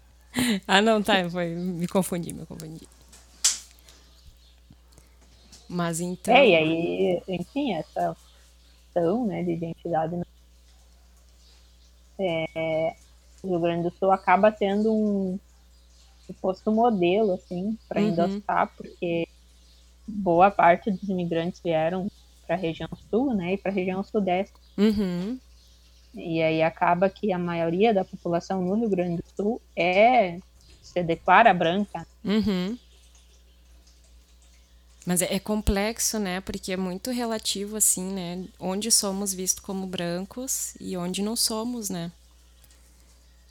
Ah, 0.67 0.81
não, 0.81 1.01
tá, 1.01 1.27
foi, 1.29 1.55
me 1.55 1.87
confundi, 1.87 2.33
me 2.33 2.45
confundi. 2.45 2.87
Mas 5.69 5.99
então. 5.99 6.33
É, 6.33 6.47
e 6.47 6.55
aí, 6.55 7.23
enfim, 7.27 7.73
essa 7.73 8.15
questão 8.97 9.25
né, 9.25 9.43
de 9.43 9.51
identidade. 9.51 10.15
É, 12.19 12.95
o 13.43 13.49
Rio 13.49 13.59
Grande 13.59 13.83
do 13.83 13.95
Sul 13.97 14.11
acaba 14.11 14.51
sendo 14.51 14.91
um, 14.91 15.39
um 16.65 16.71
modelo, 16.71 17.33
assim, 17.33 17.77
para 17.87 18.01
uhum. 18.01 18.07
endossar, 18.07 18.71
porque 18.75 19.27
boa 20.07 20.49
parte 20.49 20.89
dos 20.89 21.07
imigrantes 21.07 21.61
vieram 21.63 22.09
para 22.45 22.55
a 22.55 22.59
região 22.59 22.89
sul, 23.09 23.33
né, 23.33 23.53
e 23.53 23.57
para 23.57 23.71
a 23.71 23.73
região 23.73 24.03
sudeste. 24.03 24.53
Uhum. 24.77 25.37
E 26.15 26.41
aí 26.41 26.63
acaba 26.63 27.09
que 27.09 27.31
a 27.31 27.37
maioria 27.37 27.93
da 27.93 28.03
população 28.03 28.61
no 28.61 28.75
Rio 28.75 28.89
Grande 28.89 29.17
do 29.17 29.35
Sul 29.35 29.61
é 29.75 30.39
se 30.81 31.03
declara 31.03 31.53
branca. 31.53 32.07
Uhum. 32.23 32.77
Mas 35.07 35.21
é, 35.21 35.35
é, 35.35 35.39
complexo, 35.39 36.19
né? 36.19 36.41
Porque 36.41 36.73
é 36.73 36.75
muito 36.75 37.11
relativo, 37.11 37.77
assim, 37.77 38.11
né? 38.11 38.45
Onde 38.59 38.91
somos 38.91 39.33
vistos 39.33 39.63
como 39.63 39.87
brancos 39.87 40.75
e 40.81 40.97
onde 40.97 41.21
não 41.21 41.33
somos, 41.33 41.89
né? 41.89 42.11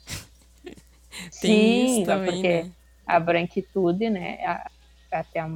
Tem 0.61 1.31
Sim, 1.31 1.85
isso 1.97 2.05
também, 2.05 2.31
porque 2.33 2.61
né? 2.61 2.71
a 3.07 3.19
branquitude, 3.19 4.07
né? 4.07 4.37
A, 4.45 4.69
até 5.11 5.39
a, 5.39 5.49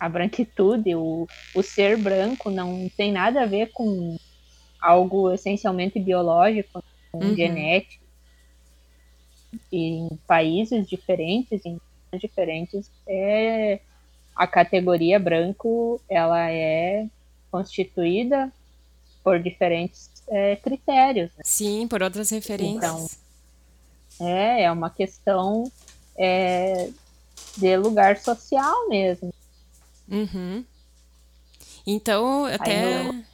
a 0.00 0.08
branquitude, 0.08 0.94
o, 0.94 1.28
o 1.52 1.62
ser 1.62 1.98
branco 1.98 2.50
não 2.50 2.88
tem 2.96 3.12
nada 3.12 3.42
a 3.42 3.46
ver 3.46 3.70
com 3.74 4.16
algo 4.80 5.30
essencialmente 5.30 6.00
biológico, 6.00 6.82
com 7.12 7.18
uhum. 7.18 7.36
genético. 7.36 8.02
E 9.70 9.98
em 9.98 10.08
países 10.26 10.88
diferentes, 10.88 11.66
em 11.66 11.78
diferentes, 12.18 12.90
é, 13.06 13.78
a 14.36 14.46
categoria 14.46 15.18
branco 15.18 16.00
ela 16.08 16.50
é 16.50 17.06
constituída 17.50 18.52
por 19.24 19.40
diferentes 19.40 20.10
é, 20.28 20.56
critérios. 20.56 21.30
Né? 21.36 21.42
Sim, 21.44 21.88
por 21.88 22.02
outras 22.02 22.30
referências. 22.30 22.76
Então, 22.76 24.26
é, 24.28 24.64
é 24.64 24.72
uma 24.72 24.90
questão 24.90 25.70
é, 26.16 26.90
de 27.56 27.76
lugar 27.76 28.18
social 28.18 28.88
mesmo. 28.88 29.32
Uhum. 30.08 30.64
Então, 31.86 32.44
até. 32.44 33.04
No, 33.04 33.24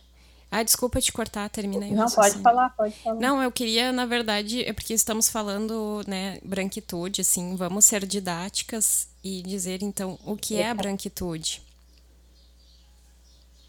Ah, 0.54 0.62
desculpa 0.62 1.00
te 1.00 1.10
cortar, 1.10 1.48
termina 1.48 1.86
aí. 1.86 1.92
Não, 1.92 2.10
pode 2.10 2.38
falar, 2.42 2.68
pode 2.76 2.94
falar. 2.96 3.18
Não, 3.18 3.42
eu 3.42 3.50
queria, 3.50 3.90
na 3.90 4.04
verdade, 4.04 4.62
é 4.62 4.70
porque 4.74 4.92
estamos 4.92 5.26
falando, 5.26 6.02
né, 6.06 6.38
branquitude, 6.44 7.22
assim, 7.22 7.56
vamos 7.56 7.86
ser 7.86 8.04
didáticas 8.04 9.08
e 9.24 9.40
dizer, 9.40 9.82
então, 9.82 10.18
o 10.26 10.36
que 10.36 10.60
é 10.60 10.68
a 10.68 10.74
branquitude? 10.74 11.62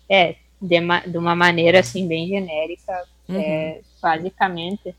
É, 0.09 0.35
de, 0.61 0.77
uma, 0.81 0.99
de 0.99 1.17
uma 1.17 1.33
maneira, 1.33 1.79
assim, 1.79 2.05
bem 2.05 2.27
genérica, 2.27 3.07
uhum. 3.29 3.39
é, 3.39 3.79
basicamente, 4.01 4.93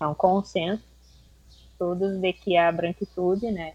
é 0.00 0.06
um 0.08 0.14
consenso, 0.14 0.82
todos 1.78 2.18
de 2.18 2.32
que 2.32 2.56
a 2.56 2.72
branquitude, 2.72 3.48
né, 3.52 3.74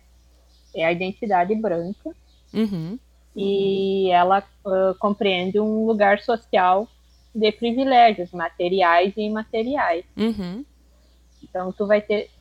é 0.74 0.86
a 0.86 0.92
identidade 0.92 1.56
branca, 1.56 2.14
uhum 2.54 3.00
e 3.36 4.10
ela 4.12 4.44
uh, 4.66 4.96
compreende 4.98 5.60
um 5.60 5.86
lugar 5.86 6.20
social 6.20 6.88
de 7.34 7.52
privilégios 7.52 8.32
materiais 8.32 9.14
e 9.18 9.22
imateriais. 9.22 10.06
Uhum. 10.16 10.64
Então 11.44 11.72
tu 11.72 11.86
vai 11.86 12.02
ter, 12.02 12.32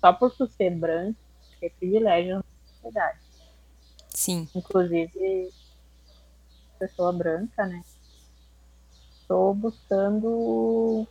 só 0.00 0.12
por 0.12 0.30
tu 0.30 0.46
ser 0.46 0.70
branco, 0.70 1.16
ter 1.58 1.70
privilégios 1.78 2.36
na 2.36 2.44
sociedade. 2.74 3.18
Sim. 4.10 4.48
Inclusive, 4.54 5.50
pessoa 6.78 7.12
branca, 7.12 7.64
né? 7.64 7.82
Estou 9.20 9.54
buscando 9.54 11.06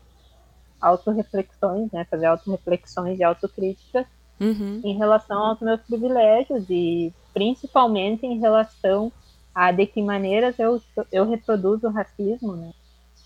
autorreflexões, 0.79 1.91
né? 1.91 2.05
Fazer 2.05 2.27
autorreflexões 2.27 3.19
e 3.19 3.23
autocríticas 3.23 4.05
uhum. 4.39 4.81
em 4.83 4.97
relação 4.97 5.39
aos 5.39 5.59
meus 5.59 5.81
privilégios 5.81 6.65
e 6.69 7.11
principalmente 7.33 8.25
em 8.25 8.39
relação 8.39 9.11
a 9.53 9.71
de 9.71 9.85
que 9.85 10.01
maneiras 10.01 10.57
eu, 10.59 10.81
eu 11.11 11.29
reproduzo 11.29 11.87
o 11.87 11.91
racismo, 11.91 12.55
né? 12.55 12.73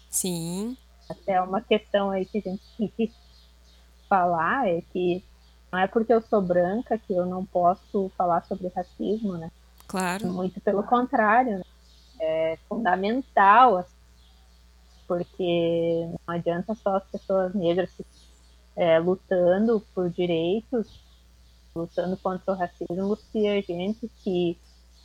Sim. 0.10 0.78
Até 1.10 1.40
uma 1.42 1.62
questão 1.62 2.10
aí 2.10 2.26
que 2.26 2.40
a 2.40 2.42
gente 2.42 2.64
tem 2.78 2.88
que 2.88 3.12
falar 4.10 4.68
é 4.68 4.82
que 4.92 5.24
não 5.72 5.80
é 5.80 5.88
porque 5.88 6.14
eu 6.14 6.22
sou 6.22 6.42
branca 6.42 6.98
que 6.98 7.14
eu 7.14 7.26
não 7.26 7.46
posso 7.46 8.12
falar 8.18 8.44
sobre 8.46 8.72
racismo, 8.76 9.38
né? 9.38 9.52
Claro. 9.88 10.28
Muito 10.28 10.60
pelo 10.62 10.84
contrário, 10.84 11.60
né? 11.60 11.64
é 12.20 12.58
fundamental, 12.68 13.78
assim, 13.78 13.96
porque 15.08 16.08
não 16.28 16.36
adianta 16.36 16.74
só 16.76 16.98
as 16.98 17.04
pessoas 17.06 17.54
negras 17.54 17.90
é, 18.76 19.00
lutando 19.00 19.82
por 19.94 20.10
direitos, 20.10 21.00
lutando 21.76 22.18
contra 22.18 22.54
o 22.54 22.58
racismo, 22.58 23.16
se 23.16 23.48
a 23.48 23.62
gente 23.62 24.10
que 24.24 24.58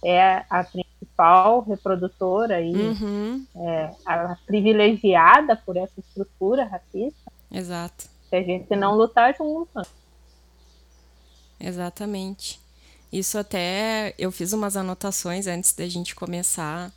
é 0.04 0.44
a 0.48 0.64
principal 0.64 1.60
reprodutora 1.62 2.60
e 2.60 2.74
uhum. 2.74 3.46
é, 3.56 3.94
a 4.06 4.36
privilegiada 4.46 5.56
por 5.56 5.76
essa 5.76 6.00
estrutura 6.00 6.64
racista. 6.64 7.30
Exato. 7.52 8.08
Se 8.28 8.36
a 8.36 8.42
gente 8.42 8.74
não 8.76 8.96
lutar 8.96 9.34
junto. 9.36 9.82
Exatamente. 11.58 12.60
Isso 13.12 13.36
até 13.38 14.14
eu 14.18 14.30
fiz 14.30 14.52
umas 14.52 14.76
anotações 14.76 15.46
antes 15.46 15.72
da 15.72 15.86
gente 15.86 16.14
começar 16.14 16.92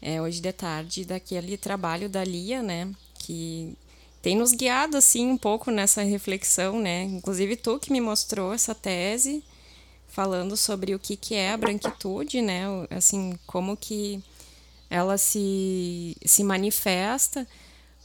é, 0.00 0.20
hoje 0.20 0.40
de 0.40 0.52
tarde 0.52 1.04
daquele 1.04 1.56
trabalho 1.56 2.08
da 2.08 2.24
Lia, 2.24 2.62
né? 2.62 2.90
Que 3.14 3.76
tem 4.20 4.36
nos 4.36 4.52
guiado 4.52 4.96
assim 4.96 5.28
um 5.28 5.36
pouco 5.36 5.70
nessa 5.70 6.02
reflexão, 6.02 6.80
né? 6.80 7.02
Inclusive 7.02 7.56
tu 7.56 7.78
que 7.78 7.92
me 7.92 8.00
mostrou 8.00 8.52
essa 8.52 8.74
tese 8.74 9.44
falando 10.12 10.56
sobre 10.56 10.94
o 10.94 10.98
que, 10.98 11.16
que 11.16 11.34
é 11.34 11.52
a 11.52 11.56
branquitude, 11.56 12.40
né? 12.42 12.64
Assim, 12.90 13.36
como 13.46 13.76
que 13.76 14.22
ela 14.90 15.16
se, 15.16 16.14
se 16.24 16.44
manifesta, 16.44 17.48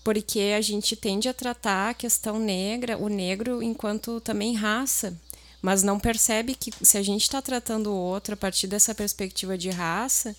porque 0.05 0.53
a 0.57 0.61
gente 0.61 0.95
tende 0.95 1.27
a 1.27 1.33
tratar 1.33 1.89
a 1.89 1.93
questão 1.93 2.39
negra, 2.39 2.97
o 2.97 3.09
negro, 3.09 3.61
enquanto 3.61 4.21
também 4.21 4.55
raça, 4.55 5.19
mas 5.61 5.83
não 5.83 5.99
percebe 5.99 6.55
que 6.55 6.71
se 6.81 6.97
a 6.97 7.03
gente 7.03 7.23
está 7.23 7.41
tratando 7.41 7.87
o 7.91 7.95
outro 7.95 8.35
a 8.35 8.37
partir 8.37 8.67
dessa 8.67 8.95
perspectiva 8.95 9.57
de 9.57 9.69
raça, 9.69 10.33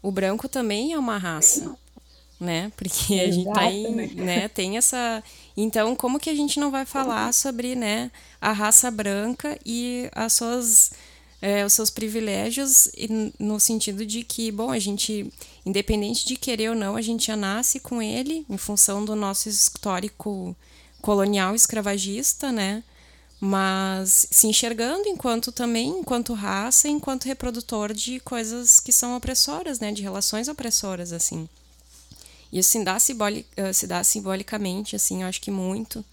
o 0.00 0.10
branco 0.10 0.48
também 0.48 0.94
é 0.94 0.98
uma 0.98 1.18
raça, 1.18 1.76
né? 2.40 2.72
Porque 2.78 3.20
a 3.20 3.30
gente 3.30 3.52
tem, 3.52 3.92
né, 4.14 4.48
tem 4.48 4.78
essa. 4.78 5.22
Então, 5.54 5.94
como 5.94 6.18
que 6.18 6.30
a 6.30 6.34
gente 6.34 6.58
não 6.58 6.70
vai 6.70 6.86
falar 6.86 7.34
sobre, 7.34 7.74
né, 7.74 8.10
a 8.40 8.52
raça 8.52 8.90
branca 8.90 9.58
e 9.66 10.08
as 10.14 10.32
suas 10.32 10.92
é, 11.42 11.64
os 11.64 11.72
seus 11.72 11.88
privilégios 11.88 12.90
no 13.38 13.58
sentido 13.58 14.04
de 14.04 14.22
que, 14.22 14.52
bom, 14.52 14.70
a 14.70 14.78
gente, 14.78 15.32
independente 15.64 16.26
de 16.26 16.36
querer 16.36 16.70
ou 16.70 16.76
não, 16.76 16.96
a 16.96 17.02
gente 17.02 17.26
já 17.26 17.36
nasce 17.36 17.80
com 17.80 18.02
ele 18.02 18.44
em 18.48 18.58
função 18.58 19.04
do 19.04 19.16
nosso 19.16 19.48
histórico 19.48 20.54
colonial 21.00 21.54
escravagista, 21.54 22.52
né? 22.52 22.84
Mas 23.40 24.26
se 24.30 24.46
enxergando 24.46 25.08
enquanto 25.08 25.50
também, 25.50 25.88
enquanto 25.88 26.34
raça, 26.34 26.88
enquanto 26.88 27.24
reprodutor 27.24 27.94
de 27.94 28.20
coisas 28.20 28.78
que 28.78 28.92
são 28.92 29.16
opressoras, 29.16 29.80
né? 29.80 29.92
De 29.92 30.02
relações 30.02 30.46
opressoras, 30.46 31.10
assim. 31.10 31.48
Isso 32.52 32.72
se 32.72 32.84
dá, 32.84 32.98
eh, 33.56 33.72
se 33.72 33.86
dá 33.86 34.04
simbolicamente, 34.04 34.94
assim, 34.94 35.22
eu 35.22 35.28
acho 35.28 35.40
que 35.40 35.50
muito. 35.50 36.04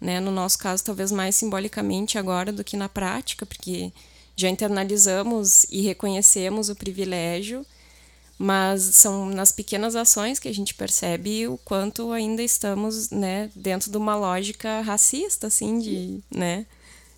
Né? 0.00 0.18
No 0.18 0.30
nosso 0.30 0.58
caso, 0.58 0.82
talvez 0.82 1.12
mais 1.12 1.36
simbolicamente 1.36 2.18
agora 2.18 2.50
do 2.50 2.64
que 2.64 2.76
na 2.76 2.88
prática, 2.88 3.46
porque 3.46 3.92
já 4.36 4.48
internalizamos 4.50 5.64
e 5.70 5.80
reconhecemos 5.80 6.68
o 6.68 6.76
privilégio, 6.76 7.64
mas 8.38 8.82
são 8.82 9.26
nas 9.26 9.50
pequenas 9.50 9.96
ações 9.96 10.38
que 10.38 10.46
a 10.46 10.52
gente 10.52 10.74
percebe 10.74 11.48
o 11.48 11.56
quanto 11.56 12.12
ainda 12.12 12.42
estamos, 12.42 13.08
né, 13.08 13.50
dentro 13.56 13.90
de 13.90 13.96
uma 13.96 14.14
lógica 14.14 14.82
racista, 14.82 15.46
assim, 15.46 15.78
de, 15.78 16.20
né, 16.30 16.66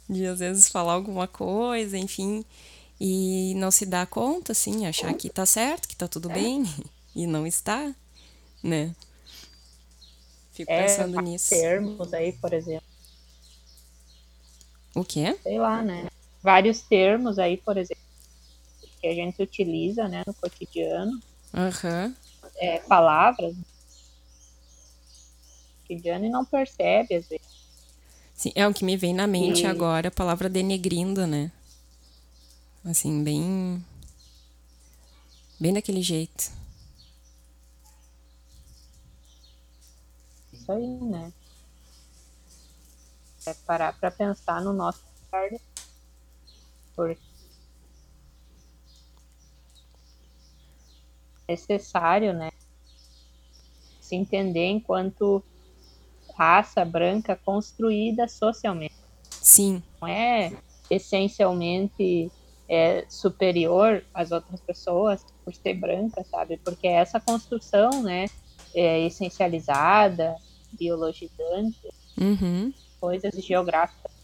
de 0.09 0.27
às 0.27 0.39
vezes 0.39 0.69
falar 0.69 0.93
alguma 0.93 1.27
coisa, 1.27 1.99
enfim, 1.99 2.45
e 3.01 3.53
não 3.57 3.73
se 3.73 3.85
dar 3.85 4.07
conta, 4.07 4.53
assim, 4.53 4.87
achar 4.87 5.13
que 5.13 5.29
tá 5.29 5.45
certo, 5.45 5.89
que 5.89 5.97
tá 5.97 6.07
tudo 6.07 6.29
bem, 6.29 6.65
e 7.17 7.27
não 7.27 7.45
está, 7.45 7.93
né. 8.63 8.95
Fico 10.53 10.71
é, 10.71 10.85
pensando 10.85 11.21
nisso. 11.21 11.51
termos 11.51 12.15
aí, 12.15 12.33
por 12.33 12.53
exemplo. 12.53 12.87
O 14.95 15.05
quê? 15.05 15.37
Sei 15.43 15.59
lá, 15.59 15.83
né? 15.83 16.09
Vários 16.49 16.81
termos 16.81 17.39
aí, 17.39 17.59
por 17.59 17.77
exemplo, 17.77 18.03
que 19.03 19.07
a 19.07 19.15
gente 19.15 19.43
utiliza 19.43 20.09
né, 20.09 20.23
no 20.27 20.33
cotidiano. 20.33 21.21
Uhum. 21.53 22.15
É, 22.57 22.79
palavras 22.79 23.55
no 23.55 23.65
cotidiano 25.83 26.25
e 26.25 26.31
não 26.31 26.47
percebe, 26.47 27.17
às 27.17 27.29
vezes. 27.29 27.47
Sim, 28.35 28.51
é 28.55 28.67
o 28.67 28.73
que 28.73 28.83
me 28.83 28.97
vem 28.97 29.13
na 29.13 29.27
mente 29.27 29.65
e... 29.65 29.67
agora, 29.67 30.09
a 30.09 30.11
palavra 30.11 30.49
denegrindo, 30.49 31.27
né? 31.27 31.53
Assim, 32.83 33.23
bem. 33.23 33.85
Bem 35.61 35.75
daquele 35.75 36.01
jeito. 36.01 36.51
Isso 40.51 40.73
aí, 40.73 40.87
né? 40.87 41.31
É 43.45 43.53
parar 43.67 43.93
para 43.93 44.11
pensar 44.11 44.63
no 44.63 44.73
nosso 44.73 45.03
lugar 45.27 45.51
por 46.99 47.17
necessário, 51.49 52.33
né, 52.33 52.51
se 54.01 54.17
entender 54.17 54.67
enquanto 54.67 55.41
raça 56.35 56.85
branca 56.85 57.37
construída 57.37 58.27
socialmente. 58.27 58.97
Sim. 59.31 59.81
Não 60.01 60.09
é 60.09 60.53
essencialmente 60.91 62.33
é, 62.69 63.07
superior 63.09 64.05
às 64.13 64.33
outras 64.33 64.61
pessoas 64.61 65.25
por 65.45 65.55
ser 65.55 65.75
branca, 65.75 66.25
sabe? 66.25 66.57
Porque 66.57 66.89
essa 66.89 67.21
construção, 67.21 68.03
né, 68.03 68.27
é 68.75 69.07
essencializada, 69.07 70.35
biologizante, 70.73 71.89
uhum. 72.21 72.75
coisas 73.01 73.35
geográficas 73.35 74.18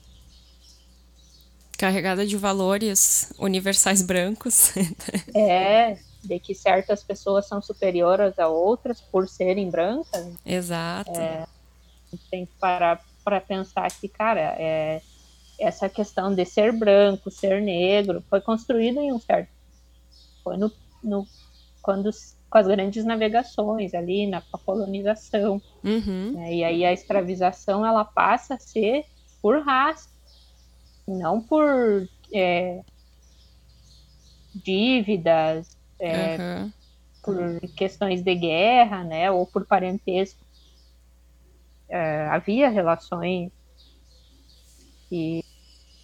carregada 1.76 2.26
de 2.26 2.36
valores 2.36 3.32
universais 3.38 4.02
brancos. 4.02 4.72
é, 5.34 5.98
de 6.22 6.38
que 6.38 6.54
certas 6.54 7.02
pessoas 7.02 7.46
são 7.46 7.60
superiores 7.60 8.38
a 8.38 8.48
outras 8.48 9.00
por 9.00 9.28
serem 9.28 9.70
brancas. 9.70 10.26
Exato. 10.44 11.10
É, 11.12 11.46
tem 12.30 12.46
que 12.46 12.52
parar 12.60 13.04
para 13.24 13.40
pensar 13.40 13.90
que, 13.90 14.08
cara, 14.08 14.54
é, 14.58 15.00
essa 15.58 15.88
questão 15.88 16.34
de 16.34 16.44
ser 16.44 16.72
branco, 16.72 17.30
ser 17.30 17.60
negro, 17.60 18.22
foi 18.28 18.40
construído 18.40 19.00
em 19.00 19.12
um 19.12 19.20
certo. 19.20 19.48
Foi 20.42 20.56
no, 20.56 20.70
no 21.02 21.26
quando 21.82 22.10
com 22.50 22.58
as 22.58 22.66
grandes 22.66 23.04
navegações 23.04 23.94
ali 23.94 24.26
na 24.26 24.40
colonização. 24.40 25.60
Uhum. 25.82 26.32
Né, 26.34 26.54
e 26.54 26.64
aí 26.64 26.84
a 26.84 26.92
escravização 26.92 27.84
ela 27.84 28.04
passa 28.04 28.54
a 28.54 28.58
ser 28.58 29.04
por 29.42 29.60
raça 29.62 30.13
não 31.06 31.40
por 31.40 32.08
é, 32.32 32.82
dívidas, 34.54 35.76
é, 35.98 36.36
uhum. 36.36 36.72
por 37.22 37.60
questões 37.76 38.22
de 38.22 38.34
guerra, 38.34 39.04
né, 39.04 39.30
ou 39.30 39.46
por 39.46 39.66
parentesco. 39.66 40.40
É, 41.88 42.26
havia 42.28 42.68
relações 42.68 43.52
e 45.10 45.44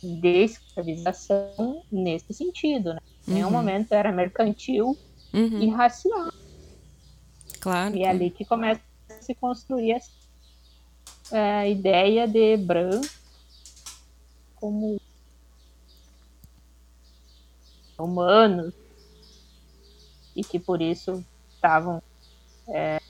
de 0.02 0.44
escravização 0.44 1.82
nesse 1.90 2.32
sentido, 2.32 2.94
né? 2.94 3.00
Em 3.28 3.34
nenhum 3.34 3.46
uhum. 3.46 3.52
momento 3.52 3.92
era 3.92 4.12
mercantil 4.12 4.96
uhum. 5.32 5.62
e 5.62 5.68
racial. 5.68 6.32
Claro. 7.60 7.96
E 7.96 8.02
é 8.02 8.08
ali 8.08 8.30
que 8.30 8.44
começa 8.44 8.80
a 9.10 9.14
se 9.14 9.34
construir 9.34 9.92
essa 9.92 10.10
é, 11.32 11.70
ideia 11.70 12.26
de 12.26 12.56
branco 12.56 13.19
como 14.60 15.00
humanos 17.98 18.74
e 20.36 20.44
que 20.44 20.58
por 20.58 20.80
isso 20.80 21.24
estavam 21.54 22.02
é, 22.68 23.00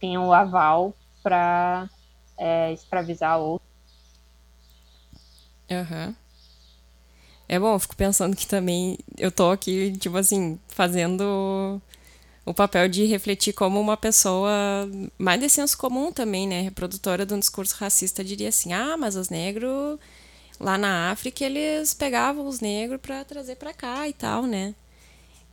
tinham 0.00 0.28
o 0.28 0.32
aval 0.32 0.94
para 1.22 1.88
é, 2.36 2.72
escravizar 2.72 3.38
outros. 3.38 3.68
Uhum. 5.70 6.14
É 7.48 7.58
bom, 7.58 7.74
eu 7.74 7.78
fico 7.78 7.96
pensando 7.96 8.36
que 8.36 8.46
também 8.46 8.98
eu 9.16 9.32
tô 9.32 9.50
aqui, 9.50 9.96
tipo 9.96 10.16
assim, 10.16 10.58
fazendo 10.68 11.80
o 12.48 12.54
papel 12.54 12.88
de 12.88 13.04
refletir 13.04 13.52
como 13.52 13.78
uma 13.78 13.96
pessoa 13.96 14.50
mais 15.18 15.38
de 15.38 15.48
senso 15.50 15.76
comum 15.76 16.10
também, 16.10 16.48
né? 16.48 16.62
Reprodutora 16.62 17.26
de 17.26 17.34
um 17.34 17.38
discurso 17.38 17.76
racista 17.76 18.24
diria 18.24 18.48
assim: 18.48 18.72
ah, 18.72 18.96
mas 18.96 19.16
os 19.16 19.28
negros 19.28 19.98
lá 20.58 20.78
na 20.78 21.10
África 21.10 21.44
eles 21.44 21.92
pegavam 21.94 22.46
os 22.46 22.60
negros 22.60 23.00
para 23.00 23.24
trazer 23.24 23.56
para 23.56 23.74
cá 23.74 24.08
e 24.08 24.12
tal, 24.12 24.44
né? 24.44 24.74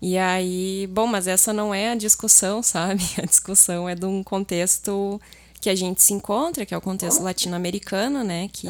E 0.01 0.17
aí, 0.17 0.87
bom, 0.91 1.07
mas 1.07 1.27
essa 1.27 1.51
não 1.51 1.73
é 1.73 1.91
a 1.91 1.95
discussão, 1.95 2.61
sabe? 2.63 3.03
A 3.21 3.25
discussão 3.25 3.89
é 3.89 3.95
de 3.95 4.05
um 4.05 4.23
contexto 4.23 5.19
que 5.59 5.69
a 5.69 5.75
gente 5.75 6.01
se 6.01 6.13
encontra, 6.13 6.65
que 6.65 6.73
é 6.73 6.77
o 6.77 6.81
contexto 6.81 7.21
latino-americano, 7.21 8.23
né? 8.23 8.49
Que 8.51 8.67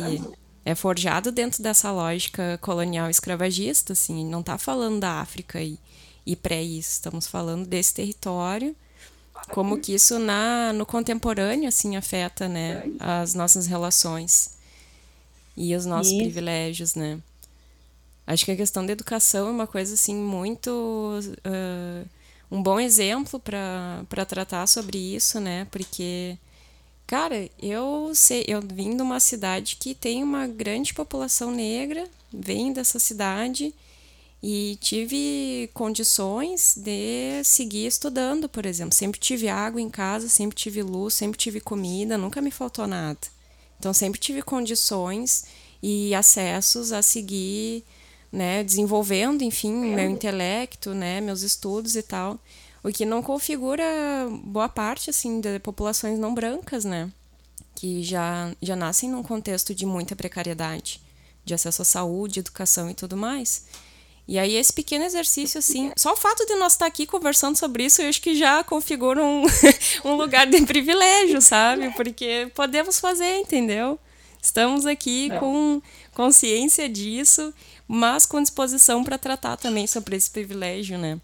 é 0.63 0.73
forjado 0.73 1.31
dentro 1.31 1.61
dessa 1.61 1.91
lógica 1.91 2.57
colonial 2.59 3.09
escravagista, 3.09 3.93
assim, 3.93 4.25
não 4.25 4.39
está 4.39 4.57
falando 4.57 4.99
da 4.99 5.21
África 5.21 5.61
e, 5.61 5.77
e 6.25 6.35
pré 6.35 6.61
isso, 6.61 6.91
estamos 6.91 7.27
falando 7.27 7.65
desse 7.67 7.93
território, 7.93 8.75
como 9.51 9.79
que 9.79 9.93
isso 9.93 10.17
na 10.17 10.73
no 10.73 10.85
contemporâneo 10.85 11.67
assim 11.67 11.95
afeta, 11.95 12.47
né, 12.47 12.83
as 12.99 13.33
nossas 13.33 13.67
relações 13.67 14.57
e 15.55 15.75
os 15.75 15.85
nossos 15.85 16.13
privilégios, 16.13 16.95
né? 16.95 17.19
Acho 18.27 18.43
que 18.45 18.51
a 18.51 18.55
questão 18.55 18.85
da 18.85 18.91
educação 18.91 19.47
é 19.47 19.51
uma 19.51 19.67
coisa 19.67 19.93
assim 19.93 20.15
muito 20.15 20.69
uh, 20.71 22.09
um 22.51 22.61
bom 22.61 22.79
exemplo 22.79 23.39
para 23.39 24.25
tratar 24.25 24.65
sobre 24.67 24.97
isso, 24.97 25.39
né? 25.39 25.67
Porque 25.69 26.37
Cara, 27.07 27.47
eu 27.61 28.11
sei, 28.15 28.43
eu 28.47 28.61
vim 28.61 28.95
de 28.95 29.01
uma 29.01 29.19
cidade 29.19 29.75
que 29.75 29.93
tem 29.93 30.23
uma 30.23 30.47
grande 30.47 30.93
população 30.93 31.51
negra, 31.51 32.09
venho 32.33 32.73
dessa 32.73 32.97
cidade 32.97 33.73
e 34.47 34.77
tive 34.79 35.71
condições 35.73 36.75
de 36.77 37.43
seguir 37.43 37.87
estudando, 37.87 38.47
por 38.47 38.63
exemplo. 38.63 38.93
Sempre 38.93 39.19
tive 39.19 39.49
água 39.49 39.81
em 39.81 39.89
casa, 39.89 40.29
sempre 40.29 40.55
tive 40.55 40.83
luz, 40.83 41.15
sempre 41.15 41.35
tive 41.35 41.59
comida, 41.59 42.15
nunca 42.15 42.39
me 42.39 42.51
faltou 42.51 42.85
nada. 42.85 43.17
Então 43.79 43.91
sempre 43.91 44.19
tive 44.19 44.43
condições 44.43 45.45
e 45.81 46.13
acessos 46.13 46.91
a 46.91 47.01
seguir, 47.01 47.83
né, 48.31 48.63
desenvolvendo, 48.63 49.41
enfim, 49.41 49.73
meu 49.73 50.11
intelecto, 50.11 50.93
né, 50.93 51.19
meus 51.19 51.41
estudos 51.41 51.95
e 51.95 52.03
tal 52.03 52.39
o 52.83 52.91
que 52.91 53.03
não 53.03 53.23
configura 53.23 53.83
boa 54.43 54.69
parte 54.69 55.09
assim 55.09 55.41
de 55.41 55.57
populações 55.57 56.19
não 56.19 56.35
brancas, 56.35 56.85
né? 56.85 57.11
Que 57.73 58.03
já, 58.03 58.55
já 58.61 58.75
nascem 58.75 59.09
num 59.09 59.23
contexto 59.23 59.73
de 59.73 59.87
muita 59.87 60.15
precariedade, 60.15 61.01
de 61.43 61.55
acesso 61.55 61.81
à 61.81 61.85
saúde, 61.85 62.41
educação 62.41 62.87
e 62.87 62.93
tudo 62.93 63.17
mais. 63.17 63.65
E 64.27 64.39
aí 64.39 64.55
esse 64.55 64.73
pequeno 64.73 65.05
exercício, 65.05 65.59
assim, 65.59 65.91
só 65.95 66.13
o 66.13 66.17
fato 66.17 66.45
de 66.47 66.55
nós 66.55 66.73
estar 66.73 66.87
aqui 66.87 67.05
conversando 67.05 67.55
sobre 67.55 67.85
isso, 67.85 68.01
eu 68.01 68.09
acho 68.09 68.21
que 68.21 68.35
já 68.35 68.63
configura 68.63 69.23
um, 69.23 69.43
um 70.03 70.15
lugar 70.15 70.47
de 70.47 70.61
privilégio, 70.65 71.39
sabe? 71.41 71.91
Porque 71.91 72.51
podemos 72.55 72.99
fazer, 72.99 73.37
entendeu? 73.37 73.99
Estamos 74.41 74.85
aqui 74.85 75.31
é. 75.31 75.37
com 75.37 75.79
consciência 76.13 76.89
disso, 76.89 77.53
mas 77.87 78.25
com 78.25 78.41
disposição 78.41 79.03
para 79.03 79.17
tratar 79.17 79.57
também 79.57 79.85
sobre 79.85 80.15
esse 80.15 80.29
privilégio, 80.29 80.97
né? 80.97 81.19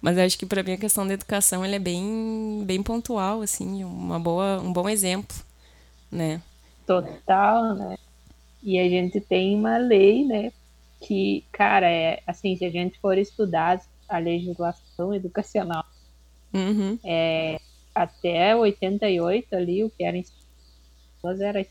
Mas 0.00 0.16
eu 0.16 0.24
acho 0.24 0.38
que 0.38 0.46
para 0.46 0.62
mim 0.62 0.72
a 0.72 0.78
questão 0.78 1.06
da 1.06 1.14
educação 1.14 1.64
ele 1.64 1.76
é 1.76 1.80
bem, 1.80 2.62
bem 2.64 2.82
pontual, 2.82 3.42
assim, 3.42 3.84
uma 3.84 4.18
boa, 4.18 4.60
um 4.60 4.72
bom 4.72 4.88
exemplo, 4.88 5.36
né? 6.10 6.40
Total, 6.86 7.74
né? 7.74 7.96
E 8.62 8.78
a 8.78 8.88
gente 8.88 9.20
tem 9.20 9.54
uma 9.54 9.76
lei, 9.78 10.24
né? 10.24 10.52
Que, 11.00 11.44
cara, 11.50 11.88
é 11.90 12.22
assim, 12.26 12.56
se 12.56 12.64
a 12.64 12.70
gente 12.70 12.98
for 13.00 13.16
estudar 13.16 13.80
a 14.08 14.18
legislação 14.18 15.14
educacional 15.14 15.84
uhum. 16.52 16.98
é, 17.04 17.60
até 17.94 18.54
88 18.54 19.54
ali, 19.54 19.84
o 19.84 19.90
que 19.90 20.04
era 20.04 20.20
era 21.40 21.66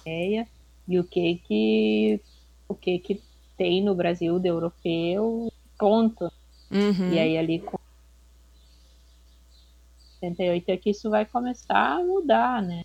ideia 0.00 0.46
e 0.86 0.98
o 0.98 1.04
que 1.04 1.36
que 1.46 2.20
o 2.68 2.74
que 2.74 2.98
que 2.98 3.22
tem 3.56 3.82
no 3.82 3.94
Brasil 3.94 4.38
de 4.38 4.48
europeu 4.48 5.52
ponto 5.78 6.30
Uhum. 6.72 7.12
E 7.12 7.18
aí 7.18 7.36
ali 7.36 7.58
com 7.60 7.78
78 10.20 10.70
é 10.70 10.76
que 10.78 10.90
isso 10.90 11.10
vai 11.10 11.26
começar 11.26 11.98
a 11.98 12.02
mudar, 12.02 12.62
né? 12.62 12.84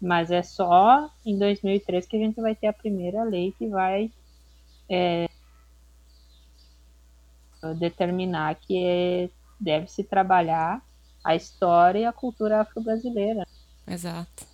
Mas 0.00 0.30
é 0.30 0.42
só 0.42 1.10
em 1.24 1.38
2003 1.38 2.06
que 2.06 2.16
a 2.16 2.20
gente 2.20 2.40
vai 2.40 2.54
ter 2.54 2.66
a 2.66 2.72
primeira 2.72 3.24
lei 3.24 3.52
que 3.52 3.68
vai 3.68 4.10
é, 4.88 5.28
determinar 7.78 8.54
que 8.56 8.76
é, 8.84 9.30
deve 9.58 9.86
se 9.90 10.04
trabalhar 10.04 10.82
a 11.22 11.34
história 11.34 12.00
e 12.00 12.04
a 12.04 12.12
cultura 12.12 12.60
afro-brasileira. 12.60 13.46
Exato. 13.86 14.46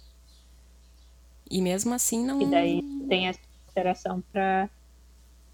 E 1.51 1.61
mesmo 1.61 1.93
assim 1.93 2.25
não. 2.25 2.41
E 2.41 2.47
daí 2.47 2.83
tem 3.09 3.27
essa 3.27 3.41
consideração 3.65 4.23
para 4.33 4.71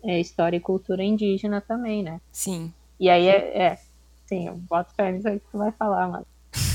é, 0.03 0.21
história 0.21 0.57
e 0.59 0.61
cultura 0.61 1.03
indígena 1.03 1.61
também, 1.61 2.03
né? 2.03 2.21
Sim. 2.31 2.73
E 3.01 3.09
aí 3.09 3.27
é, 3.27 3.59
é 3.59 3.79
sim, 4.27 4.47
eu 4.47 4.57
boto 4.57 4.93
fé 4.95 5.13
nisso 5.13 5.29
aí 5.29 5.41
que 5.41 5.47
tu 5.51 5.59
vai 5.59 5.73
falar, 5.73 6.09
mas 6.09 6.27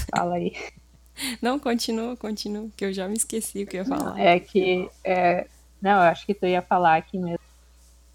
fala 0.10 0.36
aí. 0.36 0.54
Não, 1.42 1.60
continua, 1.60 2.16
continua, 2.16 2.70
que 2.76 2.86
eu 2.86 2.94
já 2.94 3.08
me 3.08 3.16
esqueci 3.16 3.64
o 3.64 3.68
que 3.68 3.78
eu 3.78 3.82
ia 3.82 3.86
falar. 3.86 4.20
É 4.20 4.40
que, 4.40 4.90
é, 5.04 5.48
não, 5.82 5.92
eu 5.92 6.10
acho 6.10 6.26
que 6.26 6.34
tu 6.34 6.46
ia 6.46 6.62
falar 6.62 6.98
aqui 6.98 7.18
mesmo. 7.18 7.40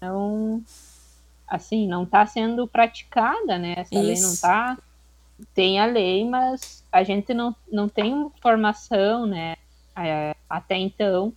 Não, 0.01 0.63
assim, 1.47 1.87
não 1.87 2.03
está 2.03 2.25
sendo 2.25 2.67
praticada, 2.67 3.57
né? 3.57 3.75
Essa 3.77 3.95
Isso. 3.95 4.03
lei 4.03 4.21
não 4.21 4.33
está. 4.33 4.77
Tem 5.53 5.79
a 5.79 5.85
lei, 5.85 6.27
mas 6.27 6.83
a 6.91 7.03
gente 7.03 7.33
não, 7.33 7.55
não 7.71 7.87
tem 7.87 8.31
formação, 8.41 9.25
né? 9.25 9.55
Até 10.49 10.77
então, 10.77 11.33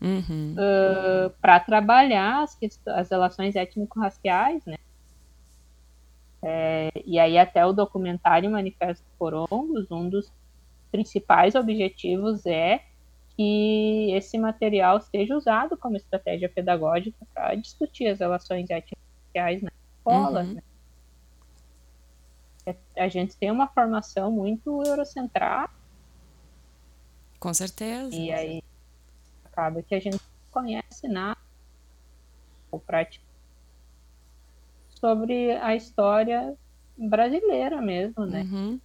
uhum. 0.00 0.54
uh, 0.54 1.30
para 1.40 1.60
trabalhar 1.60 2.42
as, 2.42 2.58
as 2.86 3.10
relações 3.10 3.54
étnico-raciais, 3.56 4.64
né? 4.64 4.76
É, 6.42 6.90
e 7.04 7.18
aí 7.18 7.36
até 7.36 7.64
o 7.66 7.72
documentário 7.72 8.50
Manifesto 8.50 9.04
Corongos, 9.18 9.90
um 9.90 10.08
dos 10.08 10.32
principais 10.90 11.54
objetivos 11.54 12.44
é 12.46 12.82
que 13.36 14.12
esse 14.12 14.38
material 14.38 15.00
seja 15.00 15.36
usado 15.36 15.76
como 15.76 15.96
estratégia 15.96 16.48
pedagógica 16.48 17.26
para 17.32 17.54
discutir 17.54 18.06
as 18.08 18.18
relações 18.18 18.68
étnicas 18.68 19.02
na 19.34 19.70
escola. 19.98 20.42
Uhum. 20.42 20.54
Né? 20.54 20.62
É, 22.66 23.02
a 23.02 23.08
gente 23.08 23.36
tem 23.36 23.50
uma 23.50 23.66
formação 23.68 24.30
muito 24.30 24.82
eurocentrada. 24.84 25.72
Com 27.38 27.54
certeza. 27.54 28.14
E 28.14 28.30
aí 28.30 28.62
acaba 29.44 29.82
que 29.82 29.94
a 29.94 30.00
gente 30.00 30.14
não 30.14 30.50
conhece 30.50 31.08
nada 31.08 31.40
ou 32.70 32.78
praticamente 32.78 33.30
sobre 35.00 35.52
a 35.52 35.74
história 35.74 36.54
brasileira 36.96 37.80
mesmo, 37.80 38.26
né? 38.26 38.42
Uhum. 38.42 38.80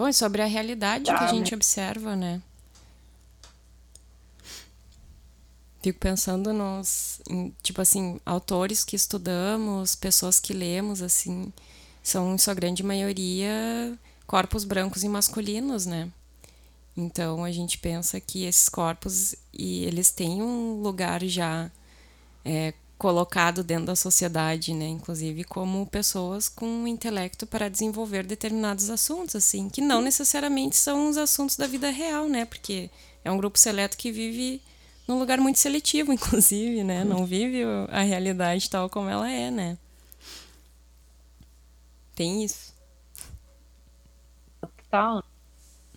Bom, 0.00 0.08
e 0.08 0.14
sobre 0.14 0.40
a 0.40 0.46
realidade 0.46 1.04
tá, 1.04 1.18
que 1.18 1.24
a 1.24 1.26
gente 1.26 1.50
né? 1.50 1.56
observa, 1.56 2.16
né? 2.16 2.40
Fico 5.82 5.98
pensando 5.98 6.54
nos, 6.54 7.20
em, 7.28 7.54
tipo 7.62 7.82
assim, 7.82 8.18
autores 8.24 8.82
que 8.82 8.96
estudamos, 8.96 9.94
pessoas 9.94 10.40
que 10.40 10.54
lemos, 10.54 11.02
assim, 11.02 11.52
são 12.02 12.34
em 12.34 12.38
sua 12.38 12.54
grande 12.54 12.82
maioria 12.82 13.52
corpos 14.26 14.64
brancos 14.64 15.04
e 15.04 15.08
masculinos, 15.08 15.84
né? 15.84 16.10
Então 16.96 17.44
a 17.44 17.52
gente 17.52 17.76
pensa 17.76 18.18
que 18.18 18.44
esses 18.44 18.70
corpos 18.70 19.34
e 19.52 19.84
eles 19.84 20.10
têm 20.10 20.42
um 20.42 20.80
lugar 20.80 21.22
já 21.26 21.70
é, 22.42 22.72
colocado 23.00 23.64
dentro 23.64 23.86
da 23.86 23.96
sociedade, 23.96 24.74
né? 24.74 24.86
Inclusive 24.86 25.42
como 25.44 25.86
pessoas 25.86 26.50
com 26.50 26.86
intelecto 26.86 27.46
para 27.46 27.70
desenvolver 27.70 28.26
determinados 28.26 28.90
assuntos, 28.90 29.34
assim, 29.34 29.70
que 29.70 29.80
não 29.80 30.02
necessariamente 30.02 30.76
são 30.76 31.08
os 31.08 31.16
assuntos 31.16 31.56
da 31.56 31.66
vida 31.66 31.88
real, 31.88 32.28
né? 32.28 32.44
Porque 32.44 32.90
é 33.24 33.30
um 33.30 33.38
grupo 33.38 33.58
seleto 33.58 33.96
que 33.96 34.12
vive 34.12 34.60
num 35.08 35.18
lugar 35.18 35.38
muito 35.38 35.58
seletivo, 35.58 36.12
inclusive, 36.12 36.84
né? 36.84 37.02
Não 37.02 37.24
vive 37.24 37.62
a 37.88 38.02
realidade 38.02 38.68
tal 38.68 38.90
como 38.90 39.08
ela 39.08 39.30
é, 39.30 39.50
né? 39.50 39.78
Tem 42.14 42.44
isso. 42.44 42.74
Total. 44.60 45.24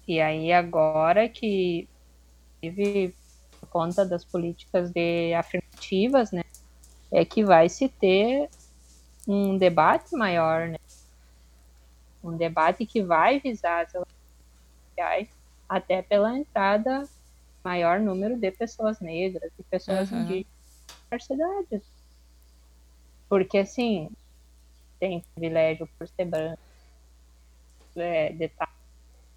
E 0.08 0.22
aí 0.22 0.54
agora 0.54 1.28
que 1.28 1.86
vive 2.62 3.14
por 3.60 3.68
conta 3.68 4.06
das 4.06 4.24
políticas 4.24 4.90
de 4.90 5.34
afirmativas, 5.34 6.32
né? 6.32 6.43
É 7.14 7.24
que 7.24 7.44
vai 7.44 7.70
se 7.70 7.88
ter 7.88 8.50
um 9.28 9.58
debate 9.58 10.16
maior, 10.16 10.68
né? 10.68 10.78
Um 12.24 12.36
debate 12.36 12.86
que 12.86 13.02
vai 13.02 13.40
visar 13.40 13.86
as 13.86 13.94
relações 13.94 14.18
sociais 14.90 15.28
até 15.70 16.02
pela 16.02 16.38
entrada 16.38 17.08
maior 17.64 18.00
número 18.00 18.36
de 18.38 18.52
pessoas 18.52 19.00
negras 19.00 19.52
e 19.58 19.64
pessoas 19.64 20.12
uhum. 20.12 20.22
indígenas 20.22 20.48
nas 20.88 21.30
universidades. 21.30 21.84
Porque, 23.30 23.58
assim, 23.58 24.10
tem 25.00 25.24
privilégio 25.34 25.88
por 25.98 26.08
ser 26.08 26.26
branco, 26.26 26.60
é, 27.96 28.34
detalhe, 28.34 28.72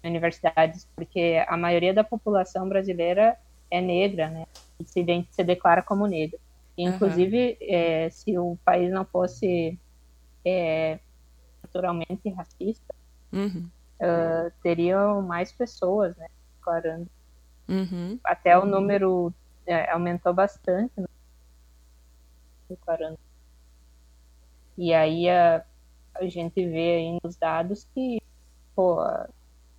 universidades, 0.03 0.87
porque 0.95 1.43
a 1.47 1.57
maioria 1.57 1.93
da 1.93 2.03
população 2.03 2.67
brasileira 2.67 3.37
é 3.69 3.81
negra, 3.81 4.29
né? 4.29 4.45
Se, 4.85 5.03
se 5.31 5.43
declara 5.43 5.81
como 5.81 6.05
negra. 6.07 6.39
Inclusive, 6.77 7.57
uhum. 7.59 7.67
é, 7.67 8.09
se 8.09 8.37
o 8.37 8.57
país 8.63 8.91
não 8.91 9.05
fosse 9.05 9.79
é, 10.45 10.99
naturalmente 11.63 12.29
racista, 12.29 12.93
uhum. 13.33 13.69
uh, 14.01 14.51
teriam 14.61 15.21
mais 15.21 15.51
pessoas, 15.51 16.15
né? 16.17 16.27
Declarando 16.57 17.09
Uhum. 17.67 18.17
Até 18.23 18.57
o 18.57 18.65
número 18.65 19.33
é, 19.65 19.91
aumentou 19.91 20.33
bastante. 20.33 20.93
Né? 20.97 21.07
E 24.77 24.93
aí 24.93 25.29
a, 25.29 25.65
a 26.15 26.25
gente 26.27 26.65
vê 26.65 26.95
aí 26.95 27.19
nos 27.23 27.35
dados 27.35 27.85
que, 27.93 28.21
pô, 28.75 29.01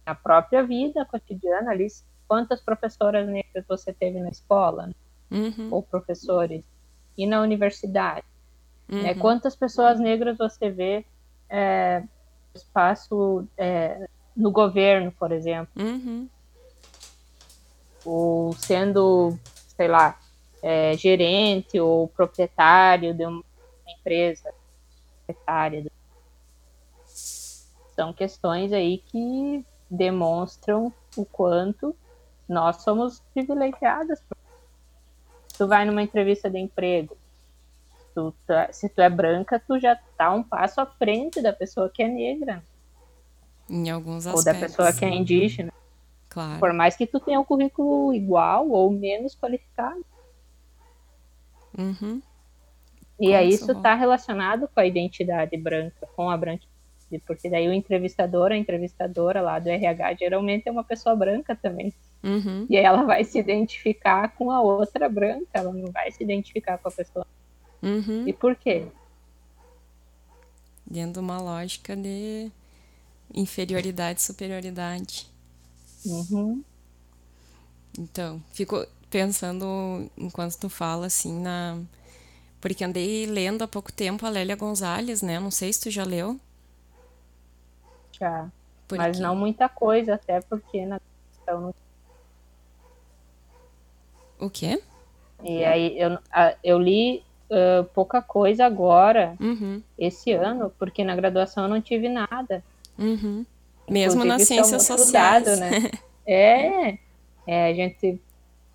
a 0.04 0.14
própria 0.14 0.62
vida 0.62 1.04
cotidiana 1.06 1.70
ali, 1.70 1.86
quantas 2.26 2.60
professoras 2.60 3.26
negras 3.26 3.64
você 3.66 3.92
teve 3.92 4.20
na 4.20 4.28
escola, 4.28 4.88
né? 4.88 4.94
uhum. 5.30 5.68
ou 5.72 5.82
professores, 5.82 6.62
e 7.18 7.26
na 7.26 7.42
universidade. 7.42 8.24
Uhum. 8.88 9.02
Né? 9.02 9.14
Quantas 9.14 9.54
pessoas 9.54 10.00
negras 10.00 10.38
você 10.38 10.70
vê 10.70 11.04
é, 11.50 12.02
espaço 12.54 13.46
é, 13.58 14.08
no 14.34 14.50
governo, 14.50 15.12
por 15.12 15.32
exemplo. 15.32 15.70
Uhum 15.76 16.28
ou 18.08 18.52
sendo, 18.54 19.38
sei 19.76 19.88
lá, 19.88 20.18
é, 20.62 20.96
gerente 20.96 21.78
ou 21.78 22.08
proprietário 22.08 23.12
de 23.12 23.24
uma 23.26 23.44
empresa, 23.86 24.52
proprietária. 25.26 25.90
São 27.04 28.12
questões 28.12 28.72
aí 28.72 28.98
que 28.98 29.64
demonstram 29.90 30.92
o 31.16 31.24
quanto 31.24 31.94
nós 32.48 32.76
somos 32.82 33.22
privilegiadas. 33.34 34.22
Tu 35.58 35.66
vai 35.66 35.84
numa 35.84 36.02
entrevista 36.02 36.48
de 36.48 36.58
emprego, 36.58 37.16
tu, 38.14 38.32
tá, 38.46 38.72
se 38.72 38.88
tu 38.88 39.00
é 39.00 39.10
branca, 39.10 39.58
tu 39.58 39.78
já 39.78 39.96
tá 40.16 40.32
um 40.32 40.42
passo 40.42 40.80
à 40.80 40.86
frente 40.86 41.42
da 41.42 41.52
pessoa 41.52 41.90
que 41.90 42.02
é 42.02 42.08
negra. 42.08 42.62
Em 43.68 43.90
alguns 43.90 44.26
aspectos. 44.26 44.46
Ou 44.46 44.52
da 44.52 44.66
pessoa 44.66 44.92
que 44.92 45.04
é 45.04 45.08
indígena. 45.08 45.72
Claro. 46.28 46.60
Por 46.60 46.72
mais 46.72 46.96
que 46.96 47.06
tu 47.06 47.18
tenha 47.18 47.40
um 47.40 47.44
currículo 47.44 48.14
igual 48.14 48.68
ou 48.68 48.90
menos 48.90 49.34
qualificado. 49.34 50.04
Uhum. 51.76 52.22
E 53.18 53.34
aí 53.34 53.48
isso 53.48 53.72
está 53.72 53.94
relacionado 53.94 54.68
com 54.72 54.78
a 54.78 54.86
identidade 54.86 55.56
branca, 55.56 56.08
com 56.14 56.30
a 56.30 56.36
branquitude, 56.36 57.22
porque 57.26 57.50
daí 57.50 57.68
o 57.68 57.72
entrevistador, 57.72 58.52
a 58.52 58.56
entrevistadora 58.56 59.40
lá 59.40 59.58
do 59.58 59.68
RH, 59.68 60.14
geralmente 60.14 60.68
é 60.68 60.72
uma 60.72 60.84
pessoa 60.84 61.16
branca 61.16 61.56
também. 61.56 61.92
Uhum. 62.22 62.66
E 62.68 62.76
aí 62.76 62.84
ela 62.84 63.04
vai 63.04 63.24
se 63.24 63.38
identificar 63.38 64.34
com 64.34 64.50
a 64.50 64.60
outra 64.60 65.08
branca, 65.08 65.46
ela 65.52 65.72
não 65.72 65.90
vai 65.92 66.10
se 66.10 66.22
identificar 66.22 66.78
com 66.78 66.88
a 66.88 66.90
pessoa. 66.90 67.26
Uhum. 67.82 68.26
E 68.26 68.32
por 68.32 68.56
quê? 68.56 68.86
Dentro 70.84 71.14
de 71.14 71.18
uma 71.20 71.40
lógica 71.40 71.94
de 71.94 72.50
inferioridade, 73.34 74.22
superioridade. 74.22 75.28
Uhum. 76.04 76.62
Então, 77.98 78.42
fico 78.52 78.84
pensando 79.10 80.10
enquanto 80.16 80.58
tu 80.58 80.68
fala 80.68 81.06
assim 81.06 81.40
na 81.40 81.78
porque 82.60 82.82
andei 82.82 83.24
lendo 83.26 83.62
há 83.62 83.68
pouco 83.68 83.92
tempo 83.92 84.26
a 84.26 84.28
Lélia 84.28 84.56
Gonzalez, 84.56 85.22
né? 85.22 85.38
Não 85.38 85.50
sei 85.50 85.72
se 85.72 85.82
tu 85.82 85.90
já 85.90 86.04
leu. 86.04 86.38
Já. 88.12 88.50
Mas 88.90 89.20
não 89.20 89.36
muita 89.36 89.68
coisa, 89.68 90.14
até 90.14 90.40
porque 90.40 90.84
na 90.84 91.00
questão 91.30 91.72
O 94.38 94.48
quê? 94.50 94.80
E 95.42 95.64
aí 95.64 95.98
eu, 95.98 96.18
eu 96.64 96.78
li 96.78 97.22
uh, 97.50 97.84
pouca 97.94 98.20
coisa 98.20 98.66
agora, 98.66 99.36
uhum. 99.40 99.82
esse 99.98 100.32
ano, 100.32 100.72
porque 100.78 101.04
na 101.04 101.14
graduação 101.14 101.64
eu 101.64 101.70
não 101.70 101.80
tive 101.80 102.08
nada. 102.08 102.62
Uhum. 102.98 103.44
Mesmo 103.88 104.24
nas 104.24 104.42
ciências 104.42 104.82
sociais. 104.82 105.58
né? 105.58 105.90
é, 106.26 106.98
é, 107.46 107.70
a 107.70 107.74
gente, 107.74 108.20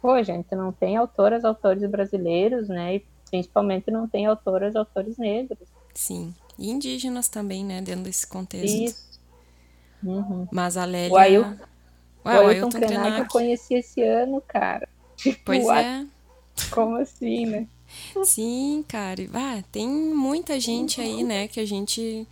pô, 0.02 0.12
a 0.12 0.24
gente 0.24 0.56
não 0.56 0.72
tem 0.72 0.98
autoras, 0.98 1.46
autores 1.46 1.88
brasileiros, 1.90 2.68
né? 2.68 2.96
E 2.96 3.06
principalmente 3.30 3.92
não 3.92 4.08
tem 4.08 4.26
autoras, 4.26 4.76
autores 4.76 5.18
negros. 5.18 5.68
Sim, 5.94 6.34
e 6.58 6.70
indígenas 6.70 7.28
também, 7.28 7.64
né? 7.64 7.82
Dentro 7.82 8.04
desse 8.04 8.26
contexto. 8.26 8.76
Isso. 8.76 9.14
Uhum. 10.04 10.48
Mas 10.52 10.76
a 10.76 10.86
Lélia... 10.86 11.14
O 11.14 11.18
Ailton, 11.18 11.58
Ué, 12.26 12.40
o 12.40 12.48
Ailton, 12.48 12.70
Krenak 12.70 13.20
eu 13.20 13.28
conheci 13.28 13.76
esse 13.76 14.02
ano, 14.02 14.42
cara. 14.48 14.88
Tipo, 15.24 15.40
pois 15.46 15.66
é. 15.66 16.06
Como 16.70 16.98
assim, 16.98 17.46
né? 17.46 17.68
Sim, 18.26 18.84
cara. 18.88 19.28
Ah, 19.34 19.64
tem 19.72 19.88
muita 19.88 20.60
gente 20.60 21.00
aí, 21.00 21.24
né, 21.24 21.48
que 21.48 21.60
a 21.60 21.66
gente 21.66 22.28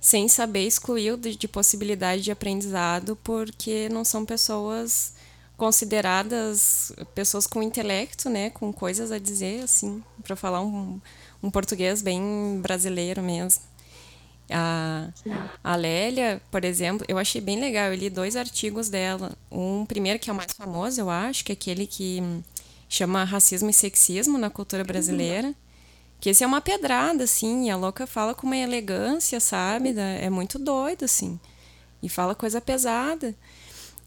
sem 0.00 0.28
saber 0.28 0.66
excluiu 0.66 1.16
de, 1.16 1.36
de 1.36 1.48
possibilidade 1.48 2.22
de 2.22 2.32
aprendizado 2.32 3.16
porque 3.22 3.88
não 3.88 4.04
são 4.04 4.24
pessoas 4.24 5.14
consideradas 5.56 6.92
pessoas 7.14 7.46
com 7.46 7.62
intelecto, 7.62 8.28
né, 8.28 8.50
com 8.50 8.72
coisas 8.72 9.12
a 9.12 9.18
dizer, 9.18 9.62
assim, 9.62 10.02
para 10.22 10.34
falar 10.34 10.60
um, 10.60 11.00
um 11.42 11.50
português 11.50 12.02
bem 12.02 12.58
brasileiro 12.60 13.22
mesmo. 13.22 13.62
A, 14.50 15.08
a 15.62 15.76
Lélia, 15.76 16.42
por 16.50 16.64
exemplo, 16.64 17.06
eu 17.08 17.18
achei 17.18 17.40
bem 17.40 17.60
legal. 17.60 17.86
Eu 17.88 17.94
li 17.94 18.10
dois 18.10 18.36
artigos 18.36 18.88
dela. 18.88 19.32
Um 19.50 19.86
primeiro, 19.86 20.18
que 20.18 20.28
é 20.28 20.32
o 20.32 20.36
mais 20.36 20.52
famoso, 20.52 21.00
eu 21.00 21.10
acho, 21.10 21.44
que 21.44 21.52
é 21.52 21.54
aquele 21.54 21.86
que 21.86 22.22
chama 22.88 23.24
Racismo 23.24 23.70
e 23.70 23.72
Sexismo 23.72 24.36
na 24.38 24.50
Cultura 24.50 24.84
Brasileira. 24.84 25.54
Que 26.20 26.30
esse 26.30 26.44
é 26.44 26.46
uma 26.46 26.60
pedrada, 26.60 27.24
assim, 27.24 27.66
e 27.66 27.70
a 27.70 27.76
louca 27.76 28.06
fala 28.06 28.34
com 28.34 28.46
uma 28.46 28.56
elegância, 28.56 29.40
sabe? 29.40 29.94
É 29.98 30.30
muito 30.30 30.58
doido, 30.58 31.04
assim. 31.04 31.38
E 32.02 32.08
fala 32.08 32.34
coisa 32.34 32.60
pesada. 32.60 33.34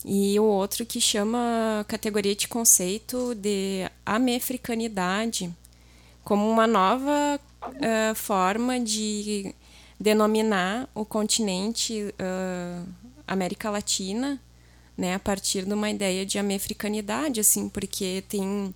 E 0.05 0.39
o 0.39 0.43
outro 0.43 0.85
que 0.85 1.01
chama 1.01 1.83
categoria 1.87 2.35
de 2.35 2.47
conceito 2.47 3.33
de 3.33 3.89
amefricanidade, 4.05 5.51
como 6.23 6.47
uma 6.47 6.67
nova 6.67 7.39
uh, 7.63 8.15
forma 8.15 8.79
de 8.79 9.53
denominar 9.99 10.89
o 10.93 11.05
continente 11.05 12.13
uh, 12.19 12.87
América 13.27 13.69
Latina, 13.69 14.39
né, 14.97 15.15
a 15.15 15.19
partir 15.19 15.65
de 15.65 15.73
uma 15.73 15.89
ideia 15.89 16.25
de 16.25 16.37
amefricanidade, 16.39 17.39
assim, 17.39 17.67
porque 17.67 18.23
tem 18.29 18.73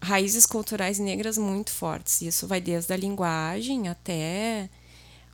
raízes 0.00 0.46
culturais 0.46 0.98
negras 0.98 1.38
muito 1.38 1.70
fortes. 1.70 2.22
Isso 2.22 2.46
vai 2.46 2.60
desde 2.60 2.92
a 2.92 2.96
linguagem 2.96 3.88
até 3.88 4.68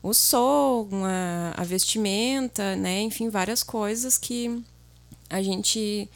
o 0.03 0.13
som, 0.13 0.89
a, 1.05 1.61
a 1.61 1.65
vestimenta, 1.65 2.77
né? 2.77 3.01
Enfim, 3.01 3.29
várias 3.29 3.63
coisas 3.63 4.19
que 4.19 4.63
a 5.31 5.43
gente 5.43 6.09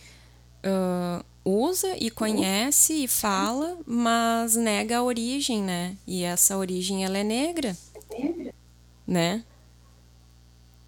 uh, 0.64 1.24
usa 1.44 1.96
e 1.98 2.10
conhece 2.10 3.04
e 3.04 3.08
fala, 3.08 3.78
mas 3.86 4.56
nega 4.56 4.98
a 4.98 5.02
origem, 5.02 5.62
né? 5.62 5.96
E 6.06 6.22
essa 6.22 6.56
origem 6.56 7.04
ela 7.04 7.18
é 7.18 7.24
negra, 7.24 7.76
né? 9.08 9.42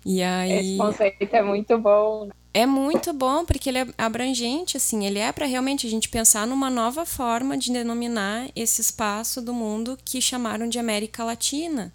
E 0.05 0.23
aí... 0.23 0.53
Esse 0.53 0.77
conceito 0.77 1.35
é 1.35 1.43
muito 1.43 1.79
bom. 1.79 2.29
É 2.53 2.67
muito 2.67 3.13
bom 3.13 3.45
porque 3.45 3.69
ele 3.71 3.79
é 3.79 3.87
abrangente, 3.97 4.77
assim, 4.77 5.07
ele 5.07 5.19
é 5.19 5.33
para 5.33 5.47
realmente 5.47 5.87
a 5.87 5.91
gente 5.91 6.09
pensar 6.09 6.47
numa 6.47 6.69
nova 6.69 7.07
forma 7.07 7.57
de 7.57 7.73
denominar 7.73 8.51
esse 8.55 8.81
espaço 8.81 9.41
do 9.41 9.55
mundo 9.55 9.99
que 10.05 10.21
chamaram 10.21 10.69
de 10.69 10.79
América 10.79 11.25
Latina. 11.25 11.93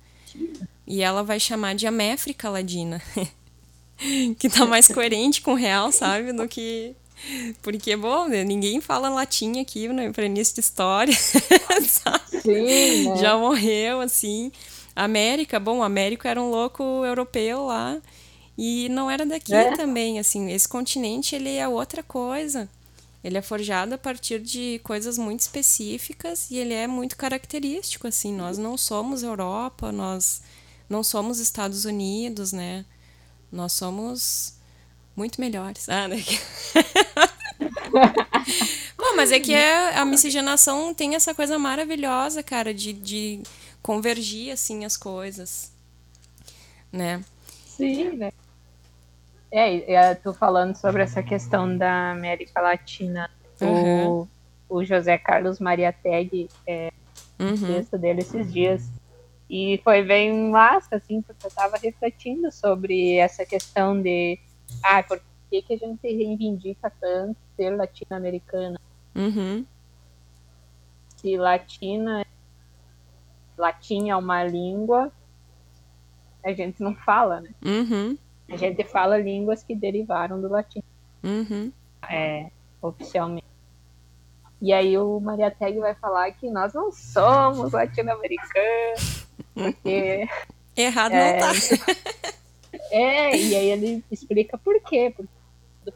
E 0.87 1.01
ela 1.01 1.23
vai 1.23 1.39
chamar 1.39 1.75
de 1.75 1.85
Améfrica 1.85 2.49
Ladina. 2.49 3.01
que 4.37 4.49
tá 4.49 4.65
mais 4.65 4.87
coerente 4.87 5.41
com 5.41 5.51
o 5.51 5.55
real, 5.55 5.91
sabe? 5.91 6.31
Do 6.31 6.47
que. 6.47 6.95
Porque, 7.61 7.95
bom, 7.95 8.27
né, 8.27 8.43
ninguém 8.43 8.79
fala 8.81 9.09
latim 9.09 9.59
aqui 9.59 9.87
né, 9.87 10.11
para 10.11 10.25
início 10.25 10.55
de 10.55 10.61
história. 10.61 11.13
Sim, 12.41 13.09
né? 13.09 13.17
Já 13.17 13.37
morreu, 13.37 14.01
assim. 14.01 14.51
América, 14.95 15.59
bom, 15.59 15.83
Américo 15.83 16.27
era 16.27 16.41
um 16.41 16.49
louco 16.49 16.83
europeu 17.05 17.65
lá. 17.65 17.97
E 18.57 18.87
não 18.89 19.11
era 19.11 19.25
daqui 19.25 19.53
É. 19.53 19.75
também, 19.75 20.17
assim. 20.17 20.49
Esse 20.51 20.67
continente, 20.67 21.35
ele 21.35 21.55
é 21.55 21.67
outra 21.67 22.01
coisa. 22.01 22.69
Ele 23.23 23.37
é 23.37 23.41
forjado 23.41 23.93
a 23.95 23.97
partir 23.97 24.39
de 24.39 24.79
coisas 24.83 25.17
muito 25.17 25.41
específicas 25.41 26.49
e 26.51 26.57
ele 26.57 26.73
é 26.73 26.87
muito 26.87 27.17
característico, 27.17 28.07
assim. 28.07 28.33
Nós 28.33 28.57
não 28.57 28.77
somos 28.77 29.23
Europa, 29.23 29.91
nós 29.91 30.41
não 30.89 31.03
somos 31.03 31.39
Estados 31.39 31.83
Unidos, 31.85 32.51
né? 32.53 32.85
Nós 33.51 33.73
somos 33.73 34.53
muito 35.15 35.41
melhores. 35.41 35.89
Ah, 35.89 36.07
né? 36.07 36.23
Bom, 38.97 39.15
mas 39.15 39.31
é 39.31 39.39
que 39.39 39.53
é, 39.53 39.97
a 39.97 40.05
miscigenação 40.05 40.93
tem 40.93 41.15
essa 41.15 41.33
coisa 41.33 41.57
maravilhosa, 41.57 42.43
cara, 42.43 42.73
de, 42.73 42.93
de 42.93 43.41
convergir, 43.85 44.51
assim, 44.51 44.83
as 44.83 44.97
coisas. 44.97 45.71
Né? 46.91 47.23
Sim, 47.67 48.17
né? 48.17 48.31
É, 49.51 49.75
e, 49.75 49.91
e, 49.91 50.15
tu 50.15 50.33
falando 50.33 50.75
sobre 50.75 51.03
essa 51.03 51.21
questão 51.21 51.77
da 51.77 52.09
América 52.09 52.61
Latina, 52.61 53.29
Uhum. 53.61 54.09
o, 54.09 54.27
o 54.67 54.83
José 54.83 55.19
Carlos 55.19 55.59
Mariátegui, 55.59 56.49
é, 56.65 56.91
Uhum. 57.39 57.67
texto 57.67 57.95
dele 57.99 58.21
esses 58.21 58.51
dias. 58.51 58.89
E 59.47 59.79
foi 59.83 60.01
bem 60.01 60.49
massa, 60.49 60.95
assim, 60.95 61.21
porque 61.21 61.45
eu 61.45 61.51
tava 61.51 61.77
refletindo 61.77 62.51
sobre 62.51 63.17
essa 63.17 63.45
questão 63.45 64.01
de 64.01 64.39
ah, 64.81 65.03
por 65.03 65.21
que, 65.51 65.61
que 65.61 65.73
a 65.75 65.77
gente 65.77 66.01
reivindica 66.01 66.91
tanto 66.99 67.37
ser 67.55 67.69
latino-americana? 67.75 68.79
Uhum. 69.15 69.63
Se 71.17 71.37
latina, 71.37 72.25
latim 73.57 74.09
é 74.09 74.15
uma 74.15 74.43
língua, 74.43 75.11
a 76.43 76.53
gente 76.53 76.81
não 76.81 76.95
fala, 76.95 77.41
né? 77.41 77.49
Uhum. 77.63 78.17
A 78.49 78.57
gente 78.57 78.83
fala 78.83 79.17
línguas 79.17 79.63
que 79.63 79.75
derivaram 79.75 80.39
do 80.39 80.47
latim, 80.47 80.83
Uhum. 81.23 81.71
é, 82.07 82.49
oficialmente. 82.81 83.45
E 84.61 84.71
aí 84.71 84.97
o 84.97 85.19
Mariátegui 85.19 85.79
vai 85.79 85.95
falar 85.95 86.31
que 86.31 86.49
nós 86.49 86.73
não 86.73 86.91
somos 86.91 87.71
latino-americanos, 87.71 89.27
porque 89.53 90.27
Errado 90.75 91.13
É, 91.13 91.39
não 91.39 91.39
tá. 91.39 91.53
É, 92.91 93.35
e 93.35 93.55
aí 93.55 93.69
ele 93.71 94.03
explica 94.11 94.57
por 94.57 94.79
quê. 94.81 95.13
Porque 95.15 95.29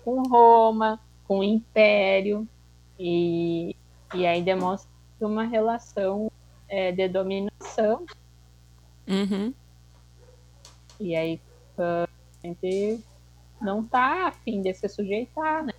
com 0.03 0.24
Roma, 0.24 0.99
com 1.28 1.39
o 1.39 1.43
Império, 1.43 2.47
e, 2.97 3.76
e 4.14 4.26
aí 4.26 4.41
demonstra 4.41 4.89
uma 5.22 5.43
relação 5.43 6.32
é, 6.70 6.91
de 6.91 7.07
dominação, 7.07 8.05
Uhum. 9.07 9.51
e 10.99 11.15
aí 11.15 11.41
ah, 11.80 12.07
a 12.43 12.47
gente 12.47 13.03
não 13.59 13.84
tá 13.84 14.28
afim 14.28 14.61
de 14.61 14.74
se 14.74 14.88
sujeitar, 14.88 15.65
né? 15.65 15.74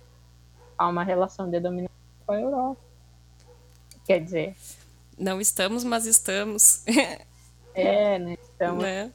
A 0.77 0.87
uma 0.87 1.03
relação 1.03 1.49
de 1.49 1.59
dominação 1.59 1.95
com 2.25 2.33
a 2.33 2.39
Europa. 2.39 2.81
Quer 4.05 4.19
dizer, 4.19 4.55
Não 5.17 5.39
estamos, 5.39 5.83
mas 5.83 6.05
estamos. 6.05 6.83
é, 7.73 8.19
né? 8.19 8.37
Estamos 8.41 8.83
né? 8.83 9.11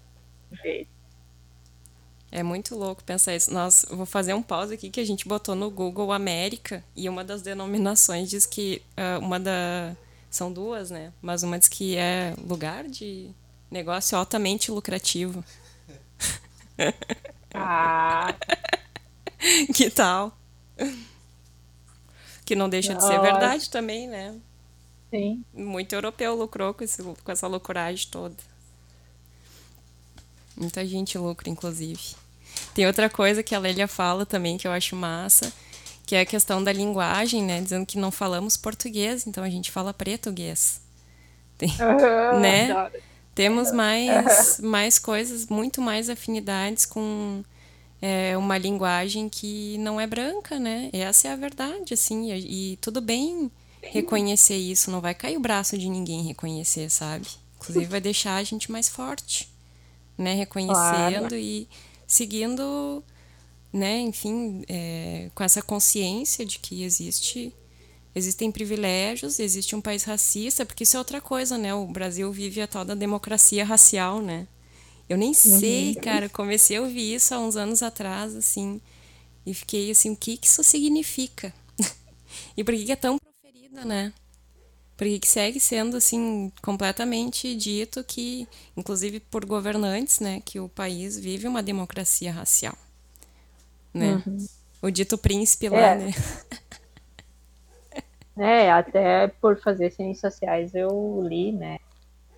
É 2.32 2.42
muito 2.42 2.74
louco 2.74 3.04
pensar 3.04 3.34
isso. 3.34 3.50
Eu 3.90 3.96
vou 3.96 4.06
fazer 4.06 4.32
um 4.34 4.42
pause 4.42 4.74
aqui 4.74 4.90
que 4.90 5.00
a 5.00 5.04
gente 5.04 5.28
botou 5.28 5.54
no 5.54 5.70
Google 5.70 6.12
América 6.12 6.82
e 6.94 7.08
uma 7.08 7.24
das 7.24 7.42
denominações 7.42 8.30
diz 8.30 8.46
que 8.46 8.82
ah, 8.96 9.18
uma 9.18 9.38
da 9.38 9.96
são 10.36 10.52
duas, 10.52 10.90
né? 10.90 11.12
Mas 11.20 11.42
uma 11.42 11.58
diz 11.58 11.68
que 11.68 11.96
é 11.96 12.34
lugar 12.38 12.84
de 12.84 13.30
negócio 13.70 14.16
altamente 14.16 14.70
lucrativo. 14.70 15.44
Ah, 17.58 18.34
que 19.74 19.88
tal? 19.88 20.36
Que 22.44 22.54
não 22.54 22.68
deixa 22.68 22.94
de 22.94 23.02
ser 23.02 23.18
verdade 23.18 23.70
também, 23.70 24.06
né? 24.06 24.38
sim. 25.10 25.42
Muito 25.54 25.94
europeu 25.94 26.34
lucrou 26.34 26.74
com, 26.74 26.84
esse, 26.84 27.02
com 27.02 27.32
essa 27.32 27.46
loucuragem 27.46 28.08
toda. 28.10 28.36
Muita 30.54 30.86
gente 30.86 31.16
lucra, 31.16 31.48
inclusive. 31.48 32.14
Tem 32.74 32.86
outra 32.86 33.08
coisa 33.08 33.42
que 33.42 33.54
a 33.54 33.58
Lélia 33.58 33.88
fala 33.88 34.26
também 34.26 34.58
que 34.58 34.66
eu 34.66 34.72
acho 34.72 34.94
massa, 34.96 35.52
que 36.06 36.14
é 36.14 36.20
a 36.20 36.26
questão 36.26 36.62
da 36.62 36.72
linguagem, 36.72 37.42
né? 37.42 37.60
Dizendo 37.60 37.84
que 37.84 37.98
não 37.98 38.10
falamos 38.12 38.56
português, 38.56 39.26
então 39.26 39.42
a 39.44 39.50
gente 39.50 39.70
fala 39.72 39.92
pretuguês. 39.92 40.80
Tem- 41.58 41.68
Né? 42.40 42.70
Adoro. 42.70 43.02
Temos 43.34 43.70
mais, 43.72 44.58
mais 44.62 44.98
coisas, 44.98 45.46
muito 45.46 45.82
mais 45.82 46.08
afinidades 46.08 46.86
com 46.86 47.42
é, 48.00 48.36
uma 48.36 48.56
linguagem 48.56 49.28
que 49.28 49.76
não 49.78 50.00
é 50.00 50.06
branca, 50.06 50.58
né? 50.58 50.88
Essa 50.92 51.28
é 51.28 51.32
a 51.32 51.36
verdade, 51.36 51.92
assim, 51.92 52.32
e, 52.32 52.72
e 52.72 52.76
tudo 52.78 53.00
bem 53.02 53.50
reconhecer 53.82 54.56
isso, 54.56 54.90
não 54.90 55.00
vai 55.00 55.14
cair 55.14 55.36
o 55.36 55.40
braço 55.40 55.76
de 55.78 55.88
ninguém 55.88 56.22
reconhecer, 56.22 56.88
sabe? 56.90 57.26
Inclusive 57.56 57.84
vai 57.86 58.00
deixar 58.00 58.36
a 58.36 58.42
gente 58.42 58.70
mais 58.72 58.88
forte, 58.88 59.48
né? 60.16 60.34
Reconhecendo 60.34 60.74
Claro. 61.28 61.36
e 61.36 61.68
seguindo, 62.06 63.02
né? 63.76 64.00
Enfim, 64.00 64.64
é, 64.68 65.30
com 65.34 65.44
essa 65.44 65.62
consciência 65.62 66.44
de 66.44 66.58
que 66.58 66.82
existe 66.82 67.54
existem 68.14 68.50
privilégios, 68.50 69.38
existe 69.38 69.76
um 69.76 69.80
país 69.80 70.02
racista, 70.04 70.64
porque 70.64 70.84
isso 70.84 70.96
é 70.96 70.98
outra 70.98 71.20
coisa, 71.20 71.58
né? 71.58 71.74
O 71.74 71.86
Brasil 71.86 72.32
vive 72.32 72.62
a 72.62 72.66
tal 72.66 72.82
da 72.82 72.94
democracia 72.94 73.62
racial, 73.62 74.22
né? 74.22 74.48
Eu 75.06 75.18
nem 75.18 75.34
sei, 75.34 75.94
cara, 75.96 76.28
comecei 76.28 76.78
a 76.78 76.82
ouvir 76.82 77.14
isso 77.14 77.34
há 77.34 77.38
uns 77.38 77.56
anos 77.56 77.82
atrás, 77.82 78.34
assim, 78.34 78.80
e 79.44 79.52
fiquei 79.52 79.90
assim, 79.90 80.10
o 80.10 80.16
que 80.16 80.38
que 80.38 80.46
isso 80.46 80.64
significa? 80.64 81.52
e 82.56 82.64
por 82.64 82.74
que 82.74 82.86
que 82.86 82.92
é 82.92 82.96
tão 82.96 83.18
proferida, 83.18 83.84
né? 83.84 84.14
Por 84.96 85.06
que 85.06 85.18
que 85.18 85.28
segue 85.28 85.60
sendo, 85.60 85.98
assim, 85.98 86.50
completamente 86.62 87.54
dito 87.54 88.02
que, 88.02 88.48
inclusive 88.74 89.20
por 89.20 89.44
governantes, 89.44 90.20
né, 90.20 90.40
que 90.42 90.58
o 90.58 90.70
país 90.70 91.18
vive 91.18 91.46
uma 91.46 91.62
democracia 91.62 92.32
racial, 92.32 92.76
né? 93.96 94.22
O 94.82 94.90
dito 94.90 95.16
príncipe 95.18 95.68
lá, 95.68 95.78
É. 95.78 95.94
né? 95.96 96.10
É, 98.38 98.70
até 98.70 99.28
por 99.28 99.58
fazer 99.58 99.90
ciências 99.90 100.34
sociais 100.34 100.74
eu 100.74 101.22
li, 101.26 101.52
né? 101.52 101.78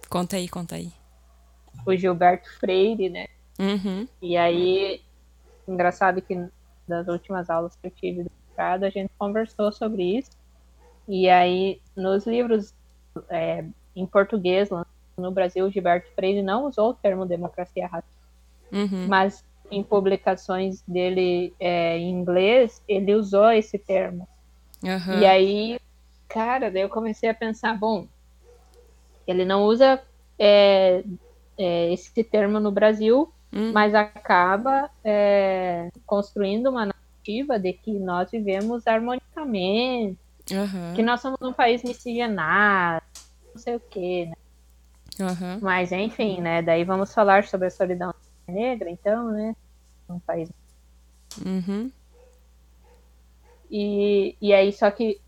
Conta 0.08 0.36
aí, 0.36 0.48
conta 0.48 0.76
aí. 0.76 0.92
O 1.84 1.96
Gilberto 1.96 2.48
Freire, 2.60 3.08
né? 3.10 3.26
Uhum. 3.58 4.06
E 4.22 4.36
aí, 4.36 5.02
engraçado 5.66 6.22
que 6.22 6.40
das 6.86 7.08
últimas 7.08 7.50
aulas 7.50 7.74
que 7.74 7.88
eu 7.88 7.90
tive 7.90 8.22
do 8.22 8.30
mestrado, 8.46 8.84
a 8.84 8.90
gente 8.90 9.10
conversou 9.18 9.72
sobre 9.72 10.18
isso. 10.18 10.30
E 11.08 11.28
aí, 11.28 11.80
nos 11.96 12.26
livros 12.26 12.72
é, 13.28 13.64
em 13.96 14.06
português, 14.06 14.68
no 15.16 15.32
Brasil, 15.32 15.66
o 15.66 15.70
Gilberto 15.70 16.08
Freire 16.14 16.42
não 16.42 16.66
usou 16.66 16.90
o 16.90 16.94
termo 16.94 17.26
democracia 17.26 17.86
racial. 17.88 18.04
Uhum. 18.70 19.08
Mas 19.08 19.44
em 19.70 19.82
publicações 19.82 20.82
dele 20.86 21.54
é, 21.60 21.98
em 21.98 22.10
inglês, 22.10 22.82
ele 22.88 23.14
usou 23.14 23.50
esse 23.50 23.78
termo. 23.78 24.26
Aham. 24.84 25.20
E 25.20 25.26
aí, 25.26 25.80
cara, 26.28 26.70
daí 26.70 26.82
eu 26.82 26.88
comecei 26.88 27.28
a 27.28 27.34
pensar, 27.34 27.78
bom, 27.78 28.06
ele 29.26 29.44
não 29.44 29.64
usa 29.64 30.00
é, 30.38 31.04
é, 31.58 31.92
esse 31.92 32.24
termo 32.24 32.58
no 32.60 32.70
Brasil, 32.70 33.32
Hum. 33.52 33.72
mas 33.72 33.94
acaba 33.94 34.90
é, 35.02 35.88
construindo 36.04 36.68
uma 36.68 36.86
narrativa 36.86 37.58
de 37.58 37.72
que 37.72 37.92
nós 37.98 38.30
vivemos 38.30 38.86
harmonicamente, 38.86 40.18
Aham. 40.52 40.92
que 40.94 41.02
nós 41.02 41.20
somos 41.20 41.38
um 41.42 41.52
país 41.52 41.82
miscigenado, 41.82 43.02
não 43.54 43.62
sei 43.62 43.76
o 43.76 43.80
quê, 43.90 44.26
né? 44.26 44.34
Aham. 45.26 45.58
Mas 45.62 45.92
enfim, 45.92 46.40
né? 46.40 46.62
Daí 46.62 46.84
vamos 46.84 47.12
falar 47.12 47.44
sobre 47.44 47.66
a 47.66 47.70
solidão 47.70 48.12
negra, 48.48 48.90
então, 48.90 49.30
né? 49.30 49.54
Um 50.08 50.18
país 50.18 50.50
Uhum. 51.44 51.90
E, 53.70 54.36
e 54.40 54.52
aí, 54.52 54.72
só 54.72 54.90
que 54.90 55.20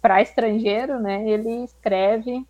para 0.00 0.22
estrangeiro, 0.22 0.98
né, 0.98 1.28
ele 1.28 1.64
escreve 1.64 2.46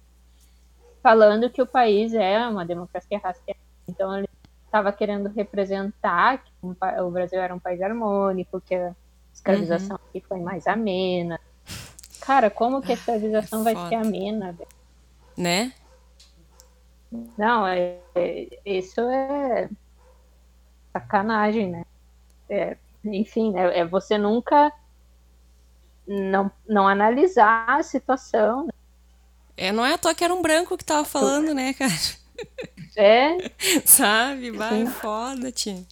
falando 1.03 1.51
que 1.51 1.63
o 1.63 1.67
país 1.67 2.15
é 2.15 2.47
uma 2.47 2.65
democracia 2.65 3.19
racial. 3.19 3.57
Então, 3.87 4.17
ele 4.17 4.29
estava 4.65 4.93
querendo 4.93 5.29
representar 5.29 6.39
que 6.39 6.51
um, 6.63 6.75
o 7.07 7.11
Brasil 7.11 7.41
era 7.41 7.55
um 7.55 7.59
país 7.59 7.81
harmônico, 7.81 8.61
que 8.61 8.75
a 8.75 8.95
escravização 9.33 9.97
uhum. 9.97 10.03
aqui 10.09 10.21
foi 10.27 10.41
mais 10.41 10.67
amena. 10.67 11.41
Cara, 12.21 12.51
como 12.51 12.83
que 12.83 12.93
a 12.93 12.95
escravização 12.95 13.61
é 13.67 13.75
vai 13.75 13.89
ser 13.89 13.95
amena? 13.95 14.55
Né? 15.37 15.73
Não, 17.11 17.67
é, 17.67 17.99
é, 18.15 18.49
isso 18.65 19.01
é 19.01 19.69
sacanagem, 20.93 21.71
né? 21.71 21.85
É, 22.49 22.77
enfim, 23.05 23.57
é, 23.57 23.81
é, 23.81 23.85
você 23.85 24.19
nunca 24.19 24.73
não, 26.07 26.51
não 26.69 26.87
analisar 26.87 27.65
a 27.69 27.83
situação. 27.83 28.67
Né? 28.67 28.73
É, 29.57 29.73
não 29.73 29.85
é 29.85 29.95
à 29.95 29.99
toa 29.99 30.15
que 30.15 30.25
era 30.25 30.35
um 30.35 30.43
branco 30.43 30.77
que 30.77 30.85
tava 30.85 31.05
falando, 31.05 31.55
né, 31.55 31.73
cara? 31.75 31.93
É. 32.97 33.51
Sabe? 33.85 34.51
Vai, 34.51 34.87
foda, 34.87 35.51
tia. 35.51 35.85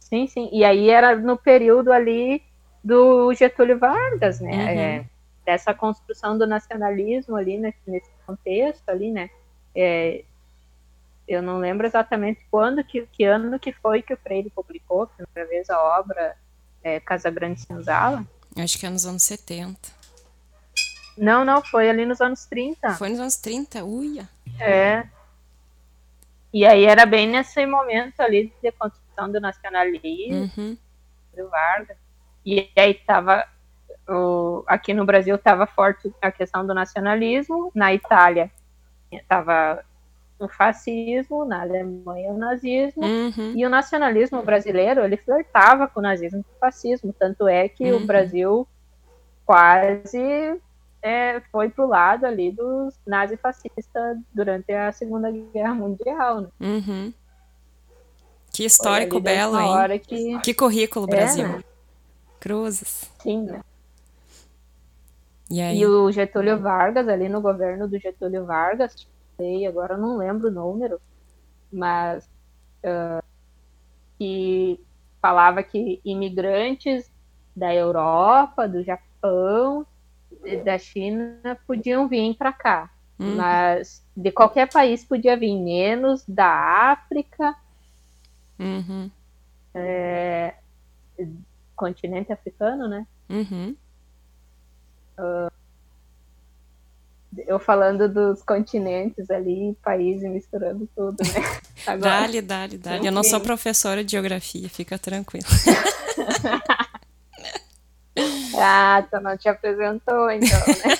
Sim, 0.00 0.26
sim. 0.26 0.50
E 0.52 0.64
aí 0.64 0.90
era 0.90 1.16
no 1.16 1.36
período 1.36 1.92
ali 1.92 2.42
do 2.84 3.32
Getúlio 3.32 3.78
Vargas, 3.78 4.40
né? 4.40 4.50
Uhum. 4.50 4.68
É, 4.68 5.06
dessa 5.44 5.74
construção 5.74 6.38
do 6.38 6.46
nacionalismo 6.46 7.36
ali 7.36 7.58
nesse, 7.58 7.78
nesse 7.86 8.10
contexto 8.26 8.88
ali, 8.88 9.10
né? 9.10 9.30
É, 9.74 10.24
eu 11.26 11.42
não 11.42 11.58
lembro 11.58 11.86
exatamente 11.86 12.44
quando, 12.50 12.82
que, 12.84 13.06
que 13.06 13.24
ano 13.24 13.58
que 13.58 13.72
foi 13.72 14.02
que 14.02 14.12
o 14.12 14.16
Freire 14.16 14.50
publicou 14.50 15.02
a 15.02 15.06
primeira 15.06 15.48
vez 15.48 15.70
a 15.70 15.80
obra 15.80 16.36
é, 16.82 17.00
Casa 17.00 17.30
Grande 17.30 17.60
Senzala. 17.60 18.26
Acho 18.56 18.78
que 18.78 18.86
é 18.86 18.90
nos 18.90 19.06
anos 19.06 19.22
70. 19.22 19.78
Não, 21.16 21.44
não, 21.44 21.62
foi 21.62 21.88
ali 21.88 22.04
nos 22.04 22.20
anos 22.20 22.44
30. 22.46 22.94
Foi 22.94 23.08
nos 23.10 23.20
anos 23.20 23.36
30, 23.36 23.84
uia. 23.84 24.28
É. 24.58 25.06
E 26.52 26.66
aí 26.66 26.84
era 26.84 27.06
bem 27.06 27.26
nesse 27.26 27.64
momento 27.66 28.20
ali 28.20 28.52
de 28.62 28.72
construção 28.72 29.30
do 29.30 29.40
nacionalismo, 29.40 30.50
uhum. 30.56 30.76
do 31.34 31.48
Vargas. 31.48 31.96
E 32.44 32.70
aí 32.76 32.94
tava 32.94 33.46
o, 34.12 34.64
aqui 34.66 34.92
no 34.92 35.04
Brasil 35.04 35.34
estava 35.34 35.66
forte 35.66 36.12
a 36.20 36.30
questão 36.30 36.66
do 36.66 36.74
nacionalismo, 36.74 37.70
na 37.74 37.92
Itália 37.92 38.50
estava 39.10 39.84
o 40.38 40.48
fascismo, 40.48 41.44
na 41.44 41.62
Alemanha 41.62 42.30
o 42.30 42.38
nazismo, 42.38 43.04
uhum. 43.04 43.54
e 43.54 43.64
o 43.64 43.70
nacionalismo 43.70 44.42
brasileiro, 44.42 45.04
ele 45.04 45.16
flertava 45.16 45.86
com 45.86 46.00
o 46.00 46.02
nazismo 46.02 46.38
e 46.38 46.56
o 46.56 46.58
fascismo, 46.58 47.14
tanto 47.16 47.46
é 47.46 47.68
que 47.68 47.92
uhum. 47.92 48.02
o 48.02 48.06
Brasil 48.06 48.68
quase 49.44 50.60
é, 51.00 51.40
foi 51.52 51.68
pro 51.68 51.86
lado 51.86 52.26
ali 52.26 52.50
dos 52.50 52.94
nazifascistas 53.06 54.18
durante 54.32 54.72
a 54.72 54.90
Segunda 54.92 55.30
Guerra 55.30 55.74
Mundial, 55.74 56.40
né? 56.42 56.48
Uhum. 56.60 57.12
Que 58.52 58.64
histórico 58.64 59.18
belo, 59.18 59.58
hein? 59.58 59.98
Que... 60.00 60.38
que 60.40 60.54
currículo, 60.54 61.06
é, 61.06 61.08
Brasil. 61.08 61.48
Né? 61.48 61.64
Cruzes. 62.38 63.10
Sim, 63.20 63.42
né? 63.42 63.60
E, 65.52 65.60
aí? 65.60 65.78
e 65.78 65.86
o 65.86 66.10
Getúlio 66.10 66.58
Vargas, 66.58 67.06
ali 67.08 67.28
no 67.28 67.40
governo 67.40 67.86
do 67.86 67.98
Getúlio 67.98 68.46
Vargas, 68.46 69.06
sei, 69.36 69.66
agora 69.66 69.94
eu 69.94 69.98
não 69.98 70.16
lembro 70.16 70.48
o 70.48 70.50
número, 70.50 71.00
mas 71.70 72.24
uh, 72.84 73.22
que 74.18 74.80
falava 75.20 75.62
que 75.62 76.00
imigrantes 76.04 77.10
da 77.54 77.74
Europa, 77.74 78.66
do 78.66 78.82
Japão, 78.82 79.86
da 80.64 80.78
China 80.78 81.58
podiam 81.66 82.08
vir 82.08 82.34
para 82.34 82.52
cá, 82.52 82.90
uhum. 83.18 83.36
mas 83.36 84.02
de 84.16 84.32
qualquer 84.32 84.72
país 84.72 85.04
podia 85.04 85.36
vir, 85.36 85.54
menos 85.54 86.24
da 86.26 86.92
África, 86.92 87.54
uhum. 88.58 89.10
é, 89.74 90.54
continente 91.76 92.32
africano, 92.32 92.88
né? 92.88 93.06
Uhum. 93.28 93.76
Uh, 95.18 95.50
eu 97.46 97.58
falando 97.58 98.08
dos 98.08 98.42
continentes 98.42 99.30
ali, 99.30 99.76
países, 99.82 100.28
misturando 100.28 100.88
tudo, 100.94 101.16
né? 101.22 101.60
Agora, 101.86 102.20
dale, 102.20 102.42
dale, 102.42 102.78
dale. 102.78 103.06
Eu 103.06 103.12
não 103.12 103.22
sou 103.22 103.40
professora 103.40 104.04
de 104.04 104.12
geografia, 104.12 104.68
fica 104.68 104.98
tranquilo. 104.98 105.46
ah, 108.58 109.06
tu 109.10 109.20
não 109.20 109.36
te 109.36 109.48
apresentou, 109.48 110.30
então, 110.30 110.58
né? 110.58 110.98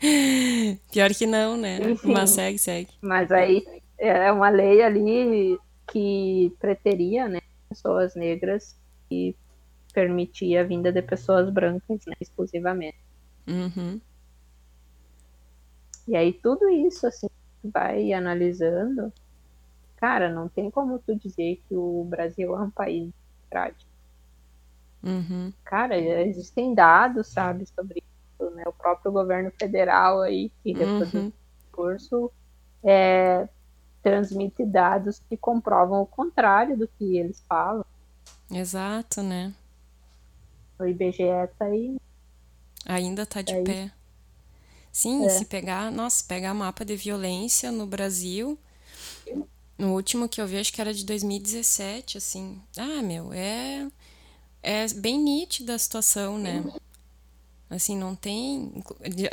Pior 0.90 1.10
que 1.10 1.26
não, 1.26 1.56
né? 1.56 1.78
Enfim, 1.90 2.12
mas 2.12 2.30
segue, 2.30 2.58
segue. 2.58 2.90
Mas 3.00 3.30
aí 3.30 3.64
é 3.98 4.32
uma 4.32 4.48
lei 4.48 4.82
ali 4.82 5.58
que 5.86 6.52
preteria, 6.58 7.28
né, 7.28 7.40
pessoas 7.68 8.16
negras 8.16 8.74
e 9.10 9.36
permitia 9.92 10.62
a 10.62 10.64
vinda 10.64 10.92
de 10.92 11.02
pessoas 11.02 11.50
brancas, 11.50 12.04
né, 12.06 12.14
exclusivamente. 12.20 12.98
Uhum. 13.46 14.00
E 16.08 16.16
aí 16.16 16.32
tudo 16.32 16.68
isso, 16.68 17.06
assim, 17.06 17.28
vai 17.62 18.12
analisando, 18.12 19.12
cara, 19.96 20.28
não 20.28 20.48
tem 20.48 20.70
como 20.70 20.98
tu 20.98 21.14
dizer 21.14 21.62
que 21.68 21.74
o 21.76 22.04
Brasil 22.08 22.56
é 22.56 22.60
um 22.60 22.70
país 22.70 23.12
democrático. 23.52 23.90
Uhum. 25.02 25.52
Cara, 25.64 25.96
existem 25.96 26.74
dados, 26.74 27.28
sabe, 27.28 27.66
sobre 27.66 28.02
isso, 28.02 28.50
né? 28.50 28.64
O 28.66 28.72
próprio 28.72 29.12
governo 29.12 29.50
federal 29.58 30.20
aí, 30.20 30.50
que 30.62 30.72
depois 30.72 31.12
uhum. 31.12 31.28
do 31.28 31.34
curso, 31.72 32.30
é, 32.82 33.48
transmite 34.02 34.64
dados 34.64 35.20
que 35.28 35.36
comprovam 35.36 36.02
o 36.02 36.06
contrário 36.06 36.76
do 36.76 36.86
que 36.86 37.16
eles 37.16 37.42
falam. 37.48 37.84
Exato, 38.50 39.22
né? 39.22 39.52
O 40.78 40.84
IBGE 40.84 41.22
tá 41.58 41.66
aí. 41.66 41.96
Ainda 42.84 43.24
tá 43.24 43.42
de 43.42 43.54
é 43.54 43.62
pé. 43.62 43.92
Sim, 44.90 45.24
é. 45.24 45.28
se 45.28 45.44
pegar, 45.44 45.90
nossa, 45.90 46.24
pegar 46.24 46.52
mapa 46.52 46.84
de 46.84 46.96
violência 46.96 47.72
no 47.72 47.86
Brasil, 47.86 48.58
no 49.78 49.94
último 49.94 50.28
que 50.28 50.40
eu 50.40 50.46
vi, 50.46 50.58
acho 50.58 50.72
que 50.72 50.80
era 50.80 50.92
de 50.92 51.04
2017, 51.04 52.18
assim. 52.18 52.60
Ah, 52.76 53.02
meu, 53.02 53.32
é 53.32 53.88
é 54.62 54.86
bem 54.94 55.18
nítida 55.18 55.74
a 55.74 55.78
situação, 55.78 56.38
né? 56.38 56.62
Assim, 57.68 57.96
não 57.96 58.14
tem. 58.14 58.72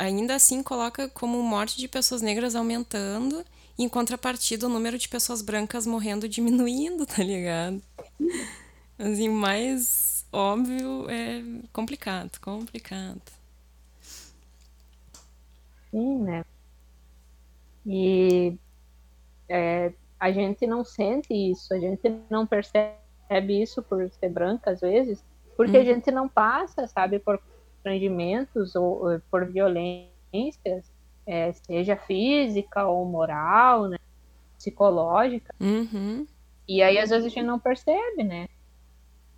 Ainda 0.00 0.34
assim, 0.34 0.62
coloca 0.62 1.08
como 1.08 1.40
morte 1.42 1.76
de 1.76 1.86
pessoas 1.86 2.20
negras 2.20 2.56
aumentando, 2.56 3.44
e 3.78 3.84
em 3.84 3.88
contrapartida, 3.88 4.66
o 4.66 4.70
número 4.70 4.98
de 4.98 5.08
pessoas 5.08 5.40
brancas 5.40 5.86
morrendo 5.86 6.28
diminuindo, 6.28 7.04
tá 7.06 7.22
ligado? 7.22 7.80
Assim, 8.98 9.28
mais 9.28 10.09
óbvio 10.32 11.08
é 11.10 11.42
complicado, 11.72 12.38
complicado. 12.40 13.20
Sim, 15.90 16.22
né? 16.22 16.44
E 17.84 18.56
é, 19.48 19.92
a 20.18 20.30
gente 20.30 20.66
não 20.66 20.84
sente 20.84 21.32
isso, 21.34 21.74
a 21.74 21.78
gente 21.78 22.02
não 22.30 22.46
percebe 22.46 22.96
isso 23.48 23.82
por 23.82 24.08
ser 24.10 24.28
branca 24.28 24.70
às 24.70 24.80
vezes, 24.80 25.24
porque 25.56 25.76
a 25.76 25.80
uhum. 25.80 25.86
gente 25.86 26.10
não 26.10 26.28
passa, 26.28 26.86
sabe, 26.86 27.18
por 27.18 27.38
constrangimentos 27.38 28.74
ou, 28.74 29.04
ou 29.04 29.20
por 29.30 29.46
violências, 29.46 30.90
é, 31.26 31.52
seja 31.52 31.96
física 31.96 32.86
ou 32.86 33.04
moral, 33.04 33.88
né, 33.88 33.98
psicológica. 34.56 35.54
Uhum. 35.60 36.26
E 36.68 36.82
aí 36.82 36.98
às 36.98 37.10
vezes 37.10 37.26
a 37.26 37.28
gente 37.28 37.44
não 37.44 37.58
percebe, 37.58 38.22
né? 38.22 38.48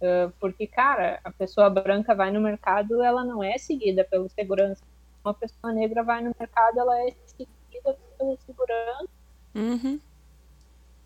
Uh, 0.02 0.32
porque, 0.40 0.66
cara, 0.66 1.20
a 1.22 1.30
pessoa 1.30 1.70
branca 1.70 2.12
vai 2.12 2.32
no 2.32 2.40
mercado, 2.40 3.00
ela 3.02 3.24
não 3.24 3.42
é 3.42 3.56
seguida 3.56 4.04
pelo 4.04 4.28
segurança 4.28 4.82
uma 5.24 5.34
pessoa 5.34 5.72
negra 5.72 6.02
vai 6.02 6.22
no 6.22 6.34
mercado, 6.38 6.78
ela 6.78 6.98
é 7.00 7.14
seguida 7.26 7.98
pelo 8.18 8.36
segurança. 8.44 9.08
Uhum. 9.54 10.00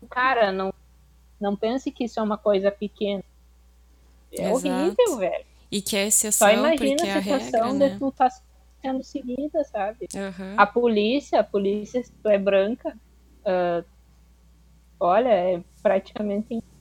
Cara, 0.09 0.51
não, 0.51 0.73
não 1.39 1.55
pense 1.55 1.91
que 1.91 2.05
isso 2.05 2.19
é 2.19 2.23
uma 2.23 2.37
coisa 2.37 2.71
pequena. 2.71 3.23
É 4.31 4.51
Exato. 4.51 4.67
horrível, 4.67 5.17
velho. 5.17 5.45
E 5.71 5.81
que 5.81 5.95
é 5.95 6.07
exceção, 6.07 6.47
Só 6.47 6.53
imagina 6.53 6.95
porque 6.95 7.09
a 7.09 7.21
situação 7.21 7.71
regra, 7.71 7.73
né? 7.73 7.89
de 7.89 7.99
tu 7.99 8.11
tá 8.11 8.29
sendo 8.81 9.03
seguida, 9.03 9.63
sabe? 9.65 10.07
Uhum. 10.13 10.53
A 10.57 10.65
polícia, 10.65 11.39
a 11.39 11.43
polícia, 11.43 12.03
se 12.03 12.11
tu 12.11 12.29
é 12.29 12.37
branca, 12.37 12.97
uh, 13.43 13.85
olha, 14.99 15.29
é 15.29 15.63
praticamente 15.81 16.53
impossível. 16.53 16.76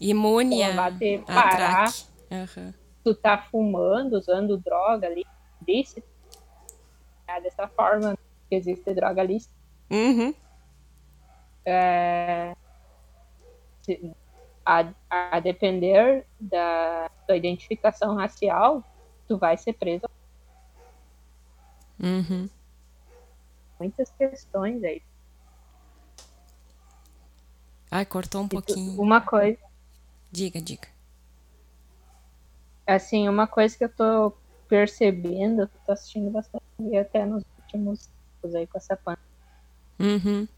Imune 0.00 0.62
a, 0.62 0.72
bater, 0.72 1.22
parar. 1.24 1.88
Uhum. 2.30 2.72
Tu 3.04 3.14
tá 3.14 3.38
fumando, 3.38 4.14
usando 4.14 4.56
droga 4.56 5.06
ali, 5.06 5.24
disse 5.60 6.02
é 7.26 7.40
dessa 7.40 7.66
forma 7.68 8.16
que 8.48 8.54
existe 8.54 8.92
droga 8.94 9.22
lícita. 9.22 9.54
Uhum. 9.90 10.34
É, 11.64 12.54
a, 14.64 14.92
a 15.10 15.40
depender 15.40 16.26
da, 16.38 17.10
da 17.26 17.36
identificação 17.36 18.14
racial, 18.14 18.84
tu 19.28 19.38
vai 19.38 19.56
ser 19.56 19.72
preso. 19.74 20.06
Uhum. 22.00 22.48
Muitas 23.78 24.10
questões 24.12 24.82
aí. 24.82 25.02
Ai, 27.92 28.06
cortou 28.06 28.40
um 28.40 28.48
pouquinho. 28.48 28.98
Uma 28.98 29.20
coisa. 29.20 29.58
Diga, 30.30 30.62
diga. 30.62 30.88
Assim, 32.86 33.28
uma 33.28 33.46
coisa 33.46 33.76
que 33.76 33.84
eu 33.84 33.88
tô 33.90 34.32
percebendo, 34.66 35.70
tô 35.84 35.92
assistindo 35.92 36.30
bastante 36.30 36.64
até 36.98 37.26
nos 37.26 37.44
últimos 37.60 38.08
anos 38.42 38.56
aí 38.56 38.66
com 38.66 38.78
essa 38.78 38.96
pandemia. 38.96 39.26
Uhum. 40.00 40.48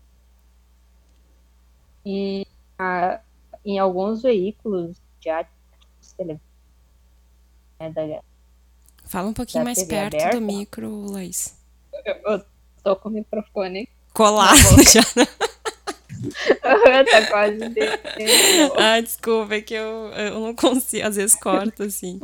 E 2.07 2.47
a, 2.79 3.21
em 3.65 3.81
alguns 3.81 4.23
veículos 4.23 4.97
de 5.19 5.29
televisão, 6.17 6.41
né, 7.81 7.91
da, 7.91 8.23
Fala 9.07 9.29
um 9.29 9.35
pouquinho 9.35 9.65
mais 9.65 9.79
TV 9.79 9.89
perto 9.89 10.15
aberta. 10.15 10.39
do 10.39 10.47
micro, 10.47 11.11
Laís. 11.11 11.59
eu 12.25 12.45
tô 12.85 12.95
com 12.95 13.09
o 13.09 13.13
microfone 13.13 13.89
Colado 14.13 14.55
já. 14.87 15.03
tá 17.11 17.27
quase 17.27 17.75
ah, 18.79 19.01
desculpa, 19.01 19.55
é 19.55 19.61
que 19.61 19.75
eu, 19.75 20.11
eu 20.13 20.41
não 20.41 20.55
consigo, 20.55 21.07
às 21.07 21.17
vezes 21.17 21.35
corto 21.37 21.83
assim. 21.83 22.21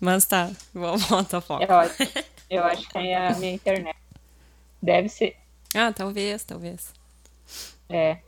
Mas 0.00 0.24
tá, 0.26 0.50
vou- 0.72 0.96
volta 0.98 1.38
a 1.38 1.40
foco. 1.40 1.64
Eu 1.64 1.74
acho, 1.76 1.94
eu 2.50 2.64
acho 2.64 2.88
que 2.88 2.98
é 2.98 3.28
a 3.28 3.34
minha 3.36 3.52
internet. 3.52 3.96
Deve 4.82 5.08
ser. 5.08 5.36
Ah, 5.74 5.92
talvez, 5.92 6.44
talvez. 6.44 6.92
É. 7.88 8.18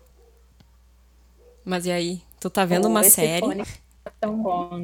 Mas 1.64 1.86
e 1.86 1.92
aí? 1.92 2.22
Tu 2.40 2.48
tá 2.50 2.64
vendo 2.64 2.88
uma 2.88 3.00
Esse 3.00 3.10
série? 3.16 3.64
tá 4.04 4.12
tão 4.20 4.42
bom. 4.42 4.82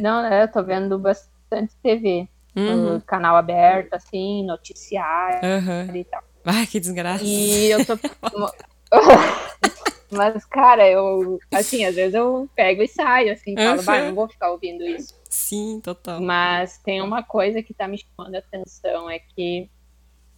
Não, 0.00 0.22
né, 0.22 0.42
eu 0.42 0.48
tô 0.48 0.62
vendo 0.62 0.98
bastante 0.98 1.74
TV. 1.82 2.28
Uhum. 2.56 2.96
Uh, 2.96 3.00
Canal 3.02 3.36
aberto, 3.36 3.94
assim, 3.94 4.44
noticiário 4.44 5.40
Aham. 5.44 5.96
e 5.96 6.04
tal. 6.04 6.22
Ai, 6.44 6.66
que 6.66 6.78
desgraça. 6.78 7.24
E 7.24 7.70
eu 7.70 7.84
tô. 7.84 7.98
Mas, 10.10 10.44
cara, 10.44 10.88
eu. 10.88 11.40
Assim, 11.52 11.84
às 11.84 11.94
vezes 11.96 12.14
eu 12.14 12.48
pego 12.54 12.82
e 12.82 12.88
saio, 12.88 13.32
assim, 13.32 13.54
falo, 13.56 13.82
vai, 13.82 14.06
não 14.06 14.14
vou 14.14 14.28
ficar 14.28 14.52
ouvindo 14.52 14.84
isso. 14.84 15.14
Sim, 15.28 15.80
total. 15.82 16.20
Mas 16.20 16.78
tem 16.78 17.02
uma 17.02 17.22
coisa 17.22 17.62
que 17.62 17.74
tá 17.74 17.88
me 17.88 17.98
chamando 17.98 18.36
a 18.36 18.38
atenção, 18.38 19.10
é 19.10 19.18
que 19.18 19.68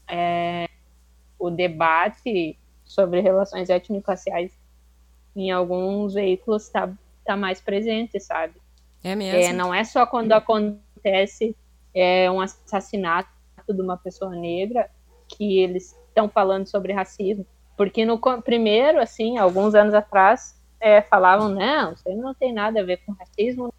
é, 0.09 0.67
o 1.39 1.51
debate 1.51 2.59
sobre 2.85 3.21
relações 3.21 3.69
étnico-raciais 3.69 4.53
em 5.35 5.51
alguns 5.51 6.15
veículos 6.15 6.69
tá, 6.71 6.91
tá 7.25 7.37
mais 7.37 7.61
presente, 7.61 8.19
sabe? 8.19 8.55
É 9.05 9.11
É, 9.11 9.17
mesmo. 9.17 9.55
não 9.55 9.75
é 9.75 9.85
só 9.85 10.07
quando 10.07 10.33
acontece 10.33 11.55
é, 11.95 12.31
um 12.31 12.41
assassinato 12.41 13.29
de 13.69 13.81
uma 13.83 13.99
pessoa 13.99 14.35
negra 14.35 14.89
que 15.29 15.59
eles 15.59 15.95
estão 16.09 16.29
falando 16.29 16.67
sobre 16.67 16.93
racismo. 16.93 17.45
Porque 17.77 18.05
no 18.05 18.19
primeiro, 18.43 19.01
assim, 19.01 19.37
alguns 19.37 19.75
anos 19.75 19.93
atrás, 19.93 20.59
é, 20.81 21.03
falavam, 21.03 21.49
não, 21.49 21.93
isso 21.93 22.09
aí 22.09 22.15
não 22.15 22.35
tem 22.35 22.53
nada 22.53 22.81
a 22.81 22.85
ver 22.85 22.99
com 22.99 23.13
racismo. 23.13 23.73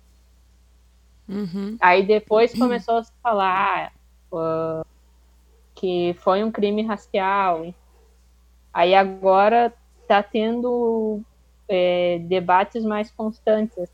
Uhum. 1.27 1.77
Aí 1.79 2.05
depois 2.05 2.57
começou 2.57 2.97
a 2.97 3.03
se 3.03 3.11
falar 3.21 3.91
ah, 4.33 4.85
que 5.75 6.15
foi 6.19 6.43
um 6.43 6.51
crime 6.51 6.83
racial. 6.83 7.73
Aí 8.73 8.93
agora 8.93 9.73
tá 10.07 10.21
tendo 10.23 11.21
é, 11.67 12.19
debates 12.19 12.83
mais 12.83 13.11
constantes. 13.11 13.89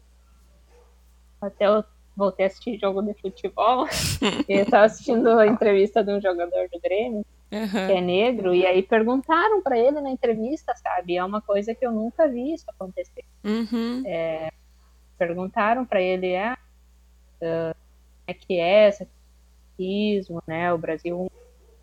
Até 1.42 1.68
eu 1.68 1.84
voltei 2.16 2.46
a 2.46 2.48
assistir 2.48 2.80
jogo 2.80 3.02
de 3.02 3.14
futebol. 3.16 3.88
e 4.48 4.54
eu 4.60 4.66
tava 4.66 4.86
assistindo 4.86 5.28
a 5.30 5.48
entrevista 5.48 6.04
de 6.04 6.12
um 6.12 6.22
jogador 6.22 6.70
do 6.72 6.80
Grêmio, 6.80 7.26
Aham. 7.54 7.88
que 7.88 7.94
é 7.94 8.02
negro, 8.02 8.56
e 8.56 8.66
aí 8.66 8.82
perguntaram 8.82 9.62
pra 9.62 9.78
ele 9.78 10.02
na 10.02 10.10
entrevista, 10.10 10.74
sabe? 10.76 11.16
É 11.18 11.24
uma 11.24 11.40
coisa 11.42 11.76
que 11.76 11.86
eu 11.86 11.92
nunca 11.92 12.28
vi 12.28 12.54
isso 12.54 12.66
acontecer. 12.68 13.24
Uhum. 13.44 14.04
Perguntaram 15.18 15.86
pra 15.86 16.02
ele, 16.02 16.36
ah, 16.36 16.58
ah, 17.42 17.76
é 18.26 18.34
que 18.34 18.60
é 18.60 18.90
esse 18.90 19.08
racismo, 19.78 20.42
né? 20.48 20.74
O 20.74 20.78
Brasil 20.78 21.32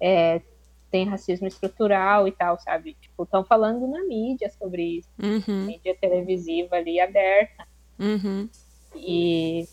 é, 0.01 0.43
tem 0.91 1.07
racismo 1.07 1.47
estrutural 1.47 2.27
e 2.27 2.33
tal, 2.33 2.59
sabe? 2.59 2.95
Tipo, 3.01 3.23
estão 3.23 3.45
falando 3.45 3.87
na 3.87 4.03
mídia 4.05 4.51
sobre 4.59 4.99
isso, 4.99 5.09
Uhum. 5.23 5.67
mídia 5.67 5.97
televisiva 6.01 6.77
ali 6.77 6.99
aberta. 7.01 7.65
Uhum. 7.99 8.49
E 8.97 9.65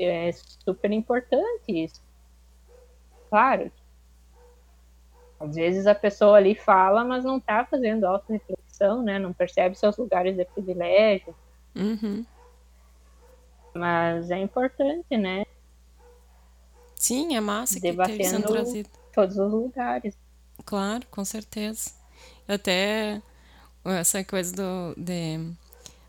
é 0.00 0.30
super 0.32 0.90
importante 0.92 1.68
isso. 1.68 2.00
Claro. 3.28 3.70
Às 5.40 5.54
vezes 5.54 5.86
a 5.86 5.94
pessoa 5.94 6.36
ali 6.36 6.54
fala, 6.54 7.04
mas 7.04 7.24
não 7.24 7.38
tá 7.38 7.64
fazendo 7.64 8.04
auto-reflexão, 8.04 9.02
né? 9.02 9.18
Não 9.18 9.32
percebe 9.32 9.76
seus 9.76 9.96
lugares 9.96 10.36
de 10.36 10.44
privilégio. 10.44 11.34
Uhum. 11.76 12.24
Mas 13.72 14.30
é 14.30 14.38
importante, 14.38 15.16
né? 15.16 15.44
Sim, 16.96 17.36
é 17.36 17.40
massa 17.40 17.80
que 17.80 17.86
esteja 17.86 18.06
sendo 18.06 18.16
Debatendo 18.16 18.52
trazido. 18.52 18.88
Todos 19.14 19.38
os 19.38 19.52
lugares. 19.52 20.18
Claro, 20.64 21.06
com 21.10 21.24
certeza. 21.24 21.92
Até 22.48 23.22
essa 23.84 24.24
coisa 24.24 24.52
do, 24.52 24.94
de, 24.96 25.52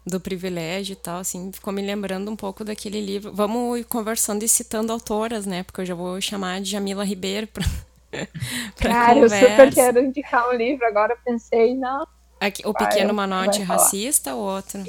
do 0.05 0.19
privilégio 0.19 0.93
e 0.93 0.95
tal, 0.95 1.19
assim, 1.19 1.51
ficou 1.51 1.71
me 1.71 1.81
lembrando 1.83 2.31
um 2.31 2.35
pouco 2.35 2.63
daquele 2.63 2.99
livro. 2.99 3.31
Vamos 3.31 3.79
ir 3.79 3.83
conversando 3.83 4.43
e 4.43 4.47
citando 4.47 4.91
autoras, 4.91 5.45
né? 5.45 5.61
Porque 5.61 5.81
eu 5.81 5.85
já 5.85 5.93
vou 5.93 6.19
chamar 6.19 6.61
de 6.61 6.71
Jamila 6.71 7.03
Ribeiro 7.03 7.45
pra, 7.45 7.63
Cara, 8.79 9.19
eu 9.19 9.29
conversa. 9.29 9.39
super 9.49 9.73
quero 9.73 9.99
indicar 10.01 10.49
um 10.49 10.53
livro, 10.53 10.85
agora 10.85 11.13
eu 11.13 11.17
pensei, 11.23 11.75
não. 11.75 12.07
Aqui, 12.39 12.63
o 12.65 12.73
Vai, 12.73 12.87
Pequeno 12.87 13.13
vai 13.13 13.13
Manote 13.13 13.65
falar. 13.65 13.65
Racista, 13.65 14.35
o 14.35 14.39
outro. 14.39 14.87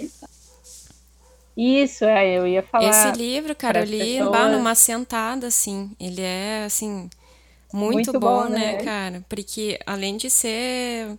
Isso, 1.56 2.04
é, 2.04 2.38
eu 2.38 2.46
ia 2.46 2.62
falar. 2.62 2.88
Esse 2.88 3.10
livro, 3.12 3.54
cara, 3.54 3.80
eu 3.80 3.84
li 3.84 4.18
pessoas. 4.18 4.30
bah, 4.30 4.48
numa 4.48 4.74
sentada, 4.74 5.46
assim. 5.46 5.94
Ele 6.00 6.22
é, 6.22 6.64
assim, 6.64 7.10
muito, 7.72 8.12
Muito 8.12 8.20
bom, 8.20 8.44
bom, 8.44 8.48
né, 8.48 8.74
né? 8.74 8.76
cara? 8.76 9.24
Porque 9.28 9.78
além 9.86 10.16
de 10.16 10.30
ser. 10.30 11.18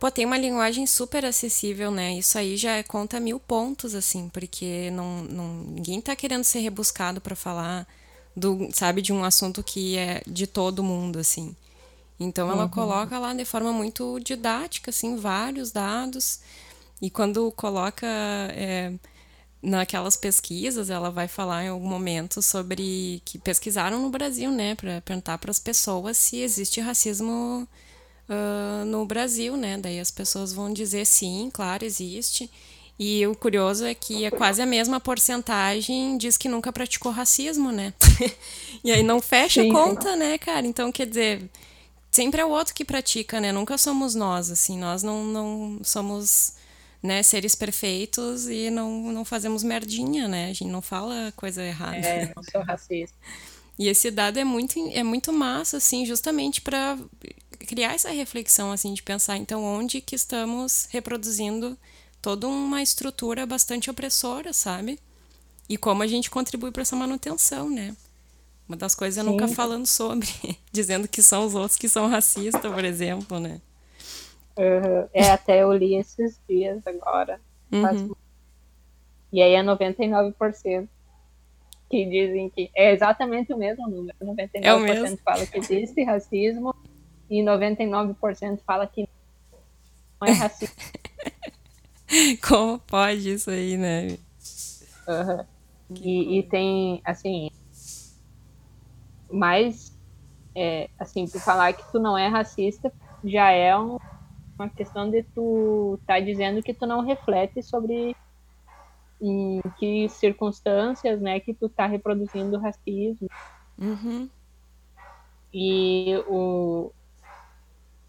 Pô, 0.00 0.10
tem 0.10 0.26
uma 0.26 0.38
linguagem 0.38 0.86
super 0.86 1.24
acessível, 1.24 1.90
né? 1.90 2.14
Isso 2.14 2.38
aí 2.38 2.56
já 2.56 2.82
conta 2.84 3.20
mil 3.20 3.40
pontos, 3.40 3.94
assim, 3.94 4.28
porque 4.30 4.90
não, 4.92 5.22
não, 5.24 5.48
ninguém 5.64 6.00
tá 6.00 6.16
querendo 6.16 6.44
ser 6.44 6.60
rebuscado 6.60 7.20
pra 7.20 7.36
falar 7.36 7.86
do, 8.36 8.68
sabe, 8.72 9.02
de 9.02 9.12
um 9.12 9.24
assunto 9.24 9.62
que 9.62 9.96
é 9.96 10.22
de 10.26 10.46
todo 10.46 10.82
mundo, 10.82 11.18
assim. 11.18 11.54
Então 12.18 12.50
ela 12.50 12.68
coloca 12.68 13.18
lá 13.18 13.34
de 13.34 13.44
forma 13.44 13.72
muito 13.72 14.20
didática, 14.20 14.90
assim, 14.90 15.16
vários 15.16 15.72
dados. 15.72 16.40
E 17.00 17.10
quando 17.10 17.50
coloca 17.52 18.06
é, 18.06 18.92
naquelas 19.60 20.16
pesquisas, 20.16 20.88
ela 20.88 21.10
vai 21.10 21.26
falar 21.26 21.64
em 21.64 21.68
algum 21.68 21.88
momento 21.88 22.40
sobre 22.40 23.20
que 23.24 23.38
pesquisaram 23.38 24.00
no 24.00 24.10
Brasil, 24.10 24.50
né, 24.50 24.74
para 24.76 25.00
perguntar 25.00 25.38
para 25.38 25.50
as 25.50 25.58
pessoas 25.58 26.16
se 26.16 26.38
existe 26.38 26.80
racismo 26.80 27.66
ah, 28.28 28.84
no 28.86 29.04
Brasil, 29.04 29.56
né? 29.56 29.76
Daí 29.76 30.00
as 30.00 30.10
pessoas 30.10 30.52
vão 30.52 30.72
dizer 30.72 31.04
sim, 31.04 31.50
claro, 31.52 31.84
existe. 31.84 32.50
E 33.04 33.26
o 33.26 33.34
curioso 33.34 33.84
é 33.84 33.96
que 33.96 34.24
é 34.24 34.30
quase 34.30 34.62
a 34.62 34.66
mesma 34.66 35.00
porcentagem 35.00 36.16
diz 36.16 36.36
que 36.36 36.48
nunca 36.48 36.72
praticou 36.72 37.10
racismo, 37.10 37.72
né? 37.72 37.92
e 38.84 38.92
aí 38.92 39.02
não 39.02 39.20
fecha 39.20 39.60
sim. 39.60 39.72
conta, 39.72 40.14
né, 40.14 40.38
cara? 40.38 40.64
Então, 40.64 40.92
quer 40.92 41.08
dizer, 41.08 41.50
sempre 42.12 42.40
é 42.40 42.44
o 42.44 42.50
outro 42.50 42.72
que 42.72 42.84
pratica, 42.84 43.40
né? 43.40 43.50
Nunca 43.50 43.76
somos 43.76 44.14
nós, 44.14 44.52
assim. 44.52 44.78
Nós 44.78 45.02
não, 45.02 45.24
não 45.24 45.80
somos 45.82 46.54
né, 47.02 47.24
seres 47.24 47.56
perfeitos 47.56 48.46
e 48.46 48.70
não, 48.70 49.10
não 49.10 49.24
fazemos 49.24 49.64
merdinha, 49.64 50.28
né? 50.28 50.50
A 50.50 50.52
gente 50.52 50.70
não 50.70 50.80
fala 50.80 51.32
coisa 51.34 51.60
errada. 51.60 51.96
É, 51.96 52.32
não 52.36 52.42
sou 52.44 52.62
racista. 52.62 53.16
E 53.78 53.88
esse 53.88 54.10
dado 54.10 54.38
é 54.38 54.44
muito, 54.44 54.78
é 54.92 55.02
muito 55.02 55.32
massa, 55.32 55.78
assim, 55.78 56.04
justamente 56.04 56.60
para 56.60 56.96
criar 57.58 57.94
essa 57.94 58.10
reflexão, 58.10 58.70
assim, 58.70 58.92
de 58.92 59.02
pensar, 59.02 59.38
então, 59.38 59.64
onde 59.64 60.00
que 60.02 60.14
estamos 60.14 60.86
reproduzindo 60.90 61.76
toda 62.22 62.46
uma 62.48 62.80
estrutura 62.80 63.44
bastante 63.44 63.90
opressora, 63.90 64.52
sabe? 64.52 64.98
E 65.68 65.76
como 65.76 66.02
a 66.02 66.06
gente 66.06 66.30
contribui 66.30 66.70
para 66.70 66.82
essa 66.82 66.96
manutenção, 66.96 67.68
né? 67.68 67.94
Uma 68.68 68.76
das 68.76 68.94
coisas 68.94 69.18
é 69.18 69.28
nunca 69.28 69.48
falando 69.48 69.86
sobre, 69.86 70.28
dizendo 70.72 71.08
que 71.08 71.20
são 71.20 71.44
os 71.44 71.54
outros 71.54 71.76
que 71.76 71.88
são 71.88 72.08
racistas, 72.08 72.72
por 72.72 72.84
exemplo, 72.84 73.40
né? 73.40 73.60
Uhum. 74.56 75.08
É, 75.12 75.30
até 75.30 75.62
eu 75.62 75.72
li 75.72 75.96
esses 75.96 76.40
dias 76.48 76.80
agora. 76.86 77.40
faz- 77.70 78.00
Uhum. 78.02 78.14
E 79.32 79.40
aí 79.42 79.54
é 79.54 79.62
99% 79.62 80.88
que 81.90 82.04
dizem 82.06 82.48
que 82.50 82.70
é 82.74 82.92
exatamente 82.92 83.52
o 83.52 83.56
mesmo 83.56 83.88
número. 83.88 84.16
99% 84.22 84.60
É 84.62 84.74
o 84.74 84.80
mesmo. 84.80 85.18
fala 85.24 85.46
que 85.46 85.58
existe 85.58 86.02
racismo 86.04 86.74
e 87.30 87.42
99% 87.42 88.60
fala 88.66 88.86
que 88.86 89.08
não 90.20 90.28
é 90.28 90.32
racismo. 90.36 90.74
Como 92.46 92.78
pode 92.80 93.32
isso 93.32 93.50
aí, 93.50 93.76
né? 93.76 94.18
Uhum. 95.08 95.46
E, 96.00 96.38
e 96.38 96.42
tem, 96.44 97.02
assim, 97.04 97.50
mais, 99.30 99.96
é, 100.54 100.88
assim, 100.98 101.26
por 101.26 101.40
falar 101.40 101.72
que 101.72 101.90
tu 101.90 101.98
não 101.98 102.16
é 102.16 102.28
racista, 102.28 102.92
já 103.24 103.50
é 103.50 103.76
um, 103.76 103.98
uma 104.58 104.68
questão 104.68 105.10
de 105.10 105.22
tu 105.22 105.98
tá 106.06 106.20
dizendo 106.20 106.62
que 106.62 106.74
tu 106.74 106.86
não 106.86 107.00
reflete 107.00 107.62
sobre 107.62 108.16
em 109.20 109.60
que 109.78 110.08
circunstâncias, 110.08 111.20
né, 111.20 111.38
que 111.38 111.54
tu 111.54 111.68
tá 111.68 111.86
reproduzindo 111.86 112.56
o 112.56 112.60
racismo. 112.60 113.28
Uhum. 113.78 114.28
E 115.54 116.16
o 116.26 116.90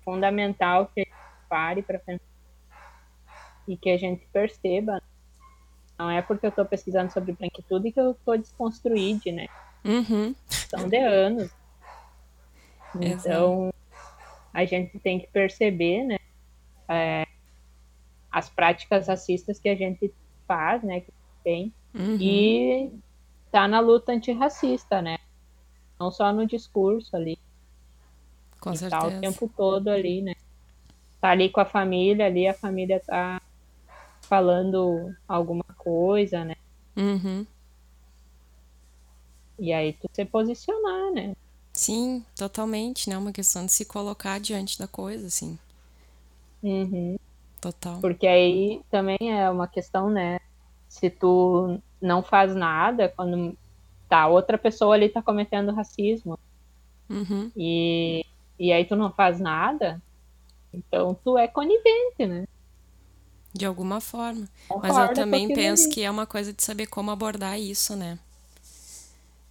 fundamental 0.04 0.88
que 0.88 1.02
a 1.02 1.04
gente 1.04 1.14
pare 1.48 1.82
para 1.82 2.00
pensar 2.00 2.33
e 3.68 3.78
que 3.78 3.90
a 3.90 3.98
gente 3.98 4.26
perceba 4.32 5.02
não 5.98 6.10
é 6.10 6.22
porque 6.22 6.46
eu 6.46 6.50
estou 6.50 6.66
pesquisando 6.66 7.12
sobre 7.14 7.34
branquitude 7.34 7.92
que 7.92 8.00
eu 8.00 8.12
estou 8.12 8.38
desconstruída, 8.38 9.32
né? 9.32 9.48
Uhum. 9.86 10.36
São 10.50 10.90
de 10.90 10.98
anos. 10.98 11.52
Então, 13.00 13.74
a 14.54 14.66
gente 14.66 15.00
tem 15.00 15.20
que 15.20 15.28
perceber, 15.28 16.04
né? 16.04 16.18
É, 16.88 17.28
as 18.32 18.50
práticas 18.50 19.08
racistas 19.08 19.60
que 19.60 19.70
a 19.70 19.76
gente 19.76 20.14
faz, 20.48 20.84
né? 20.84 21.02
Que 21.02 21.14
tem. 21.44 21.74
Uhum. 21.94 22.18
E 22.20 22.92
tá 23.52 23.68
na 23.68 23.80
luta 23.80 24.12
antirracista, 24.12 25.02
né? 25.02 25.18
Não 26.00 26.12
só 26.12 26.34
no 26.34 26.46
discurso 26.46 27.16
ali. 27.16 27.38
Com 28.60 28.76
certeza. 28.76 29.02
Tá 29.02 29.08
o 29.08 29.22
tempo 29.22 29.52
todo 29.56 29.90
ali, 29.90 30.22
né? 30.22 30.34
Tá 31.22 31.30
ali 31.30 31.50
com 31.50 31.60
a 31.60 31.66
família, 31.66 32.26
ali 32.26 32.48
a 32.48 32.54
família 32.54 33.00
tá 33.00 33.42
falando 34.24 35.16
alguma 35.28 35.66
coisa, 35.78 36.44
né? 36.44 36.56
Uhum. 36.96 37.46
E 39.60 39.72
aí 39.72 39.94
tu 39.94 40.10
se 40.12 40.26
posicionar, 40.26 41.12
né? 41.12 41.36
Sim, 41.74 42.24
totalmente, 42.36 43.10
né? 43.10 43.18
Uma 43.18 43.32
questão 43.32 43.66
de 43.66 43.72
se 43.72 43.86
colocar 43.86 44.40
diante 44.40 44.78
da 44.78 44.88
coisa, 44.88 45.28
assim. 45.28 45.58
Uhum. 46.62 47.18
Total. 47.60 48.00
Porque 48.00 48.28
aí 48.28 48.82
também 48.90 49.18
é 49.22 49.50
uma 49.50 49.68
questão, 49.68 50.10
né? 50.10 50.40
Se 50.90 51.10
tu 51.10 51.80
não 52.02 52.22
faz 52.22 52.54
nada, 52.54 53.10
quando 53.10 53.58
tá 54.10 54.28
outra 54.28 54.58
pessoa 54.58 54.96
ali 54.96 55.10
tá 55.10 55.22
cometendo 55.22 55.74
racismo 55.74 56.38
Uhum. 57.10 57.52
e, 57.56 58.26
e 58.60 58.72
aí 58.72 58.86
tu 58.86 58.96
não 58.96 59.12
faz 59.12 59.40
nada, 59.40 60.02
então 60.74 61.14
tu 61.24 61.38
é 61.38 61.48
conivente, 61.48 62.26
né? 62.26 62.46
De 63.54 63.66
alguma 63.66 64.02
forma. 64.02 64.50
Mas 64.70 64.92
Concorda 64.92 65.12
eu 65.12 65.16
também 65.16 65.54
penso 65.54 65.90
que 65.90 66.02
é 66.02 66.10
uma 66.10 66.26
coisa 66.26 66.52
de 66.52 66.64
saber 66.64 66.88
como 66.88 67.12
abordar 67.12 67.60
isso, 67.60 67.96
né? 67.96 68.18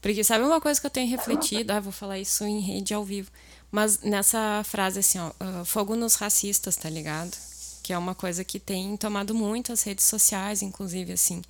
Porque 0.01 0.25
sabe 0.25 0.45
uma 0.45 0.61
coisa 0.61 0.81
que 0.81 0.87
eu 0.87 0.91
tenho 0.91 1.09
refletido? 1.09 1.73
Ah, 1.73 1.79
vou 1.79 1.93
falar 1.93 2.19
isso 2.19 2.45
em 2.45 2.59
rede 2.59 2.93
ao 2.93 3.05
vivo. 3.05 3.31
Mas 3.71 4.01
nessa 4.01 4.63
frase 4.65 4.99
assim, 4.99 5.19
ó, 5.21 5.31
ah, 5.39 5.65
fogo 5.65 5.95
nos 5.95 6.17
racistas, 6.17 6.75
tá 6.75 6.91
ligado? 6.91 7.37
Que 7.83 7.93
é 7.93 7.99
uma 7.99 8.15
coisa 8.15 8.43
que 8.43 8.59
tem 8.59 8.97
tomado 8.97 9.33
muito 9.35 9.73
as 9.73 9.85
redes 9.85 10.05
sociais, 10.05 10.61
inclusive, 10.61 11.13
assim. 11.13 11.41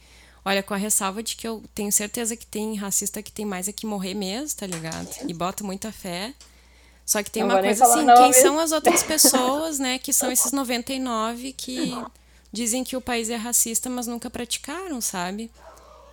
Olha, 0.45 0.63
com 0.63 0.75
a 0.75 0.77
ressalva 0.77 1.23
de 1.23 1.37
que 1.37 1.49
eu 1.49 1.63
tenho 1.75 1.91
certeza 1.91 2.37
que 2.37 2.45
tem 2.45 2.75
racista 2.75 3.23
que 3.23 3.33
tem 3.33 3.47
mais 3.47 3.69
é 3.69 3.73
que 3.73 3.87
morrer 3.87 4.13
mesmo, 4.13 4.57
tá 4.59 4.67
ligado? 4.67 5.09
E 5.27 5.33
boto 5.33 5.65
muita 5.65 5.91
fé. 5.91 6.35
Só 7.07 7.23
que 7.23 7.31
tem 7.31 7.43
uma 7.43 7.61
coisa 7.61 7.85
assim, 7.85 8.07
quem 8.07 8.33
são 8.33 8.59
as 8.59 8.73
outras 8.73 9.03
pessoas, 9.03 9.79
né, 9.79 9.99
que 9.99 10.13
são 10.13 10.31
esses 10.31 10.53
99 10.53 11.53
que 11.53 11.93
dizem 12.53 12.85
que 12.85 12.97
o 12.97 13.01
país 13.01 13.31
é 13.31 13.37
racista, 13.37 13.89
mas 13.89 14.07
nunca 14.07 14.29
praticaram, 14.29 15.01
sabe? 15.01 15.51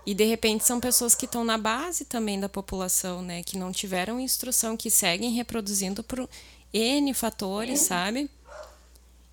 E 0.06 0.14
de 0.14 0.24
repente 0.24 0.66
são 0.66 0.80
pessoas 0.80 1.14
que 1.14 1.26
estão 1.26 1.44
na 1.44 1.58
base 1.58 2.06
também 2.06 2.40
da 2.40 2.50
população, 2.50 3.22
né, 3.22 3.44
que 3.44 3.58
não 3.58 3.72
tiveram 3.72 4.20
instrução, 4.20 4.78
que 4.78 4.90
seguem 4.90 5.32
reproduzindo 5.32 6.04
por 6.04 6.28
N 6.74 7.14
fatores, 7.14 7.82
sabe? 7.82 8.30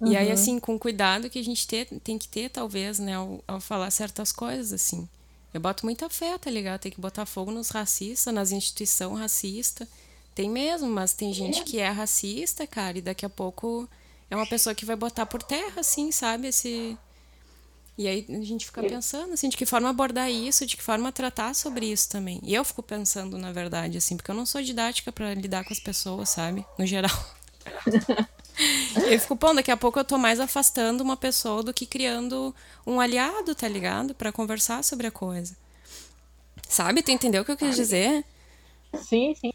E 0.05 0.15
aí, 0.15 0.31
assim, 0.31 0.61
com 0.61 0.79
cuidado 0.79 1.31
que 1.31 1.39
a 1.39 1.45
gente 1.45 1.67
ter, 1.67 1.87
tem 2.05 2.19
que 2.19 2.29
ter, 2.29 2.51
talvez, 2.51 2.99
né, 2.99 3.15
ao, 3.15 3.43
ao 3.49 3.61
falar 3.61 3.91
certas 3.91 4.31
coisas, 4.31 4.73
assim. 4.73 5.09
Eu 5.55 5.61
boto 5.61 5.87
muita 5.87 6.11
fé, 6.11 6.37
tá 6.37 6.51
ligado? 6.51 6.81
Tem 6.81 6.93
que 6.93 7.01
botar 7.01 7.25
fogo 7.25 7.51
nos 7.51 7.71
racistas, 7.71 8.35
nas 8.35 8.53
instituições 8.53 9.19
racistas. 9.19 9.89
Tem 10.35 10.51
mesmo, 10.51 10.87
mas 10.91 11.15
tem 11.15 11.33
gente 11.33 11.65
que 11.65 11.79
é 11.79 11.89
racista, 11.89 12.67
cara, 12.67 12.99
e 12.99 13.01
daqui 13.01 13.25
a 13.25 13.31
pouco 13.31 13.89
é 14.31 14.37
uma 14.37 14.47
pessoa 14.47 14.75
que 14.75 14.85
vai 14.85 14.97
botar 14.97 15.27
por 15.27 15.43
terra, 15.43 15.81
assim, 15.81 16.11
sabe? 16.11 16.49
Esse. 16.49 16.97
E 17.99 18.07
aí 18.07 18.27
a 18.29 18.45
gente 18.45 18.67
fica 18.67 18.83
pensando, 18.83 19.33
assim, 19.33 19.49
de 19.49 19.57
que 19.57 19.65
forma 19.65 19.89
abordar 19.89 20.31
isso, 20.31 20.67
de 20.67 20.77
que 20.77 20.83
forma 20.83 21.11
tratar 21.11 21.55
sobre 21.55 21.87
isso 21.87 22.11
também. 22.11 22.41
E 22.43 22.55
eu 22.55 22.63
fico 22.65 22.83
pensando, 22.83 23.39
na 23.39 23.53
verdade, 23.53 23.97
assim, 23.97 24.17
porque 24.17 24.31
eu 24.31 24.35
não 24.35 24.45
sou 24.45 24.61
didática 24.61 25.11
pra 25.11 25.33
lidar 25.33 25.65
com 25.65 25.73
as 25.73 25.81
pessoas, 25.81 26.29
sabe? 26.29 26.65
No 26.79 26.85
geral. 26.85 27.11
Eu 29.11 29.21
fico, 29.21 29.37
pô, 29.37 29.53
daqui 29.53 29.71
a 29.71 29.77
pouco 29.77 29.99
eu 29.99 30.05
tô 30.05 30.17
mais 30.17 30.41
afastando 30.41 31.05
uma 31.05 31.17
pessoa 31.17 31.63
do 31.63 31.75
que 31.75 31.85
criando 31.85 32.55
um 32.87 32.99
aliado, 32.99 33.55
tá 33.55 33.69
ligado? 33.69 34.15
Pra 34.15 34.33
conversar 34.33 34.83
sobre 34.83 35.07
a 35.07 35.11
coisa. 35.11 35.55
Sabe? 36.67 37.03
Tu 37.03 37.11
entendeu 37.11 37.43
o 37.43 37.45
que 37.45 37.53
eu 37.53 37.57
quis 37.57 37.77
dizer? 37.77 38.25
Sim, 38.95 39.35
sim. 39.35 39.53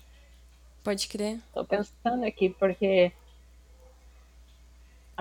Pode 0.83 1.07
crer. 1.07 1.39
Tô 1.53 1.65
pensando 1.65 2.23
aqui, 2.25 2.49
porque 2.51 3.11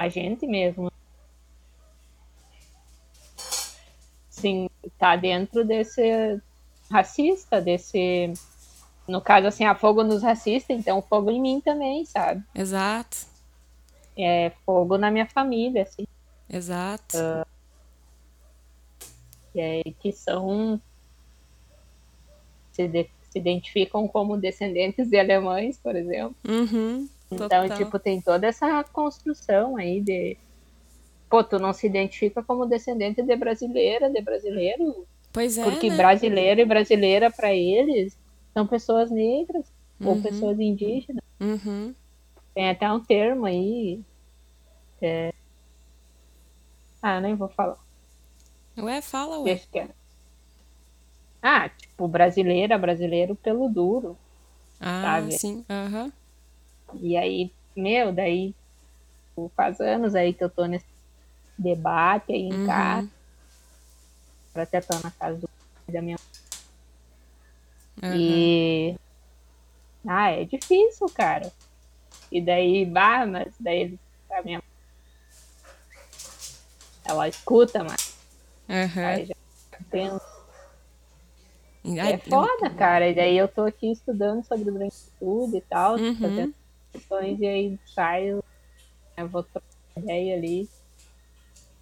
a 0.01 0.09
gente 0.09 0.47
mesmo 0.47 0.91
sim, 4.31 4.71
tá 4.99 5.15
dentro 5.15 5.63
desse 5.63 6.41
racista, 6.91 7.61
desse. 7.61 8.33
No 9.07 9.21
caso, 9.21 9.47
assim, 9.47 9.65
a 9.65 9.75
fogo 9.75 10.03
nos 10.03 10.23
racistas, 10.23 10.79
então 10.79 11.03
fogo 11.03 11.31
em 11.31 11.39
mim 11.39 11.61
também, 11.61 12.07
sabe? 12.07 12.43
Exato. 12.55 13.27
É 14.17 14.51
fogo 14.65 14.97
na 14.97 15.11
minha 15.11 15.27
família, 15.27 15.83
assim, 15.83 16.07
Exato. 16.49 17.19
que, 19.53 19.61
é, 19.61 19.83
que 20.01 20.13
são. 20.13 20.81
Se, 22.73 22.89
de- 22.89 23.11
se 23.31 23.39
identificam 23.39 24.09
como 24.09 24.39
descendentes 24.39 25.11
de 25.11 25.19
alemães, 25.19 25.77
por 25.77 25.95
exemplo. 25.95 26.35
Uhum. 26.49 27.07
Então, 27.31 27.49
Total. 27.49 27.79
tipo, 27.79 27.99
tem 27.99 28.21
toda 28.21 28.47
essa 28.47 28.83
construção 28.85 29.77
aí 29.77 30.01
de. 30.01 30.37
Pô, 31.29 31.45
tu 31.45 31.59
não 31.59 31.73
se 31.73 31.87
identifica 31.87 32.43
como 32.43 32.67
descendente 32.67 33.23
de 33.23 33.37
brasileira, 33.37 34.11
de 34.11 34.21
brasileiro, 34.21 35.07
Pois 35.33 35.57
é. 35.57 35.65
porque 35.65 35.89
né? 35.89 35.97
brasileiro 35.97 36.61
e 36.61 36.65
brasileira 36.65 37.31
para 37.31 37.55
eles 37.55 38.17
são 38.53 38.67
pessoas 38.67 39.11
negras 39.11 39.65
ou 40.03 40.15
Uhum. 40.15 40.23
pessoas 40.23 40.59
indígenas. 40.59 41.23
Uhum. 41.41 41.95
Tem 42.55 42.69
até 42.71 42.91
um 42.93 43.01
termo 43.01 43.47
aí. 43.47 44.01
é, 45.01 45.33
Ah, 47.03 47.21
nem 47.21 47.35
vou 47.35 47.49
falar. 47.49 47.79
Ué, 48.79 49.01
fala, 49.01 49.39
ué. 49.39 49.45
Deixa 49.45 49.67
quieto. 49.71 49.95
Ah, 51.43 51.69
tipo, 51.69 52.07
brasileira, 52.09 52.77
brasileiro 52.79 53.35
pelo 53.37 53.69
duro. 53.69 54.17
Ah, 54.81 55.03
sabe? 55.03 55.39
sim. 55.39 55.65
Aham. 55.71 56.13
E 56.95 57.17
aí, 57.17 57.53
meu, 57.77 58.13
daí 58.13 58.55
tipo, 59.31 59.53
faz 59.57 59.81
anos 59.81 60.15
aí 60.15 60.35
que 60.35 60.45
eu 60.45 60.51
tô 60.51 60.67
nesse 60.67 60.87
debate 61.59 62.33
aí 62.33 62.43
em 62.43 62.53
Uhum. 62.53 62.67
casa. 62.67 63.11
Eu 64.55 64.63
até 64.63 64.81
tô 64.81 64.95
na 65.03 65.11
casa 65.13 65.39
do 65.39 65.49
da 65.93 66.03
minha 66.03 66.17
aham. 68.03 68.17
E. 68.19 68.95
Ah, 70.07 70.31
é 70.31 70.45
difícil, 70.45 71.07
cara. 71.15 71.53
E 72.31 72.41
daí, 72.45 72.85
bah, 72.87 73.27
mas 73.27 73.55
daí 73.61 73.99
a 74.31 74.43
minha. 74.43 74.63
Ela 77.05 77.29
escuta, 77.29 77.83
mas 77.83 77.97
Aham. 78.69 79.05
aí 79.07 79.27
já 79.27 79.35
pensa. 79.91 80.31
É 81.85 82.19
foda, 82.19 82.71
cara. 82.77 83.09
E 83.09 83.15
daí 83.15 83.37
eu 83.37 83.49
tô 83.49 83.63
aqui 83.63 83.91
estudando 83.91 84.45
sobre 84.47 84.71
branquitude 84.71 85.57
e 85.57 85.61
tal, 85.63 85.97
Uhum. 85.99 86.15
fazendo 86.21 86.55
questões, 86.93 87.39
e 87.41 87.47
aí 87.47 87.79
saio, 87.87 88.43
eu 89.17 89.29
vou 89.29 89.43
trocar 89.43 89.67
ideia 89.97 90.37
ali. 90.37 90.69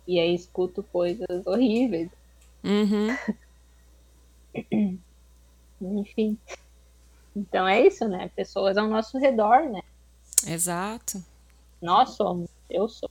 E 0.06 0.18
aí 0.18 0.34
escuto 0.34 0.82
coisas 0.82 1.46
horríveis. 1.46 2.10
Uhum. 2.64 3.08
Enfim. 5.80 6.38
Então 7.36 7.68
é 7.68 7.86
isso, 7.86 8.08
né? 8.08 8.30
Pessoas 8.34 8.76
ao 8.76 8.88
nosso 8.88 9.18
redor, 9.18 9.68
né? 9.70 9.82
Exato. 10.46 11.22
Nós 11.80 12.10
somos, 12.10 12.48
eu 12.68 12.88
sou. 12.88 13.10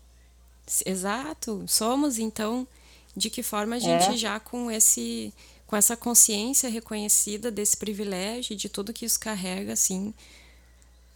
Exato. 0.86 1.64
Somos, 1.68 2.18
então, 2.20 2.68
de 3.16 3.30
que 3.30 3.42
forma 3.42 3.76
a 3.76 3.80
gente 3.80 4.10
É. 4.10 4.18
já 4.18 4.40
com 4.40 4.70
esse 4.70 5.34
com 5.66 5.76
essa 5.76 5.98
consciência 5.98 6.70
reconhecida 6.70 7.52
desse 7.52 7.76
privilégio, 7.76 8.56
de 8.56 8.70
tudo 8.70 8.94
que 8.94 9.04
isso 9.06 9.20
carrega, 9.20 9.74
assim, 9.74 10.14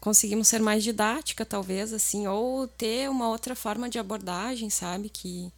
conseguimos 0.01 0.49
ser 0.49 0.59
mais 0.59 0.83
didática, 0.83 1.45
talvez, 1.45 1.93
assim, 1.93 2.27
ou 2.27 2.67
ter 2.67 3.09
uma 3.09 3.29
outra 3.29 3.55
forma 3.55 3.87
de 3.89 3.99
abordagem, 3.99 4.69
sabe? 4.69 5.07
Que, 5.09 5.53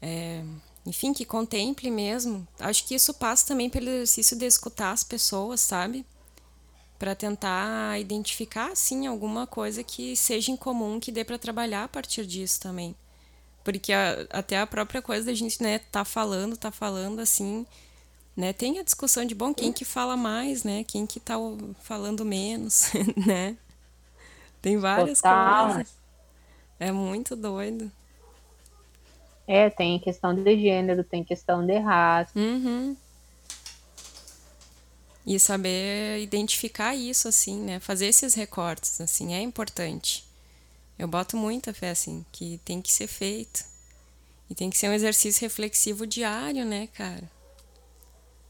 é, 0.00 0.42
enfim, 0.86 1.12
que 1.12 1.26
contemple 1.26 1.90
mesmo. 1.90 2.48
Acho 2.58 2.86
que 2.86 2.94
isso 2.94 3.12
passa 3.12 3.48
também 3.48 3.68
pelo 3.68 3.90
exercício 3.90 4.38
de 4.38 4.46
escutar 4.46 4.92
as 4.92 5.04
pessoas, 5.04 5.60
sabe? 5.60 6.06
para 6.98 7.14
tentar 7.14 8.00
identificar 8.00 8.72
assim 8.72 9.06
alguma 9.06 9.46
coisa 9.46 9.82
que 9.82 10.16
seja 10.16 10.50
em 10.50 10.56
comum 10.56 10.98
que 10.98 11.12
dê 11.12 11.24
para 11.24 11.38
trabalhar 11.38 11.84
a 11.84 11.88
partir 11.88 12.26
disso 12.26 12.60
também 12.60 12.94
porque 13.62 13.92
a, 13.92 14.26
até 14.30 14.58
a 14.58 14.66
própria 14.66 15.02
coisa 15.02 15.26
da 15.26 15.34
gente 15.34 15.62
né 15.62 15.78
tá 15.78 16.04
falando 16.04 16.56
tá 16.56 16.70
falando 16.70 17.20
assim 17.20 17.66
né 18.36 18.52
tem 18.52 18.78
a 18.78 18.82
discussão 18.82 19.24
de 19.24 19.34
bom 19.34 19.54
quem 19.54 19.72
que 19.72 19.84
fala 19.84 20.16
mais 20.16 20.62
né 20.64 20.84
quem 20.84 21.06
que 21.06 21.18
tá 21.18 21.34
falando 21.82 22.24
menos 22.24 22.90
né 23.26 23.56
tem 24.60 24.78
várias 24.78 25.20
Total. 25.20 25.74
coisas 25.74 25.94
é 26.78 26.92
muito 26.92 27.34
doido 27.34 27.90
é 29.46 29.70
tem 29.70 29.98
questão 29.98 30.34
de 30.34 30.60
gênero 30.60 31.02
tem 31.02 31.24
questão 31.24 31.64
de 31.64 31.78
raça 31.78 32.38
uhum. 32.38 32.96
E 35.26 35.40
saber 35.40 36.20
identificar 36.20 36.94
isso, 36.94 37.26
assim, 37.26 37.58
né? 37.58 37.80
Fazer 37.80 38.06
esses 38.06 38.34
recortes, 38.34 39.00
assim, 39.00 39.34
é 39.34 39.40
importante. 39.40 40.24
Eu 40.96 41.08
boto 41.08 41.36
muita 41.36 41.74
fé, 41.74 41.90
assim, 41.90 42.24
que 42.30 42.60
tem 42.64 42.80
que 42.80 42.92
ser 42.92 43.08
feito. 43.08 43.64
E 44.48 44.54
tem 44.54 44.70
que 44.70 44.78
ser 44.78 44.88
um 44.88 44.92
exercício 44.92 45.40
reflexivo 45.40 46.06
diário, 46.06 46.64
né, 46.64 46.86
cara? 46.94 47.28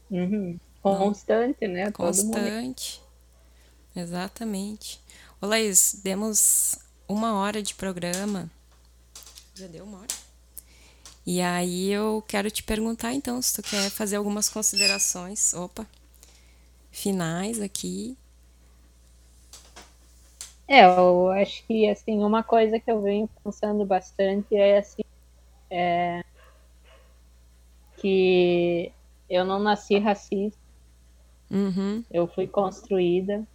Uhum. 0.09 0.59
Constante, 0.81 1.67
né? 1.67 1.91
Constante. 1.91 3.01
Exatamente. 3.95 5.01
Ô, 5.41 5.47
Laís, 5.47 5.99
demos 6.03 6.77
uma 7.07 7.35
hora 7.35 7.61
de 7.61 7.75
programa. 7.75 8.49
Já 9.53 9.67
deu 9.67 9.83
uma 9.83 9.99
hora? 9.99 10.27
E 11.25 11.41
aí 11.41 11.89
eu 11.89 12.23
quero 12.27 12.49
te 12.49 12.63
perguntar, 12.63 13.13
então, 13.13 13.41
se 13.41 13.53
tu 13.53 13.61
quer 13.61 13.89
fazer 13.89 14.15
algumas 14.15 14.47
considerações. 14.47 15.53
Opa! 15.53 15.85
finais 16.97 17.61
aqui. 17.61 18.17
É, 20.67 20.83
eu 20.83 21.29
acho 21.29 21.65
que 21.65 21.89
assim, 21.89 22.23
uma 22.23 22.43
coisa 22.43 22.79
que 22.79 22.91
eu 22.91 23.01
venho 23.01 23.29
pensando 23.43 23.85
bastante 23.85 24.55
é 24.55 24.79
assim, 24.79 25.03
é, 25.69 26.23
que 27.97 28.91
eu 29.29 29.43
não 29.43 29.59
nasci 29.59 29.97
racista, 29.97 30.59
uhum. 31.51 32.03
eu 32.11 32.27
fui 32.27 32.47
construída 32.47 33.45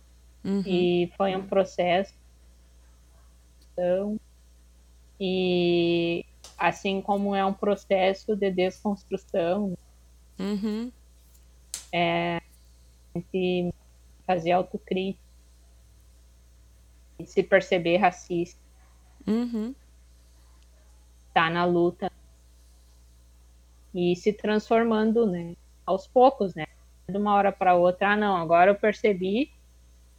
uhum. 0.45 0.63
e 0.67 1.13
foi 1.17 1.35
um 1.35 1.47
processo. 1.47 2.15
Então, 3.73 4.19
e 5.19 6.25
assim 6.59 7.01
como 7.01 7.35
é 7.35 7.45
um 7.45 7.55
processo 7.55 8.37
de 8.37 8.51
desconstrução, 8.51 9.77
uhum. 10.39 10.93
é, 11.93 12.41
gente 13.15 13.75
fazer 14.27 14.53
autocrítica 14.53 15.23
e 17.19 17.27
se 17.27 17.43
perceber 17.43 17.99
racista. 17.99 18.61
Uhum. 19.27 19.75
Tá 21.33 21.49
na 21.49 21.65
luta 21.65 22.11
e 23.95 24.17
se 24.17 24.33
transformando, 24.33 25.27
né? 25.27 25.55
Aos 25.85 26.07
poucos, 26.07 26.55
né? 26.55 26.67
De 27.09 27.17
uma 27.17 27.35
hora 27.35 27.53
para 27.53 27.75
outra, 27.75 28.13
ah, 28.13 28.17
não, 28.17 28.37
agora 28.37 28.71
eu 28.71 28.75
percebi 28.75 29.51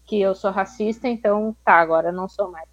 que 0.05 0.19
eu 0.19 0.35
sou 0.35 0.51
racista, 0.51 1.07
então 1.07 1.55
tá, 1.63 1.75
agora 1.75 2.09
eu 2.09 2.13
não 2.13 2.27
sou 2.27 2.51
mais. 2.51 2.67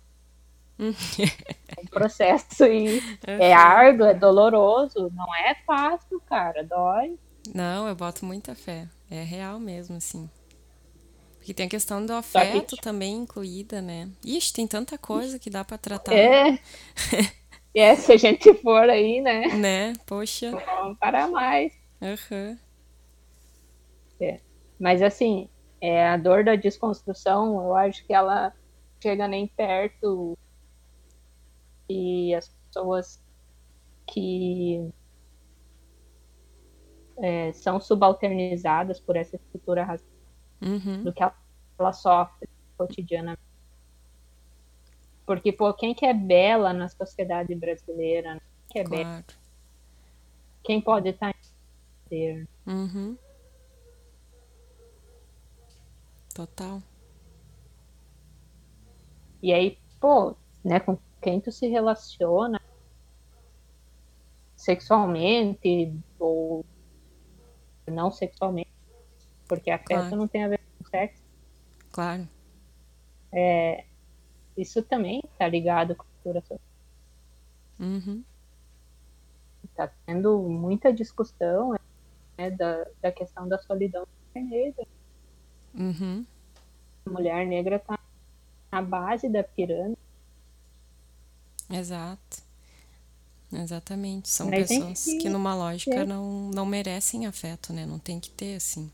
é 0.81 1.81
um 1.81 1.87
processo 1.87 2.65
e 2.65 3.03
é 3.27 3.53
árduo, 3.53 4.07
é 4.07 4.15
doloroso, 4.15 5.11
não 5.15 5.35
é 5.35 5.55
fácil, 5.67 6.21
cara, 6.21 6.65
dói. 6.65 7.19
Não, 7.55 7.87
eu 7.87 7.95
boto 7.95 8.25
muita 8.25 8.55
fé. 8.55 8.89
É 9.11 9.23
real 9.23 9.59
mesmo, 9.59 9.97
assim. 9.97 10.29
Porque 11.37 11.55
tem 11.55 11.67
a 11.67 11.71
questão 11.71 12.05
do 12.05 12.13
afeto 12.13 12.77
que... 12.77 12.83
também 12.83 13.17
incluída, 13.17 13.81
né? 13.81 14.09
Ixi, 14.25 14.53
tem 14.53 14.67
tanta 14.67 14.97
coisa 14.99 15.39
que 15.39 15.51
dá 15.51 15.65
para 15.65 15.79
tratar. 15.79 16.13
É. 16.13 16.59
é, 17.75 17.95
se 17.97 18.13
a 18.13 18.17
gente 18.17 18.53
for 18.55 18.89
aí, 18.89 19.21
né? 19.21 19.49
Né? 19.49 19.93
Poxa. 20.07 20.51
Vamos 20.51 20.99
parar 20.99 21.29
mais. 21.29 21.73
Uhum. 22.01 22.59
É. 24.21 24.41
Mas 24.79 25.03
assim, 25.03 25.49
é, 25.81 26.09
a 26.09 26.17
dor 26.17 26.45
da 26.45 26.57
desconstrução, 26.57 27.63
eu 27.63 27.75
acho 27.75 28.05
que 28.07 28.13
ela 28.13 28.53
chega 29.03 29.27
nem 29.27 29.47
perto 29.47 30.37
e 31.89 32.35
as 32.35 32.49
pessoas 32.49 33.21
que 34.07 34.93
é, 37.19 37.53
são 37.53 37.81
subalternizadas 37.81 39.01
por 39.01 39.17
essa 39.17 39.37
estrutura 39.37 39.85
racista 39.85 40.11
uhum. 40.63 41.03
do 41.03 41.13
que 41.13 41.23
ela, 41.23 41.35
ela 41.79 41.93
sofre 41.93 42.49
cotidianamente. 42.77 43.41
Porque, 45.27 45.53
pô, 45.53 45.73
quem 45.73 45.95
que 45.95 46.05
é 46.05 46.13
bela 46.13 46.73
na 46.73 46.89
sociedade 46.89 47.55
brasileira? 47.55 48.41
Quem 48.71 48.83
é 48.83 48.85
claro. 48.85 49.05
bela? 49.05 49.25
Quem 50.63 50.81
pode 50.81 51.09
estar 51.11 51.35
em 52.11 52.47
uhum. 52.67 53.17
Total. 56.35 56.83
E 59.43 59.53
aí, 59.53 59.79
pô, 60.01 60.37
né, 60.65 60.81
com 60.81 60.99
quem 61.21 61.41
tu 61.41 61.51
se 61.51 61.67
relaciona 61.67 62.61
sexualmente 64.55 65.93
ou 66.19 66.65
não 67.87 68.11
sexualmente, 68.11 68.71
porque 69.49 69.71
afeto 69.71 69.87
claro. 69.87 70.17
não 70.17 70.29
tem 70.29 70.45
a 70.45 70.49
ver 70.49 70.61
com 70.79 70.89
sexo. 70.89 71.23
Claro. 71.91 72.29
É, 73.33 73.85
isso 74.57 74.83
também 74.83 75.23
está 75.33 75.49
ligado 75.49 75.95
com 75.97 76.03
a 76.03 76.07
cultura 76.07 76.41
social. 76.41 76.61
Uhum. 77.79 78.23
Está 79.65 79.89
tendo 80.07 80.43
muita 80.43 80.93
discussão 80.93 81.75
né, 82.37 82.51
da, 82.51 82.87
da 83.01 83.11
questão 83.11 83.49
da 83.49 83.59
solidão 83.59 84.07
negra. 84.35 84.87
Uhum. 85.75 86.25
A 87.07 87.11
mulher 87.11 87.47
negra 87.47 87.77
está 87.77 87.99
na 88.73 88.83
base 88.83 89.29
da 89.29 89.43
pirâmide. 89.43 89.99
Exato. 91.71 92.43
Exatamente. 93.53 94.29
São 94.29 94.49
Mas 94.49 94.69
pessoas 94.69 95.05
que, 95.05 95.19
que, 95.19 95.29
numa 95.29 95.55
lógica, 95.55 96.05
não, 96.05 96.51
não 96.51 96.65
merecem 96.65 97.27
afeto, 97.27 97.73
né? 97.73 97.85
Não 97.85 97.99
tem 97.99 98.21
que 98.21 98.31
ter, 98.31 98.57
assim. 98.57 98.91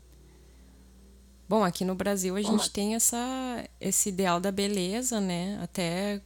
Bom, 1.47 1.63
aqui 1.63 1.85
no 1.85 1.95
Brasil 1.95 2.35
a 2.35 2.41
gente 2.41 2.69
tem 2.71 2.95
essa, 2.95 3.63
esse 3.79 4.09
ideal 4.09 4.39
da 4.39 4.51
beleza, 4.51 5.21
né? 5.21 5.57
Até 5.61 6.21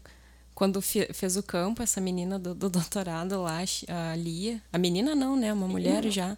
quando 0.56 0.82
fez 0.82 1.38
o 1.38 1.44
campo, 1.44 1.84
essa 1.84 2.02
menina 2.02 2.40
do, 2.40 2.56
do 2.56 2.70
doutorado 2.72 3.42
lá, 3.42 3.60
a 3.88 4.16
Lia. 4.16 4.62
A 4.72 4.78
menina 4.78 5.14
não, 5.14 5.36
né? 5.36 5.54
Uma 5.54 5.68
mulher 5.68 6.10
já. 6.10 6.38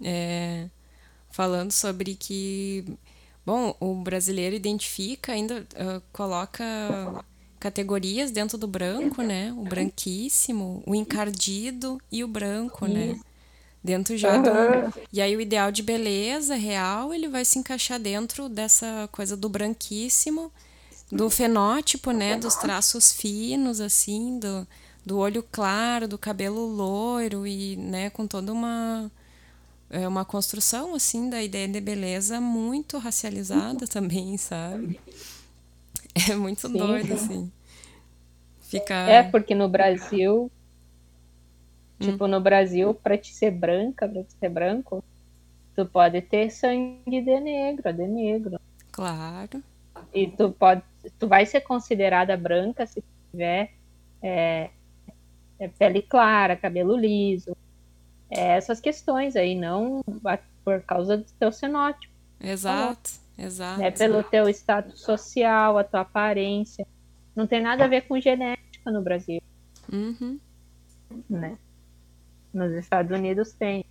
É, 0.00 0.68
falando 1.30 1.72
sobre 1.72 2.14
que. 2.14 2.84
Bom, 3.44 3.74
o 3.80 3.94
brasileiro 3.96 4.54
identifica, 4.54 5.32
ainda 5.32 5.66
uh, 5.74 6.02
coloca 6.12 6.64
categorias 7.58 8.30
dentro 8.30 8.58
do 8.58 8.66
branco, 8.66 9.22
né? 9.22 9.52
O 9.56 9.62
branquíssimo, 9.64 10.82
o 10.86 10.94
encardido 10.94 12.00
e 12.10 12.24
o 12.24 12.28
branco, 12.28 12.86
né? 12.86 13.20
Dentro 13.82 14.16
já 14.16 14.36
do... 14.36 14.50
E 15.12 15.20
aí 15.20 15.36
o 15.36 15.40
ideal 15.40 15.72
de 15.72 15.82
beleza 15.82 16.54
real, 16.54 17.12
ele 17.12 17.28
vai 17.28 17.44
se 17.44 17.58
encaixar 17.58 17.98
dentro 17.98 18.48
dessa 18.48 19.08
coisa 19.12 19.36
do 19.36 19.48
branquíssimo, 19.48 20.52
do 21.10 21.28
fenótipo, 21.28 22.12
né? 22.12 22.36
Dos 22.36 22.54
traços 22.56 23.12
finos, 23.12 23.80
assim, 23.80 24.38
do, 24.38 24.66
do 25.04 25.18
olho 25.18 25.44
claro, 25.50 26.06
do 26.06 26.16
cabelo 26.16 26.64
loiro 26.64 27.46
e, 27.46 27.76
né? 27.76 28.10
Com 28.10 28.26
toda 28.26 28.52
uma... 28.52 29.10
É 29.92 30.08
uma 30.08 30.24
construção, 30.24 30.94
assim, 30.94 31.28
da 31.28 31.42
ideia 31.42 31.68
de 31.68 31.78
beleza 31.78 32.40
muito 32.40 32.96
racializada 32.96 33.86
também, 33.86 34.38
sabe? 34.38 34.98
É 36.30 36.34
muito 36.34 36.66
Sim. 36.66 36.78
doido, 36.78 37.12
assim. 37.12 37.52
Fica... 38.60 38.94
É, 38.94 39.22
porque 39.22 39.54
no 39.54 39.68
Brasil. 39.68 40.50
Hum. 42.00 42.06
Tipo, 42.06 42.26
no 42.26 42.40
Brasil, 42.40 42.94
pra 42.94 43.18
te 43.18 43.34
ser 43.34 43.50
branca, 43.50 44.08
pra 44.08 44.22
te 44.22 44.32
ser 44.32 44.48
branco, 44.48 45.04
tu 45.76 45.84
pode 45.84 46.20
ter 46.22 46.50
sangue 46.50 47.20
de 47.20 47.40
negro, 47.40 47.92
de 47.92 48.06
negro. 48.06 48.60
Claro. 48.90 49.62
E 50.12 50.26
tu 50.26 50.52
pode. 50.52 50.82
Tu 51.18 51.28
vai 51.28 51.44
ser 51.44 51.60
considerada 51.60 52.36
branca 52.36 52.86
se 52.86 53.02
tiver 53.30 53.72
é, 54.22 54.70
é 55.58 55.68
pele 55.68 56.00
clara, 56.02 56.56
cabelo 56.56 56.96
liso. 56.96 57.56
É 58.34 58.56
essas 58.56 58.80
questões 58.80 59.36
aí, 59.36 59.54
não 59.54 60.02
por 60.64 60.80
causa 60.82 61.18
do 61.18 61.24
teu 61.38 61.52
cenótipo. 61.52 62.12
Exato. 62.40 63.10
Exato. 63.36 63.82
É 63.82 63.90
pelo 63.90 64.22
teu 64.22 64.48
status 64.48 65.00
social, 65.00 65.76
a 65.78 65.84
tua 65.84 66.00
aparência. 66.00 66.86
Não 67.34 67.46
tem 67.46 67.60
nada 67.60 67.84
a 67.84 67.88
ver 67.88 68.02
com 68.02 68.20
genética 68.20 68.90
no 68.90 69.02
Brasil. 69.02 69.42
Uhum. 69.92 70.38
Né? 71.28 71.58
Nos 72.52 72.72
Estados 72.72 73.10
Unidos 73.10 73.52
tem. 73.52 73.84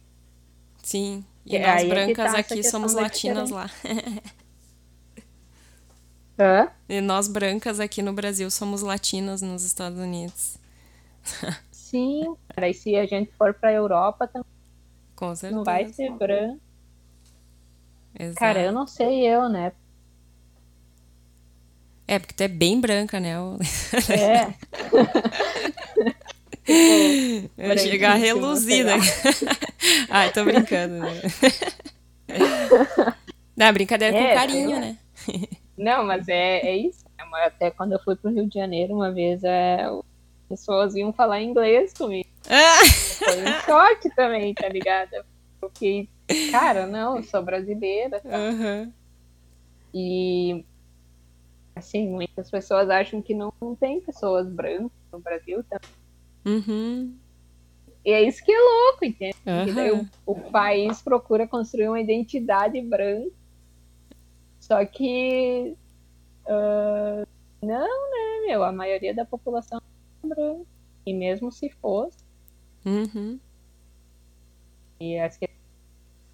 Sim. 0.81 1.23
E, 1.45 1.55
e 1.55 1.59
nós 1.59 1.87
brancas 1.87 2.25
é 2.25 2.31
tá 2.31 2.39
aqui 2.39 2.63
somos 2.63 2.93
latinas 2.93 3.49
lá. 3.49 3.69
Hã? 6.39 6.69
E 6.89 6.99
nós 7.01 7.27
brancas 7.27 7.79
aqui 7.79 8.01
no 8.01 8.13
Brasil 8.13 8.49
somos 8.49 8.81
latinas 8.81 9.43
nos 9.43 9.63
Estados 9.63 9.99
Unidos. 9.99 10.57
Sim, 11.91 12.35
e 12.57 12.73
se 12.73 12.95
a 12.95 13.05
gente 13.05 13.31
for 13.37 13.53
pra 13.53 13.69
Europa 13.73 14.25
também 14.25 14.47
Com 15.13 15.35
certeza. 15.35 15.57
não 15.57 15.65
vai 15.65 15.85
ser 15.89 16.09
branco. 16.11 16.61
Exato. 18.17 18.39
Cara, 18.39 18.61
eu 18.61 18.71
não 18.71 18.87
sei 18.87 19.27
eu, 19.27 19.49
né? 19.49 19.73
É, 22.07 22.17
porque 22.17 22.33
tu 22.33 22.41
é 22.41 22.47
bem 22.47 22.79
branca, 22.79 23.19
né? 23.19 23.33
Eu- 23.35 23.59
É. 24.09 24.55
Eu 27.57 27.77
chegar 27.77 28.15
reluzida. 28.15 28.93
Ai, 30.09 30.31
tô 30.31 30.45
brincando, 30.45 30.93
né? 30.99 31.21
Não, 33.57 33.73
brincadeira 33.73 34.13
com 34.17 34.23
É, 34.23 34.33
carinho, 34.33 34.69
sei 34.69 34.75
lá. 34.75 34.79
né? 34.79 34.97
Não, 35.77 36.05
mas 36.05 36.27
é, 36.29 36.59
é 36.59 36.77
isso. 36.77 37.03
né? 37.17 37.25
Até 37.45 37.69
quando 37.71 37.91
eu 37.93 37.99
fui 37.99 38.15
pro 38.15 38.31
Rio 38.31 38.47
de 38.47 38.53
Janeiro 38.55 38.93
uma 38.95 39.11
vez, 39.11 39.43
é, 39.43 39.85
pessoas 40.51 40.95
iam 40.95 41.13
falar 41.13 41.41
inglês 41.41 41.93
comigo. 41.93 42.29
Ah! 42.49 42.85
Foi 43.17 43.41
um 43.41 43.59
choque 43.65 44.13
também, 44.15 44.53
tá 44.53 44.67
ligado? 44.67 45.23
Porque, 45.59 46.09
cara, 46.51 46.85
não, 46.85 47.17
eu 47.17 47.23
sou 47.23 47.41
brasileira. 47.41 48.21
Aham. 48.25 48.91
E, 49.93 50.65
assim, 51.75 52.09
muitas 52.09 52.51
pessoas 52.51 52.89
acham 52.89 53.21
que 53.21 53.33
não, 53.33 53.53
não 53.61 53.75
tem 53.75 54.01
pessoas 54.01 54.47
brancas 54.47 54.91
no 55.11 55.19
Brasil 55.19 55.63
também. 55.63 55.89
Uhum. 56.45 57.15
E 58.03 58.11
é 58.11 58.23
isso 58.23 58.43
que 58.43 58.51
é 58.51 58.59
louco, 58.59 59.05
entende? 59.05 59.37
Daí 59.45 59.91
Aham. 59.91 60.09
o, 60.25 60.31
o 60.31 60.51
país 60.51 61.01
procura 61.01 61.47
construir 61.47 61.87
uma 61.87 62.01
identidade 62.01 62.81
branca. 62.81 63.31
Só 64.59 64.83
que. 64.85 65.75
ah, 66.47 67.23
não, 67.61 68.11
né, 68.11 68.47
meu? 68.47 68.63
A 68.63 68.71
maioria 68.71 69.13
da 69.13 69.23
população 69.23 69.79
E 71.05 71.13
mesmo 71.13 71.51
se 71.51 71.69
fosse. 71.81 72.17
Uhum. 72.85 73.39
E 74.99 75.17
acho 75.19 75.39
que. 75.39 75.49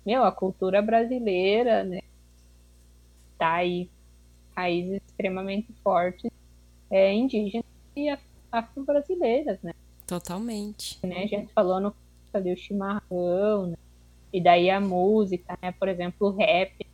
Meu, 0.05 0.23
a 0.23 0.31
cultura 0.31 0.81
brasileira, 0.81 1.83
né? 1.83 1.99
Tá 3.37 3.55
aí. 3.55 3.89
Raízes 4.55 5.01
extremamente 5.07 5.67
fortes. 5.83 6.29
É 6.89 7.13
indígena 7.13 7.63
e 7.95 8.09
af- 8.09 8.21
afro-brasileiras, 8.51 9.59
né? 9.61 9.73
Totalmente. 10.05 10.97
né? 11.05 11.23
A 11.23 11.27
gente 11.27 11.51
falou 11.53 11.79
no 11.79 11.93
ali 12.33 12.53
o 12.53 12.57
chimarrão, 12.57 13.67
né? 13.67 13.77
E 14.31 14.41
daí 14.41 14.69
a 14.69 14.79
música, 14.79 15.57
né? 15.61 15.71
Por 15.71 15.87
exemplo, 15.87 16.27
o 16.27 16.31
rap. 16.31 16.85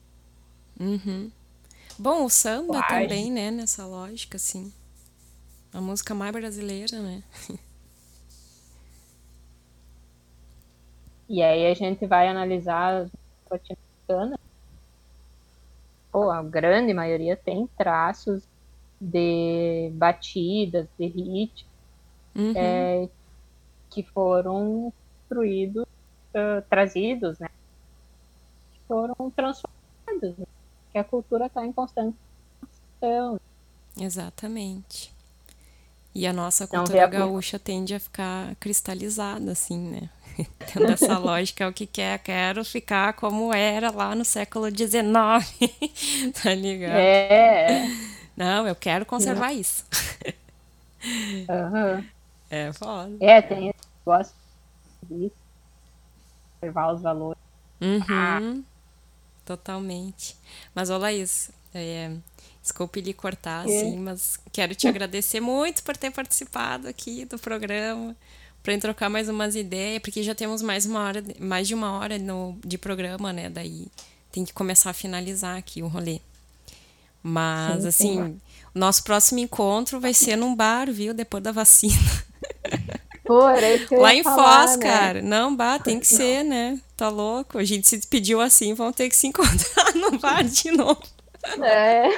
Uhum. 0.79 1.29
Bom, 1.99 2.25
o 2.25 2.29
samba 2.29 2.73
Plágio. 2.73 3.09
também, 3.09 3.31
né? 3.31 3.51
Nessa 3.51 3.85
lógica, 3.85 4.37
assim. 4.37 4.71
A 5.73 5.81
música 5.81 6.13
mais 6.13 6.31
brasileira, 6.31 7.01
né? 7.01 7.23
E 11.27 11.41
aí 11.41 11.65
a 11.67 11.73
gente 11.73 12.05
vai 12.05 12.27
analisar 12.27 13.03
as 13.03 13.11
latino-americanas. 13.49 14.39
Pô, 16.11 16.29
a 16.29 16.43
grande 16.43 16.93
maioria 16.93 17.35
tem 17.35 17.67
traços 17.77 18.43
de 19.01 19.89
batidas, 19.95 20.87
de 20.97 21.07
ritmos 21.07 21.73
Uhum. 22.35 22.53
é, 22.55 23.09
que 23.91 24.01
foram 24.03 24.91
construídos, 25.29 25.85
ah, 26.33 26.63
trazidos, 26.67 27.37
né? 27.39 27.47
Que 28.71 28.79
foram 28.87 29.15
transformados. 29.31 30.37
Né? 30.37 30.45
Que 30.91 30.97
a 30.97 31.03
cultura 31.03 31.45
está 31.45 31.65
em 31.65 31.71
constante 31.71 32.17
transformação. 32.99 33.39
Exatamente. 33.99 35.13
E 36.15 36.27
a 36.27 36.33
nossa 36.33 36.67
Então, 36.67 36.85
cultura 36.85 37.05
a- 37.05 37.07
gaúcha 37.07 37.59
tende 37.59 37.93
a 37.95 37.99
ficar 37.99 38.55
cristalizada, 38.59 39.51
assim, 39.51 39.77
né? 39.79 40.09
Tendo 40.65 40.91
essa 40.91 41.17
lógica, 41.17 41.63
é 41.63 41.67
o 41.67 41.73
que 41.73 41.87
quer, 41.87 42.19
quero 42.19 42.63
ficar 42.65 43.13
como 43.13 43.53
era 43.53 43.91
lá 43.91 44.15
no 44.15 44.25
século 44.25 44.71
XIX, 44.71 45.45
tá 46.43 46.53
ligado? 46.55 47.09
É. 47.29 47.93
Não, 48.35 48.67
eu 48.67 48.75
quero 48.75 49.05
conservar 49.05 49.53
isso. 49.53 49.83
aham. 51.47 52.09
É 52.49 52.71
foda. 52.73 53.19
É, 53.19 53.41
tem 53.41 53.69
esse 53.69 53.79
negócio 54.05 54.35
disso. 55.09 55.37
Observar 56.61 56.93
os 56.95 57.01
valores. 57.03 57.39
Uhum. 57.81 58.63
Totalmente. 59.45 60.37
Mas, 60.75 60.89
ô 60.89 60.97
Laís, 60.97 61.51
é, 61.73 62.11
desculpe 62.63 62.99
lhe 63.01 63.13
cortar, 63.13 63.69
É. 63.69 63.77
assim, 63.77 63.97
mas 63.99 64.39
quero 64.51 64.73
te 64.73 64.87
agradecer 64.87 65.39
muito 65.39 65.83
por 65.83 65.95
ter 65.95 66.09
participado 66.11 66.87
aqui 66.87 67.25
do 67.25 67.37
programa, 67.37 68.15
para 68.63 68.77
trocar 68.79 69.09
mais 69.09 69.29
umas 69.29 69.55
ideias, 69.55 70.01
porque 70.01 70.23
já 70.23 70.33
temos 70.33 70.61
mais 70.63 70.85
uma 70.87 71.01
hora, 71.01 71.21
de- 71.21 71.39
mais 71.39 71.67
de 71.67 71.75
uma 71.75 71.91
hora 71.99 72.17
no, 72.17 72.57
de 72.65 72.77
programa, 72.77 73.31
né? 73.33 73.49
Daí 73.49 73.87
tem 74.31 74.43
que 74.45 74.53
começar 74.53 74.89
a 74.89 74.93
finalizar 74.93 75.57
aqui 75.57 75.83
o 75.83 75.87
rolê. 75.87 76.19
Mas, 77.21 77.81
Sim, 77.83 77.87
assim, 77.87 78.23
sim. 78.25 78.41
nosso 78.73 79.03
próximo 79.03 79.39
encontro 79.39 79.99
vai 79.99 80.13
ser 80.13 80.35
num 80.35 80.55
bar, 80.55 80.91
viu? 80.91 81.13
Depois 81.13 81.41
da 81.43 81.51
vacina. 81.51 81.93
Pô, 83.23 83.47
era 83.47 83.73
isso 83.75 83.87
que 83.87 83.95
eu 83.95 84.01
Lá 84.01 84.13
em 84.13 84.21
falar, 84.23 84.67
Foz, 84.67 84.77
né? 84.79 84.85
cara. 84.85 85.21
Não, 85.21 85.55
bah, 85.55 85.79
tem 85.79 85.97
que 85.99 86.07
ser, 86.07 86.43
né? 86.43 86.79
Tá 86.97 87.07
louco? 87.07 87.57
A 87.57 87.63
gente 87.63 87.87
se 87.87 87.95
despediu 87.97 88.41
assim, 88.41 88.73
vão 88.73 88.91
ter 88.91 89.07
que 89.07 89.15
se 89.15 89.27
encontrar 89.27 89.93
no 89.95 90.19
bar 90.19 90.43
de 90.43 90.71
novo. 90.71 91.01
É. 91.61 92.09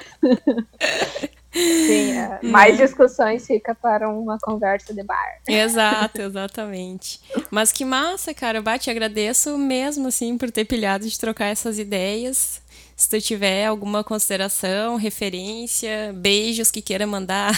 Sim, 1.55 2.11
é. 2.17 2.39
mais 2.43 2.75
discussões 2.75 3.47
fica 3.47 3.73
para 3.73 4.09
uma 4.09 4.37
conversa 4.39 4.93
de 4.93 5.01
bar. 5.03 5.39
Exato, 5.47 6.21
exatamente. 6.21 7.21
Mas 7.49 7.71
que 7.71 7.85
massa, 7.85 8.33
cara. 8.33 8.61
Bah, 8.61 8.77
te 8.77 8.89
agradeço 8.89 9.57
mesmo, 9.57 10.09
assim, 10.09 10.37
por 10.37 10.51
ter 10.51 10.65
pilhado 10.65 11.07
de 11.07 11.17
trocar 11.17 11.45
essas 11.45 11.79
ideias. 11.79 12.61
Se 12.95 13.09
tu 13.09 13.21
tiver 13.21 13.65
alguma 13.65 14.03
consideração, 14.03 14.97
referência, 14.97 16.13
beijos 16.13 16.69
que 16.71 16.81
queira 16.81 17.07
mandar. 17.07 17.51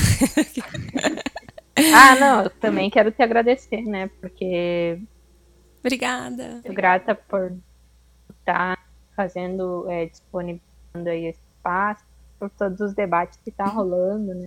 Ah, 1.94 2.16
não, 2.16 2.44
eu 2.44 2.50
também 2.50 2.90
quero 2.90 3.12
te 3.12 3.22
agradecer, 3.22 3.84
né? 3.84 4.10
Porque 4.20 5.00
Obrigada. 5.80 6.62
grata 6.66 7.14
por 7.14 7.56
estar 8.40 8.84
fazendo, 9.16 9.86
é, 9.88 10.08
disponibilizando 10.08 11.08
aí 11.08 11.28
esse 11.28 11.47
espaço, 11.68 12.04
por 12.40 12.50
todos 12.52 12.80
os 12.80 12.94
debates 12.94 13.38
que 13.44 13.52
tá 13.52 13.66
rolando, 13.66 14.34
né? 14.34 14.46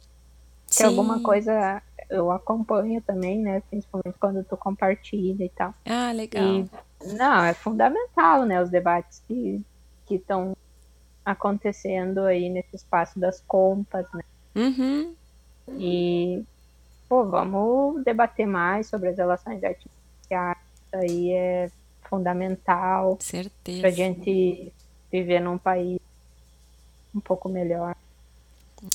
Que 0.67 0.85
alguma 0.85 1.21
coisa 1.21 1.83
eu 2.09 2.31
acompanho 2.31 3.01
também, 3.03 3.39
né? 3.39 3.63
Principalmente 3.69 4.17
quando 4.19 4.43
tu 4.45 4.57
compartilha 4.57 5.45
e 5.45 5.49
tal. 5.49 5.75
Ah, 5.85 6.13
legal. 6.13 6.45
E, 6.45 6.71
não, 7.17 7.45
é 7.45 7.53
fundamental, 7.53 8.45
né? 8.45 8.63
Os 8.63 8.71
debates 8.71 9.23
que 9.27 9.65
estão 10.09 10.57
acontecendo 11.25 12.21
aí 12.21 12.49
nesse 12.49 12.77
espaço 12.77 13.19
das 13.19 13.41
compas, 13.41 14.07
né? 14.15 14.23
Uhum. 14.55 15.15
E, 15.71 16.45
pô, 17.09 17.25
vamos 17.25 18.03
debater 18.05 18.47
mais 18.47 18.87
sobre 18.87 19.09
as 19.09 19.19
relações 19.19 19.63
artificiais. 19.63 20.59
Isso 20.87 20.97
aí 20.97 21.33
é 21.33 21.71
fundamental 22.03 23.17
Certeza. 23.21 23.81
pra 23.81 23.91
gente 23.91 24.73
viver 25.11 25.41
num 25.41 25.59
país 25.59 26.01
um 27.15 27.21
pouco 27.21 27.49
melhor. 27.49 27.95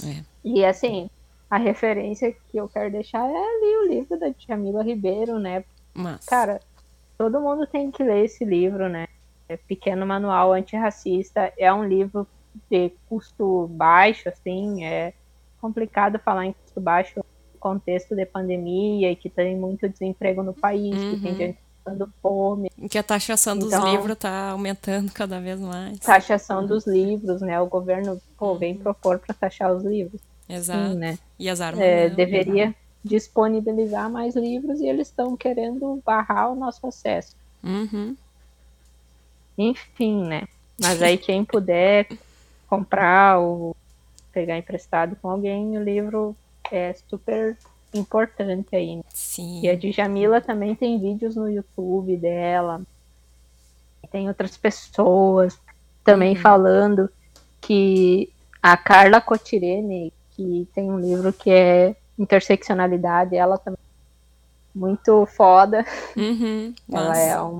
É. 0.03 0.23
E, 0.43 0.65
assim, 0.65 1.09
a 1.49 1.57
referência 1.57 2.35
que 2.49 2.57
eu 2.57 2.67
quero 2.67 2.91
deixar 2.91 3.29
é 3.29 3.35
ali 3.37 3.77
o 3.77 3.87
livro 3.87 4.19
da 4.19 4.33
Jamila 4.37 4.83
Ribeiro, 4.83 5.39
né? 5.39 5.63
Mas. 5.93 6.25
Cara, 6.25 6.59
todo 7.17 7.39
mundo 7.41 7.67
tem 7.67 7.91
que 7.91 8.03
ler 8.03 8.25
esse 8.25 8.43
livro, 8.43 8.89
né? 8.89 9.07
É 9.47 9.57
Pequeno 9.57 10.05
Manual 10.05 10.53
Antirracista 10.53 11.53
é 11.57 11.71
um 11.71 11.83
livro 11.85 12.27
de 12.69 12.91
custo 13.07 13.67
baixo, 13.71 14.27
assim, 14.27 14.83
é 14.85 15.13
complicado 15.61 16.17
falar 16.19 16.45
em 16.45 16.53
custo 16.53 16.81
baixo 16.81 17.13
no 17.17 17.59
contexto 17.59 18.15
de 18.15 18.25
pandemia 18.25 19.11
e 19.11 19.15
que 19.15 19.29
tem 19.29 19.55
muito 19.55 19.87
desemprego 19.87 20.41
no 20.41 20.53
país, 20.53 20.95
que 20.95 21.17
tem 21.17 21.31
Uhum. 21.31 21.37
gente 21.37 21.59
passando 21.86 22.12
fome, 22.22 22.72
Que 22.90 22.98
a 22.98 23.03
taxação 23.03 23.57
dos 23.57 23.72
Então- 23.72 23.91
livros 23.91 24.18
tá 24.18 24.49
aumentando 24.49 25.12
cada 25.12 25.40
vez 25.40 25.60
mais. 25.60 25.99
taxação 25.99 26.66
dos 26.66 26.86
livros, 26.88 27.41
né? 27.41 27.62
O 27.62 27.68
governo, 27.68 28.20
pô, 28.38 28.56
vem 28.56 28.76
propor 28.76 29.20
para 29.20 29.34
taxar 29.34 29.72
os 29.72 29.84
livros, 29.84 30.20
Exato. 30.49 30.91
sim, 30.91 30.95
né? 30.98 31.20
E 31.38 31.48
as 31.49 31.62
armas. 31.62 31.82
É, 31.82 32.10
não. 32.10 32.16
deveria 32.16 32.76
disponibilizar 33.03 34.10
mais 34.10 34.36
livros 34.36 34.80
e 34.80 34.88
eles 34.88 35.07
estão 35.07 35.38
querendo 35.38 36.02
barrar 36.03 36.52
o 36.52 36.56
nosso 36.56 36.86
acesso. 36.88 37.36
Uhum. 37.64 38.16
Enfim, 39.57 40.24
né? 40.26 40.48
Mas 40.82 41.02
aí 41.02 41.18
quem 41.18 41.45
puder 41.45 42.07
comprar 42.68 43.38
ou 43.40 43.76
pegar 44.34 44.57
emprestado 44.57 45.16
com 45.22 45.30
alguém, 45.30 45.78
o 45.78 45.84
livro 45.84 46.36
é 46.72 46.94
super 47.07 47.56
importante 47.94 48.76
aí. 48.76 48.98
né? 48.98 49.03
Sim. 49.10 49.62
E 49.62 49.70
a 49.70 49.76
Djamila 49.76 50.41
também 50.41 50.76
tem 50.76 50.99
vídeos 50.99 51.36
no 51.36 51.49
YouTube 51.49 52.18
dela. 52.18 52.82
Tem 54.12 54.28
outras 54.28 54.56
pessoas 54.56 55.60
também 56.03 56.36
falando 56.36 57.10
que 57.60 58.32
a 58.62 58.78
Carla 58.78 59.20
Cotirene, 59.20 60.14
que 60.32 60.68
tem 60.74 60.91
um 60.91 60.99
livro 60.99 61.34
que 61.34 61.49
é 61.49 61.95
Interseccionalidade, 62.18 63.36
ela 63.36 63.57
também 63.57 63.78
é 63.78 64.78
muito 64.78 65.26
foda. 65.26 65.86
Uhum, 66.16 66.74
ela 66.90 67.18
é, 67.18 67.41
um, 67.41 67.60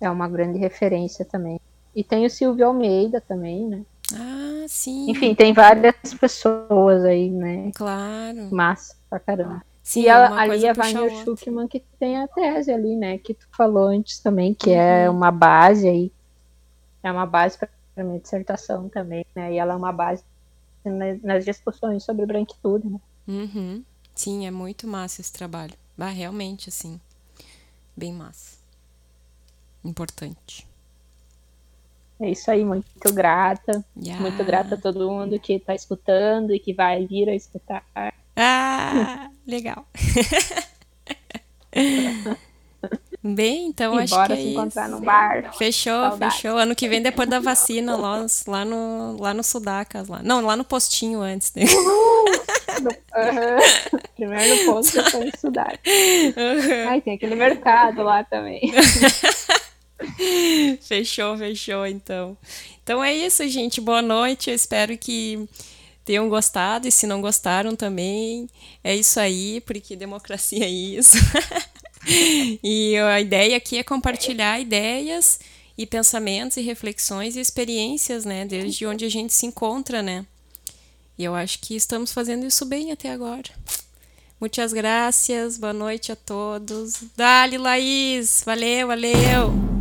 é 0.00 0.08
uma 0.08 0.26
grande 0.26 0.58
referência 0.58 1.22
também. 1.24 1.60
E 1.94 2.02
tem 2.02 2.24
o 2.24 2.30
Silvio 2.30 2.66
Almeida 2.66 3.20
também, 3.20 3.68
né? 3.68 3.82
Ah, 4.12 4.66
sim. 4.68 5.10
Enfim, 5.10 5.34
tem 5.34 5.52
várias 5.52 5.94
pessoas 6.20 7.04
aí, 7.04 7.30
né? 7.30 7.70
Claro. 7.74 8.54
Massa 8.54 8.96
pra 9.08 9.18
caramba. 9.18 9.64
Sim, 9.82 10.02
e 10.02 10.08
a, 10.08 10.34
ali 10.40 10.66
a 10.68 10.72
Wagner. 10.72 11.10
Schuckman 11.24 11.68
que 11.68 11.80
tem 11.98 12.16
a 12.16 12.26
tese 12.28 12.72
ali, 12.72 12.96
né? 12.96 13.18
Que 13.18 13.34
tu 13.34 13.46
falou 13.54 13.86
antes 13.88 14.18
também, 14.18 14.54
que 14.54 14.70
é 14.70 15.08
uma 15.10 15.30
base 15.30 15.88
aí. 15.88 16.12
É 17.02 17.12
uma 17.12 17.26
base 17.26 17.58
para 17.58 17.68
minha 18.04 18.18
dissertação 18.18 18.88
também, 18.88 19.26
né? 19.34 19.52
E 19.52 19.58
ela 19.58 19.74
é 19.74 19.76
uma 19.76 19.92
base 19.92 20.22
na- 20.84 21.14
nas 21.22 21.44
discussões 21.44 22.02
sobre 22.02 22.24
branquitude, 22.26 22.88
né? 22.88 22.98
Uhum. 23.28 23.84
Sim, 24.14 24.46
é 24.46 24.50
muito 24.50 24.86
massa 24.86 25.20
esse 25.20 25.32
trabalho. 25.32 25.74
Bah, 25.98 26.08
realmente, 26.08 26.68
assim. 26.68 26.98
Bem 27.96 28.12
massa. 28.12 28.56
Importante. 29.84 30.66
É 32.24 32.30
isso 32.30 32.50
aí, 32.50 32.64
muito 32.64 33.12
grata. 33.12 33.84
Yeah. 33.94 34.18
Muito 34.22 34.42
grata 34.42 34.76
a 34.76 34.78
todo 34.78 35.10
mundo 35.10 35.38
que 35.38 35.58
tá 35.58 35.74
escutando 35.74 36.54
e 36.54 36.58
que 36.58 36.72
vai 36.72 37.06
vir 37.06 37.28
a 37.28 37.34
escutar. 37.34 37.84
Ah, 38.34 39.28
legal. 39.46 39.86
Bem, 43.22 43.66
então 43.66 44.00
e 44.00 44.04
acho 44.04 44.14
bora 44.14 44.28
que 44.28 44.32
é 44.32 44.36
se 44.36 44.48
encontrar 44.52 44.88
isso. 44.88 44.96
num 44.96 45.02
bar. 45.02 45.54
Fechou, 45.56 45.92
Saudade. 45.92 46.34
fechou. 46.34 46.56
Ano 46.56 46.74
que 46.74 46.88
vem, 46.88 47.02
depois 47.02 47.28
da 47.28 47.40
vacina, 47.40 47.94
lá, 47.94 48.24
lá 48.46 48.64
no, 48.64 49.20
lá 49.20 49.34
no 49.34 49.42
Sudacas. 49.42 50.08
Lá. 50.08 50.22
Não, 50.22 50.40
lá 50.40 50.56
no 50.56 50.64
postinho 50.64 51.20
antes. 51.20 51.52
Né? 51.54 51.64
Aham. 53.14 53.58
Primeiro 54.16 54.56
no 54.56 54.72
posto, 54.72 55.02
depois 55.02 55.26
estudar. 55.26 55.78
Ai, 56.88 57.02
tem 57.02 57.14
aquele 57.14 57.34
mercado 57.34 58.02
lá 58.02 58.24
também. 58.24 58.72
fechou, 60.82 61.36
fechou, 61.36 61.86
então. 61.86 62.36
Então 62.82 63.02
é 63.02 63.14
isso, 63.14 63.46
gente. 63.48 63.80
Boa 63.80 64.02
noite. 64.02 64.50
Eu 64.50 64.56
espero 64.56 64.96
que 64.98 65.48
tenham 66.04 66.28
gostado. 66.28 66.86
E 66.86 66.92
se 66.92 67.06
não 67.06 67.20
gostaram 67.20 67.74
também, 67.74 68.48
é 68.82 68.94
isso 68.94 69.18
aí, 69.18 69.60
porque 69.62 69.96
democracia 69.96 70.64
é 70.64 70.68
isso. 70.68 71.16
e 72.62 72.96
a 72.96 73.20
ideia 73.20 73.56
aqui 73.56 73.78
é 73.78 73.82
compartilhar 73.82 74.60
ideias 74.60 75.40
e 75.76 75.86
pensamentos 75.86 76.56
e 76.56 76.62
reflexões 76.62 77.36
e 77.36 77.40
experiências, 77.40 78.24
né? 78.24 78.44
Desde 78.44 78.86
onde 78.86 79.04
a 79.04 79.08
gente 79.08 79.32
se 79.32 79.46
encontra, 79.46 80.02
né? 80.02 80.24
E 81.16 81.24
eu 81.24 81.34
acho 81.34 81.60
que 81.60 81.74
estamos 81.74 82.12
fazendo 82.12 82.44
isso 82.44 82.64
bem 82.64 82.92
até 82.92 83.10
agora. 83.10 83.50
Muitas 84.40 84.72
graças, 84.72 85.56
boa 85.56 85.72
noite 85.72 86.12
a 86.12 86.16
todos. 86.16 87.04
Dali, 87.16 87.56
Laís, 87.56 88.42
valeu, 88.44 88.88
valeu. 88.88 89.73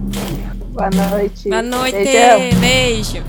Boa 0.73 0.89
noite. 0.89 1.49
Boa 1.49 1.61
noite, 1.61 1.91
Beijão. 1.97 2.59
beijo. 2.59 3.23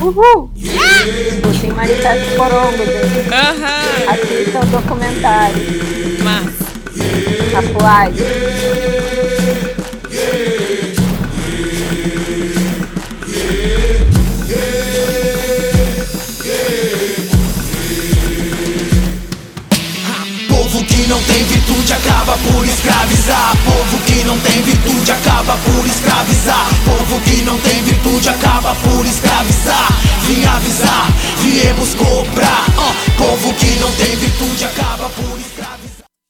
Uhul! 0.00 0.50
Escutem 0.56 1.72
Manifesto 1.72 2.36
Corongo, 2.36 2.76
gente. 2.78 3.34
Aham, 3.34 4.12
Assistam 4.12 4.60
o 4.60 4.66
documentário. 4.66 5.56
mas. 6.24 6.58
Capuais. 7.52 8.14
Não 21.08 21.20
tem 21.22 21.42
virtude 21.44 21.92
acaba 21.92 22.36
por 22.36 22.64
escravizar. 22.66 23.56
Povo 23.64 23.98
que 24.04 24.24
não 24.24 24.38
tem 24.40 24.62
virtude 24.62 25.10
acaba 25.10 25.56
por 25.56 25.86
escravizar. 25.86 26.68
Povo 26.84 27.20
que 27.22 27.42
não 27.42 27.58
tem 27.58 27.82
virtude 27.82 28.28
acaba 28.28 28.74
por 28.74 29.06
escravizar. 29.06 29.88
Vim 30.26 30.44
avisar, 30.44 31.10
viemos 31.38 31.94
cobrar. 31.94 32.66
Ó, 32.76 32.92
povo 33.16 33.54
que 33.54 33.78
não 33.80 33.90
tem 33.92 34.16
virtude 34.16 34.64